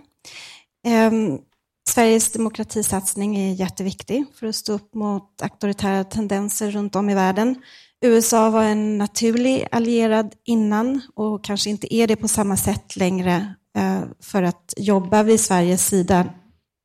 Sveriges 1.89 2.33
demokratisatsning 2.33 3.37
är 3.37 3.53
jätteviktig 3.53 4.25
för 4.35 4.47
att 4.47 4.55
stå 4.55 4.73
upp 4.73 4.95
mot 4.95 5.43
auktoritära 5.43 6.05
tendenser 6.05 6.71
runt 6.71 6.97
om 6.97 7.11
i 7.11 7.15
världen. 7.15 7.63
USA 8.01 8.51
var 8.51 8.63
en 8.63 8.99
naturlig 8.99 9.67
allierad 9.71 10.35
innan 10.45 11.01
och 11.15 11.45
kanske 11.45 11.71
inte 11.71 11.95
är 11.95 12.07
det 12.07 12.17
på 12.17 12.29
samma 12.29 12.57
sätt 12.57 12.97
längre 12.97 13.55
eh, 13.77 14.01
för 14.21 14.43
att 14.43 14.75
jobba 14.77 15.23
vid 15.23 15.41
Sveriges 15.41 15.87
sida 15.87 16.35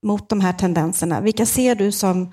mot 0.05 0.29
de 0.29 0.41
här 0.41 0.53
tendenserna. 0.53 1.21
Vilka 1.21 1.45
ser 1.45 1.75
du 1.75 1.91
som 1.91 2.31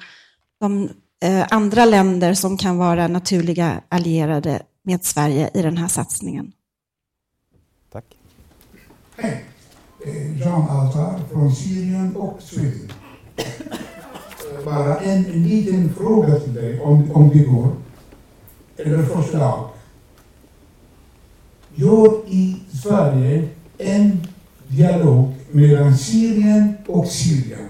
de 0.61 0.91
eh, 1.25 1.47
andra 1.51 1.85
länder 1.85 2.35
som 2.35 2.57
kan 2.57 2.79
vara 2.79 3.09
naturliga 3.09 3.83
allierade 3.89 4.63
med 4.83 5.05
Sverige 5.05 5.51
i 5.55 5.63
den 5.63 5.77
här 5.77 5.89
satsningen? 5.89 6.53
Tack. 7.93 8.17
Eh, 10.09 10.41
Jean 10.41 11.23
från 11.33 11.53
Syrien 11.53 12.17
och 12.17 12.43
Sverige. 12.43 12.89
Eh, 13.37 14.65
bara 14.65 14.97
en 14.97 15.23
liten 15.23 15.95
fråga 15.95 16.41
till 16.41 16.55
dig, 16.55 16.81
om, 16.81 17.13
om 17.13 17.29
det 17.29 17.39
går. 17.39 17.73
Eller 18.77 19.03
förslag. 19.03 19.69
Gör 21.75 22.29
i 22.29 22.57
Sverige 22.83 23.49
en 23.79 24.27
dialog 24.69 25.35
mellan 25.51 25.97
Syrien 25.99 26.75
och 26.87 27.07
Syrien. 27.07 27.69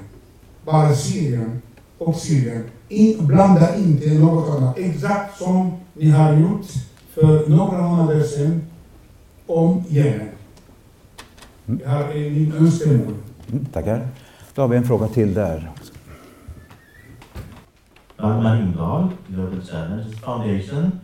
Bara 0.64 0.94
Syrien 0.94 1.62
och 1.98 2.16
Syrien. 2.16 2.64
In, 2.88 3.26
blanda 3.26 3.76
inte 3.76 4.08
något 4.14 4.56
annat. 4.56 4.78
Exakt 4.78 5.38
som 5.38 5.72
ni 5.94 6.10
har 6.10 6.32
gjort 6.32 6.66
för 7.14 7.48
några 7.48 7.82
månader 7.82 8.22
sedan 8.22 8.62
om 9.46 9.84
Jemen. 9.88 10.37
Det 11.70 11.88
här 11.88 12.10
är 12.10 12.30
min 12.30 12.52
önskemål. 12.52 13.14
Mm, 13.52 13.64
tackar. 13.64 14.08
Då 14.54 14.62
har 14.62 14.68
vi 14.68 14.76
en 14.76 14.84
fråga 14.84 15.08
till 15.08 15.34
där. 15.34 15.70
Dagmar 18.16 18.56
Ringdahl, 18.56 19.08
Global 19.26 19.62
Challenge 19.62 20.16
Foundation, 20.24 21.00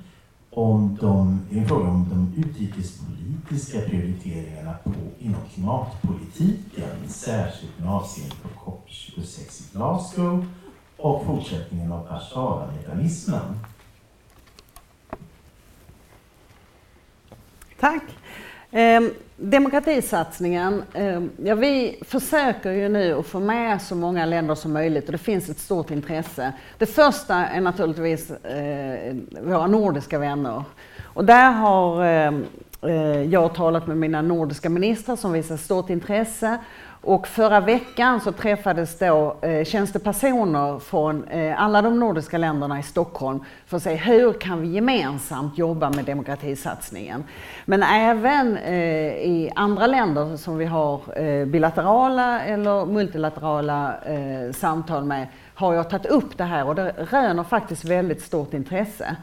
om 0.51 0.99
de, 1.01 1.41
en 1.51 1.69
fråga 1.69 1.89
om 1.89 2.09
de 2.11 2.43
utrikespolitiska 2.43 3.81
prioriteringarna 3.81 4.75
på, 4.85 4.91
inom 5.19 5.41
klimatpolitiken, 5.55 7.09
särskilt 7.09 7.79
med 7.79 7.89
avseende 7.89 8.35
på 8.43 8.71
COP26 8.71 9.63
i 9.63 9.77
Glasgow 9.77 10.47
och 10.97 11.27
fortsättningen 11.27 11.93
av 11.93 12.09
Warszawa-mekanismen. 12.09 13.59
Tack. 17.81 18.03
Demokratisatsningen, 19.37 20.83
eh, 20.93 21.23
ja, 21.45 21.55
vi 21.55 21.99
försöker 22.03 22.71
ju 22.71 22.89
nu 22.89 23.13
att 23.13 23.27
få 23.27 23.41
med 23.41 23.83
så 23.83 23.95
många 23.95 24.27
länder 24.27 24.55
som 24.55 24.73
möjligt 24.73 25.07
och 25.07 25.13
det 25.13 25.19
finns 25.19 25.49
ett 25.49 25.59
stort 25.59 25.91
intresse. 25.91 26.53
Det 26.79 26.87
första 26.87 27.35
är 27.35 27.61
naturligtvis 27.61 28.31
eh, 28.31 29.17
våra 29.43 29.67
nordiska 29.67 30.19
vänner. 30.19 30.65
Och 31.03 31.25
där 31.25 31.51
har 31.51 32.05
eh, 32.05 32.33
eh 32.83 33.23
jag 33.23 33.55
talat 33.55 33.87
med 33.87 33.97
mina 33.97 34.23
nordiska 34.23 34.69
ministrar 34.69 35.17
som 35.17 35.33
visar 35.33 35.57
stort 35.57 35.91
intresse 35.91 36.59
och 37.05 37.27
förra 37.29 37.61
veckan 37.61 38.21
så 38.21 38.33
träffades 38.33 38.99
då 38.99 39.37
eh, 39.43 39.65
tjänstepersoner 39.65 40.79
från 40.79 41.29
eh, 41.29 41.63
alla 41.63 41.83
de 41.83 42.01
nordiska 42.01 42.39
länderna 42.39 42.79
i 42.79 42.83
Stockholm 42.83 43.45
för 43.67 43.77
att 43.77 43.83
se 43.83 43.95
hur 43.95 44.33
kan 44.33 44.61
vi 44.61 44.69
gemensamt 44.69 45.59
jobba 45.59 45.91
med 45.91 46.05
demokratisatsningen. 46.05 47.25
Men 47.65 47.83
även 47.83 48.57
eh, 48.57 48.75
i 49.15 49.51
andra 49.55 49.87
länder 49.87 50.37
som 50.37 50.59
vi 50.59 50.65
har 50.65 51.19
eh, 51.23 51.47
bilaterala 51.47 52.41
eller 52.41 52.87
multilaterala 52.87 53.95
eh, 54.05 54.53
samtal 54.53 55.05
med 55.05 55.27
har 55.55 55.75
jag 55.75 55.91
tagit 55.91 56.07
upp 56.07 56.39
det 56.39 56.45
här 56.45 56.67
och 56.67 56.75
det 56.75 56.95
röner 57.11 57.45
faktiskt 57.45 57.85
väldigt 57.85 58.23
stort 58.23 58.55
intresse. 58.55 59.17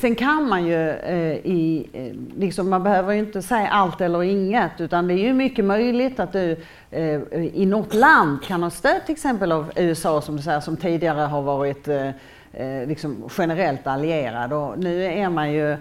Sen 0.00 0.14
kan 0.14 0.48
man 0.48 0.66
ju 0.66 0.90
eh, 0.90 1.32
i, 1.32 1.88
eh, 1.92 2.40
liksom, 2.40 2.70
man 2.70 2.82
behöver 2.82 3.12
ju 3.12 3.18
inte 3.18 3.42
säga 3.42 3.68
allt 3.68 4.00
eller 4.00 4.22
inget 4.22 4.80
utan 4.80 5.08
det 5.08 5.14
är 5.14 5.24
ju 5.24 5.32
mycket 5.32 5.64
möjligt 5.64 6.20
att 6.20 6.32
du 6.32 6.56
eh, 6.90 7.20
i 7.54 7.66
något 7.66 7.94
land 7.94 8.42
kan 8.42 8.62
ha 8.62 8.70
stöd 8.70 9.00
till 9.06 9.12
exempel 9.12 9.52
av 9.52 9.72
USA 9.76 10.20
som 10.20 10.36
du 10.36 10.42
säger 10.42 10.60
som 10.60 10.76
tidigare 10.76 11.20
har 11.20 11.42
varit 11.42 11.88
eh, 11.88 12.08
eh, 12.52 12.86
liksom 12.86 13.28
generellt 13.38 13.86
allierad. 13.86 14.52
Och 14.52 14.78
nu 14.78 15.04
är 15.04 15.28
man 15.28 15.52
ju 15.52 15.76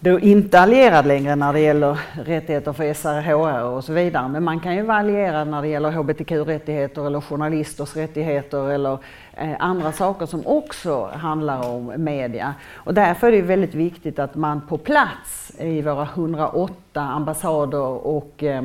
då 0.00 0.20
inte 0.20 0.60
allierad 0.60 1.06
längre 1.06 1.36
när 1.36 1.52
det 1.52 1.60
gäller 1.60 1.98
rättigheter 2.24 2.72
för 2.72 2.94
SRHR 2.94 3.62
och 3.62 3.84
så 3.84 3.92
vidare. 3.92 4.28
Men 4.28 4.44
man 4.44 4.60
kan 4.60 4.76
ju 4.76 4.82
vara 4.82 4.98
allierad 4.98 5.48
när 5.48 5.62
det 5.62 5.68
gäller 5.68 5.90
hbtq-rättigheter 5.90 7.06
eller 7.06 7.20
journalisters 7.20 7.96
rättigheter 7.96 8.70
eller 8.70 8.98
eh, 9.32 9.54
andra 9.58 9.92
saker 9.92 10.26
som 10.26 10.46
också 10.46 11.10
handlar 11.12 11.68
om 11.68 11.92
media. 11.96 12.54
Och 12.74 12.94
därför 12.94 13.26
är 13.26 13.32
det 13.32 13.42
väldigt 13.42 13.74
viktigt 13.74 14.18
att 14.18 14.34
man 14.34 14.60
på 14.66 14.78
plats 14.78 15.52
i 15.58 15.82
våra 15.82 16.02
108 16.02 17.00
ambassader 17.00 18.06
och 18.06 18.42
eh, 18.42 18.64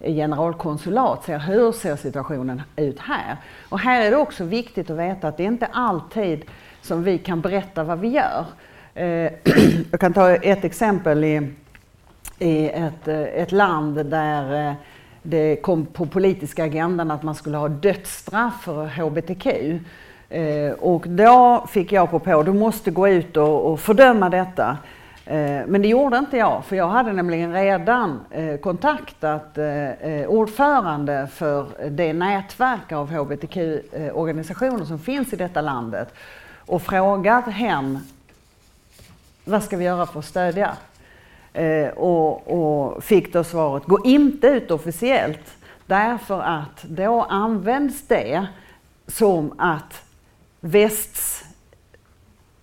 generalkonsulat 0.00 1.24
ser 1.24 1.38
hur 1.38 1.72
ser 1.72 1.96
situationen 1.96 2.62
ut 2.76 2.98
här. 2.98 3.36
Och 3.68 3.78
här 3.78 4.06
är 4.06 4.10
det 4.10 4.16
också 4.16 4.44
viktigt 4.44 4.90
att 4.90 4.96
veta 4.96 5.28
att 5.28 5.36
det 5.36 5.42
är 5.42 5.48
inte 5.48 5.66
alltid 5.66 6.44
som 6.82 7.02
vi 7.02 7.18
kan 7.18 7.40
berätta 7.40 7.84
vad 7.84 7.98
vi 7.98 8.08
gör. 8.08 8.44
Eh, 8.98 9.32
jag 9.90 10.00
kan 10.00 10.12
ta 10.12 10.30
ett 10.30 10.64
exempel 10.64 11.24
i, 11.24 11.50
i 12.38 12.68
ett, 12.68 13.08
eh, 13.08 13.20
ett 13.20 13.52
land 13.52 14.06
där 14.06 14.68
eh, 14.68 14.74
det 15.22 15.56
kom 15.56 15.86
på 15.86 16.06
politiska 16.06 16.64
agendan 16.64 17.10
att 17.10 17.22
man 17.22 17.34
skulle 17.34 17.56
ha 17.56 17.68
dödsstraff 17.68 18.62
för 18.62 18.86
hbtq. 18.86 19.46
Och 20.78 21.08
då 21.08 21.66
fick 21.68 21.92
jag 21.92 22.10
på 22.10 22.18
på, 22.18 22.42
du 22.42 22.52
måste 22.52 22.90
gå 22.90 23.08
ut 23.08 23.36
och, 23.36 23.72
och 23.72 23.80
fördöma 23.80 24.30
detta. 24.30 24.76
Men 25.66 25.82
det 25.82 25.88
gjorde 25.88 26.18
inte 26.18 26.36
jag, 26.36 26.64
för 26.64 26.76
jag 26.76 26.88
hade 26.88 27.12
nämligen 27.12 27.52
redan 27.52 28.20
kontaktat 28.62 29.58
ordförande 30.26 31.28
för 31.32 31.66
det 31.90 32.12
nätverk 32.12 32.92
av 32.92 33.10
hbtq-organisationer 33.10 34.84
som 34.84 34.98
finns 34.98 35.32
i 35.32 35.36
detta 35.36 35.60
landet 35.60 36.14
och 36.66 36.82
frågat 36.82 37.48
hen 37.48 37.98
vad 39.48 39.62
ska 39.62 39.76
vi 39.76 39.84
göra 39.84 40.06
för 40.06 40.18
att 40.18 40.24
stödja? 40.24 40.76
Eh, 41.52 41.88
och, 41.88 42.48
och, 42.48 43.04
fick 43.04 43.32
då 43.32 43.44
svaret, 43.44 43.84
gå 43.84 44.00
inte 44.04 44.46
ut 44.46 44.70
officiellt 44.70 45.56
därför 45.86 46.40
att 46.40 46.82
då 46.82 47.22
används 47.22 48.02
det 48.06 48.46
som 49.06 49.54
att 49.58 50.02
västs 50.60 51.44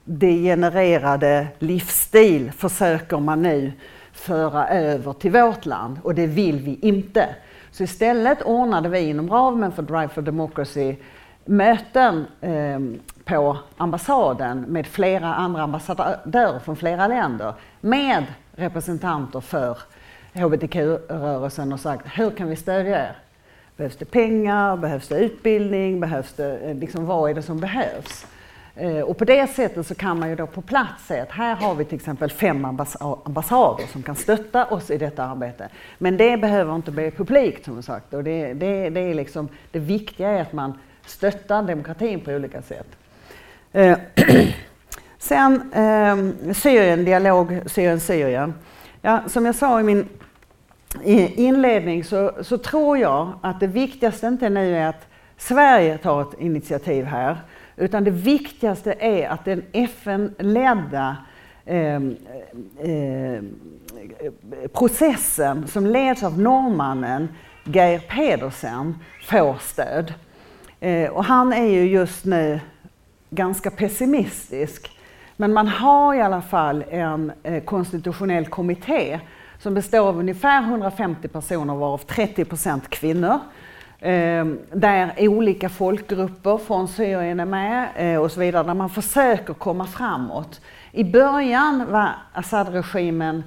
degenererade 0.04 1.48
livsstil 1.60 2.52
försöker 2.52 3.20
man 3.20 3.42
nu 3.42 3.72
föra 4.12 4.68
över 4.68 5.14
till 5.14 5.32
vårt 5.32 5.66
land 5.66 6.00
och 6.04 6.16
det 6.16 6.28
vill 6.28 6.60
vi 6.60 6.80
inte. 6.82 7.36
Så 7.72 7.84
istället 7.84 8.42
ordnade 8.42 8.90
vi 8.90 9.00
inom 9.00 9.30
ramen 9.30 9.72
för 9.72 9.82
Drive 9.82 10.08
for 10.08 10.22
Democracy 10.22 10.96
möten 11.46 12.28
eh, 12.42 12.80
på 13.26 13.58
ambassaden 13.78 14.62
med 14.62 14.88
flera 14.88 15.34
andra 15.34 15.62
ambassadörer 15.62 16.60
från 16.60 16.76
flera 16.76 17.08
länder 17.08 17.54
med 17.82 18.24
representanter 18.56 19.42
för 19.42 19.78
hbtq-rörelsen 20.34 21.74
och 21.74 21.80
sagt 21.80 22.06
hur 22.14 22.30
kan 22.30 22.48
vi 22.48 22.56
stödja 22.56 23.06
er? 23.06 23.16
Behövs 23.78 23.98
det 23.98 24.06
pengar? 24.06 24.78
Behövs 24.78 25.08
det 25.08 25.20
utbildning? 25.20 26.00
Behövs 26.00 26.34
det, 26.34 26.58
eh, 26.58 26.76
liksom, 26.76 27.06
vad 27.06 27.30
är 27.30 27.34
det 27.34 27.42
som 27.42 27.60
behövs? 27.60 28.26
Eh, 28.76 29.00
och 29.00 29.18
på 29.18 29.26
det 29.26 29.48
sättet 29.48 29.88
så 29.88 29.96
kan 29.96 30.20
man 30.20 30.30
ju 30.30 30.36
då 30.36 30.48
på 30.48 30.62
plats 30.62 31.08
se 31.08 31.20
att 31.20 31.32
här 31.32 31.56
har 31.56 31.76
vi 31.76 31.86
till 31.86 31.96
exempel 31.96 32.30
fem 32.30 32.66
ambassader 32.66 33.88
som 33.88 34.04
kan 34.04 34.16
stötta 34.16 34.66
oss 34.66 34.92
i 34.92 34.98
detta 34.98 35.24
arbete. 35.24 35.70
Men 35.98 36.18
det 36.18 36.38
behöver 36.38 36.76
inte 36.76 36.92
bli 36.92 37.12
publikt 37.12 37.66
som 37.66 37.84
sagt. 37.84 38.14
Och 38.14 38.24
det, 38.24 38.54
det, 38.54 38.90
det, 38.90 39.00
är 39.00 39.14
liksom, 39.14 39.50
det 39.72 39.80
viktiga 39.80 40.30
är 40.30 40.42
att 40.42 40.54
man 40.54 40.74
stöttar 41.06 41.64
demokratin 41.64 42.20
på 42.22 42.32
olika 42.32 42.62
sätt. 42.62 42.88
Eh, 43.72 43.98
sen 45.18 45.72
eh, 45.74 46.54
Syrien, 46.54 47.06
dialog 47.06 47.60
Syrien-Syrien. 47.66 48.54
Ja, 49.02 49.22
som 49.28 49.46
jag 49.46 49.56
sa 49.56 49.80
i 49.80 49.84
min 49.84 50.08
inledning 51.36 52.04
så, 52.04 52.32
så 52.42 52.58
tror 52.58 52.98
jag 52.98 53.32
att 53.42 53.60
det 53.60 53.68
viktigaste 53.68 54.28
inte 54.28 54.50
nu 54.50 54.78
är 54.78 54.88
att 54.88 55.08
Sverige 55.38 55.98
tar 55.98 56.22
ett 56.22 56.40
initiativ 56.40 57.06
här. 57.06 57.38
Utan 57.76 58.04
det 58.04 58.12
viktigaste 58.12 58.96
är 59.00 59.30
att 59.30 59.46
den 59.46 59.64
FN-ledda 59.72 61.18
eh, 61.66 61.96
eh, 62.80 63.44
processen 64.74 65.68
som 65.68 65.86
leds 65.86 66.24
av 66.24 66.40
norrmannen 66.40 67.30
Geir 67.64 68.00
Pedersen 68.00 68.96
får 69.28 69.58
stöd. 69.62 70.14
Eh, 70.86 71.10
och 71.10 71.26
han 71.26 71.54
är 71.54 71.66
ju 71.66 71.88
just 71.88 72.26
nu 72.26 72.60
ganska 73.30 73.72
pessimistisk. 73.72 75.00
Men 75.38 75.54
man 75.54 75.68
har 75.68 76.14
i 76.14 76.22
alla 76.22 76.42
fall 76.42 76.84
en 76.90 77.32
eh, 77.44 77.64
konstitutionell 77.64 78.46
kommitté 78.46 79.20
som 79.60 79.74
består 79.74 80.08
av 80.08 80.20
ungefär 80.20 80.62
150 80.62 81.28
personer 81.28 81.76
varav 81.76 81.98
30 81.98 82.46
procent 82.46 82.90
kvinnor. 82.90 83.40
Eh, 84.00 84.46
där 84.72 85.14
olika 85.18 85.70
folkgrupper 85.70 86.58
från 86.58 86.88
Syrien 86.88 87.40
är 87.40 87.46
med 87.46 87.88
eh, 87.96 88.22
och 88.22 88.32
så 88.32 88.40
vidare, 88.40 88.64
där 88.64 88.74
man 88.74 88.90
försöker 88.90 89.54
komma 89.54 89.88
framåt. 89.88 90.62
I 90.92 91.04
början 91.04 91.86
var 91.92 92.10
Assad-regimen 92.34 93.44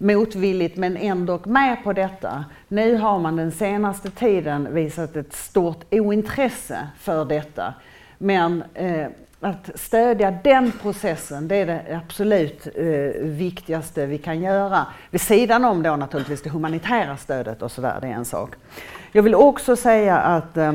motvilligt 0.00 0.76
men 0.76 0.96
ändå 0.96 1.40
med 1.44 1.84
på 1.84 1.92
detta. 1.92 2.44
Nu 2.68 2.96
har 2.96 3.18
man 3.18 3.36
den 3.36 3.52
senaste 3.52 4.10
tiden 4.10 4.74
visat 4.74 5.16
ett 5.16 5.32
stort 5.32 5.84
ointresse 5.90 6.88
för 6.98 7.24
detta. 7.24 7.74
Men 8.18 8.64
eh, 8.74 9.06
att 9.40 9.70
stödja 9.74 10.30
den 10.30 10.72
processen, 10.72 11.48
det 11.48 11.56
är 11.56 11.66
det 11.66 12.00
absolut 12.04 12.66
eh, 12.74 13.22
viktigaste 13.22 14.06
vi 14.06 14.18
kan 14.18 14.40
göra. 14.40 14.86
Vid 15.10 15.20
sidan 15.20 15.64
om 15.64 15.82
då 15.82 15.96
naturligtvis 15.96 16.42
det 16.42 16.50
humanitära 16.50 17.16
stödet 17.16 17.62
och 17.62 17.72
sådär, 17.72 17.98
det 18.00 18.06
är 18.06 18.12
en 18.12 18.24
sak. 18.24 18.50
Jag 19.12 19.22
vill 19.22 19.34
också 19.34 19.76
säga 19.76 20.18
att 20.18 20.56
eh, 20.56 20.72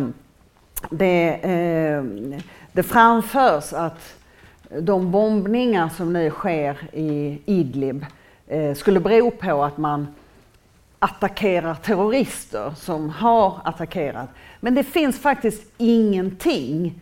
det, 0.90 1.34
eh, 1.34 2.04
det 2.72 2.84
framförs 2.84 3.74
att 3.74 4.16
de 4.80 5.12
bombningar 5.12 5.90
som 5.90 6.14
nu 6.14 6.30
sker 6.30 6.78
i 6.94 7.42
Idlib 7.46 8.02
eh, 8.02 8.08
Eh, 8.48 8.74
skulle 8.74 9.00
bero 9.00 9.32
på 9.32 9.64
att 9.64 9.78
man 9.78 10.08
attackerar 11.00 11.76
terrorister 11.76 12.74
som 12.78 13.10
har 13.10 13.60
attackerat. 13.64 14.30
Men 14.60 14.76
det 14.76 14.84
finns 14.84 15.20
faktiskt 15.20 15.64
ingenting 15.78 17.02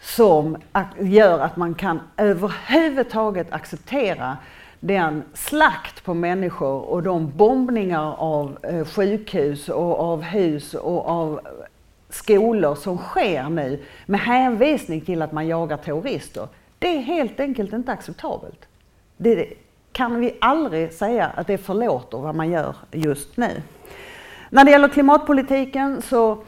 som 0.00 0.56
gör 0.98 1.38
att 1.38 1.56
man 1.56 1.74
kan 1.74 2.00
överhuvudtaget 2.16 3.52
acceptera 3.52 4.36
den 4.80 5.22
slakt 5.34 6.04
på 6.04 6.14
människor 6.14 6.80
och 6.80 7.02
de 7.02 7.30
bombningar 7.36 8.14
av 8.18 8.58
eh, 8.62 8.84
sjukhus 8.84 9.68
och 9.68 10.00
av 10.00 10.22
hus 10.22 10.74
och 10.74 11.08
av 11.08 11.40
skolor 12.08 12.74
som 12.74 12.98
sker 12.98 13.48
nu 13.48 13.82
med 14.06 14.20
hänvisning 14.20 15.00
till 15.00 15.22
att 15.22 15.32
man 15.32 15.48
jagar 15.48 15.76
terrorister. 15.76 16.48
Det 16.78 16.88
är 16.88 17.00
helt 17.00 17.40
enkelt 17.40 17.72
inte 17.72 17.92
acceptabelt. 17.92 18.68
Det 19.16 19.54
kan 19.92 20.20
vi 20.20 20.36
aldrig 20.40 20.92
säga 20.92 21.26
att 21.26 21.46
det 21.46 21.58
förlåter 21.58 22.18
vad 22.18 22.34
man 22.34 22.50
gör 22.50 22.76
just 22.92 23.36
nu. 23.36 23.62
När 24.50 24.64
det 24.64 24.70
gäller 24.70 24.88
klimatpolitiken 24.88 26.02
så 26.02 26.38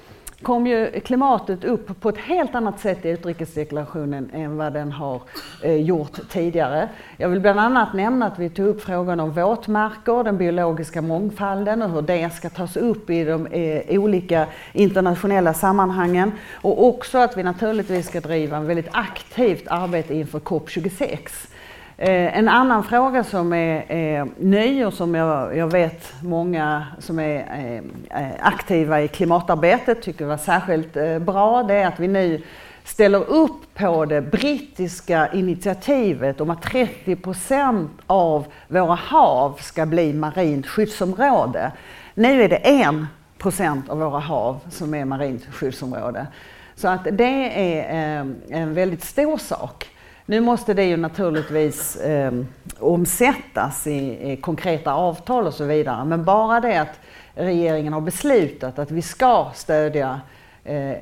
kom 0.43 0.67
ju 0.67 1.01
klimatet 1.01 1.65
upp 1.65 2.01
på 2.01 2.09
ett 2.09 2.19
helt 2.19 2.55
annat 2.55 2.81
sätt 2.81 3.05
i 3.05 3.09
utrikesdeklarationen 3.09 4.31
än 4.33 4.57
vad 4.57 4.73
den 4.73 4.93
har 4.93 5.23
eh, 5.63 5.77
gjort 5.77 6.31
tidigare. 6.31 6.89
Jag 7.17 7.29
vill 7.29 7.41
bland 7.41 7.61
annat 7.61 7.95
nämna 7.95 8.27
att 8.27 8.39
vi 8.39 8.51
tog 8.51 8.67
upp 8.67 8.83
frågan 8.83 9.21
om 9.21 9.31
våtmarker, 9.31 10.25
den 10.25 10.39
biologiska 10.39 11.03
mångfalden 11.03 11.83
och 11.83 11.91
hur 11.91 12.03
det 12.03 12.31
ska 12.35 12.51
tas 12.51 12.77
upp 12.77 13.11
i 13.11 13.25
de 13.25 13.47
eh, 13.47 14.01
olika 14.01 14.47
internationella 14.73 15.55
sammanhangen. 15.55 16.33
Och 16.55 16.87
också 16.87 17.19
att 17.19 17.37
vi 17.37 17.43
naturligtvis 17.43 18.09
ska 18.09 18.21
driva 18.21 18.57
en 18.57 18.67
väldigt 18.67 18.89
aktivt 18.93 19.65
arbete 19.69 20.15
inför 20.15 20.39
COP26 20.41 21.49
Eh, 21.97 22.39
en 22.39 22.49
annan 22.49 22.85
fråga 22.85 23.25
som 23.25 23.53
är, 23.53 23.93
är 23.93 24.29
ny 24.39 24.85
och 24.85 24.95
som 24.95 25.15
jag, 25.15 25.57
jag, 25.57 25.73
vet 25.73 26.15
många 26.23 26.87
som 26.99 27.19
är 27.19 27.37
eh, 27.37 28.23
eh, 28.23 28.33
aktiva 28.41 29.03
i 29.03 29.09
klimatarbetet 29.09 30.03
tycker 30.03 30.25
var 30.25 30.37
särskilt 30.37 30.97
eh, 30.97 31.19
bra, 31.19 31.63
det 31.63 31.75
är 31.75 31.87
att 31.87 32.01
vi 32.01 32.09
nu 32.09 32.43
ställer 32.85 33.31
upp 33.31 33.75
på 33.75 34.05
det 34.05 34.23
brittiska 34.23 35.33
initiativet 35.33 36.41
om 36.41 36.51
att 36.51 36.63
30 36.63 37.17
procent 37.17 37.91
av 38.07 38.47
våra 38.69 38.95
hav 38.95 39.59
ska 39.61 39.87
bli 39.87 40.13
marint 40.13 40.67
skyddsområde. 40.67 41.73
Nu 42.15 42.43
är 42.43 42.49
det 42.49 42.57
1 42.57 42.95
procent 43.39 43.89
av 43.89 43.99
våra 43.99 44.19
hav 44.19 44.61
som 44.71 44.95
är 44.95 45.05
marint 45.05 45.47
skyddsområde. 45.55 46.27
Så 46.75 46.89
att 46.89 47.07
det 47.13 47.61
är 47.61 48.21
eh, 48.21 48.27
en 48.61 48.75
väldigt 48.75 49.05
stor 49.05 49.39
sak. 49.39 49.92
Nu 50.27 50.41
måste 50.41 50.75
det 50.75 50.85
ju 50.85 50.97
naturligtvis 50.97 51.97
eh, 51.97 52.33
omsättas 52.79 53.87
i, 53.87 54.33
i, 54.33 54.37
konkreta 54.37 54.95
avtal 54.95 55.47
och 55.47 55.55
så 55.55 55.65
vidare. 55.65 56.05
Men 56.05 56.25
bara 56.25 56.61
det 56.61 56.81
att 56.81 57.01
regeringen 57.35 57.93
har 57.93 58.01
beslutat 58.01 58.79
att 58.79 58.91
vi 58.91 59.03
ska 59.03 59.51
stödja 59.55 60.21
eh, 60.65 60.91
eh 60.91 60.97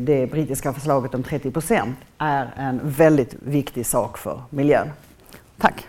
det 0.00 0.30
brittiska 0.30 0.72
förslaget 0.72 1.14
om 1.14 1.22
30 1.22 1.50
procent 1.50 1.96
är 2.18 2.50
en 2.56 2.80
väldigt 2.82 3.34
viktig 3.42 3.86
sak 3.86 4.18
för 4.18 4.42
miljön. 4.50 4.90
Tack! 5.58 5.86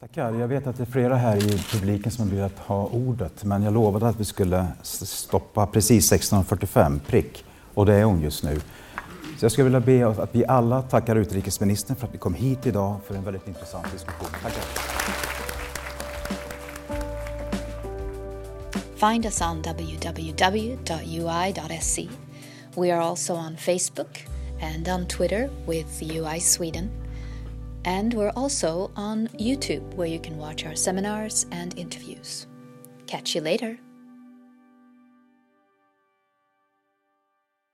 Tackar. 0.00 0.32
Jag 0.32 0.48
vet 0.48 0.66
att 0.66 0.76
det 0.76 0.82
är 0.82 0.92
flera 0.92 1.16
här 1.16 1.36
i 1.36 1.58
publiken 1.72 2.12
som 2.12 2.28
har 2.28 2.36
velat 2.36 2.58
ha 2.58 2.86
ordet, 2.86 3.44
men 3.44 3.62
jag 3.62 3.74
lovade 3.74 4.08
att 4.08 4.20
vi 4.20 4.24
skulle 4.24 4.66
stoppa 4.82 5.66
precis 5.66 6.12
16.45 6.12 6.98
prick 7.06 7.44
och 7.74 7.86
det 7.86 7.94
är 7.94 8.04
hon 8.04 8.20
just 8.20 8.44
nu. 8.44 8.60
Så 9.38 9.44
jag 9.44 9.52
skulle 9.52 9.64
vilja 9.64 9.80
be 9.80 10.08
att 10.08 10.34
vi 10.34 10.46
alla 10.46 10.82
tackar 10.82 11.16
utrikesministern 11.16 11.96
för 11.96 12.06
att 12.06 12.12
ni 12.12 12.18
kom 12.18 12.34
hit 12.34 12.66
idag 12.66 13.00
för 13.06 13.14
en 13.14 13.24
väldigt 13.24 13.48
intressant 13.48 13.92
diskussion. 13.92 14.28
Tackar. 14.42 14.62
Find 18.96 19.24
us 19.24 19.40
on 19.42 19.62
www.ui.se. 19.62 20.78
We 22.76 22.94
are 22.94 23.02
also 23.02 23.34
on 23.34 23.56
Facebook 23.56 24.26
and 24.62 24.88
on 24.88 25.06
Twitter 25.06 25.50
with 25.66 26.02
UI 26.02 26.40
Sweden. 26.40 26.90
And 27.84 28.14
we're 28.14 28.32
also 28.34 28.90
on 28.96 29.28
YouTube 29.38 29.94
where 29.96 30.08
you 30.08 30.18
can 30.18 30.38
watch 30.38 30.64
our 30.66 30.74
seminars 30.74 31.46
and 31.52 31.78
interviews. 31.78 32.46
Catch 33.06 33.36
you 33.36 33.42
later. 33.42 33.85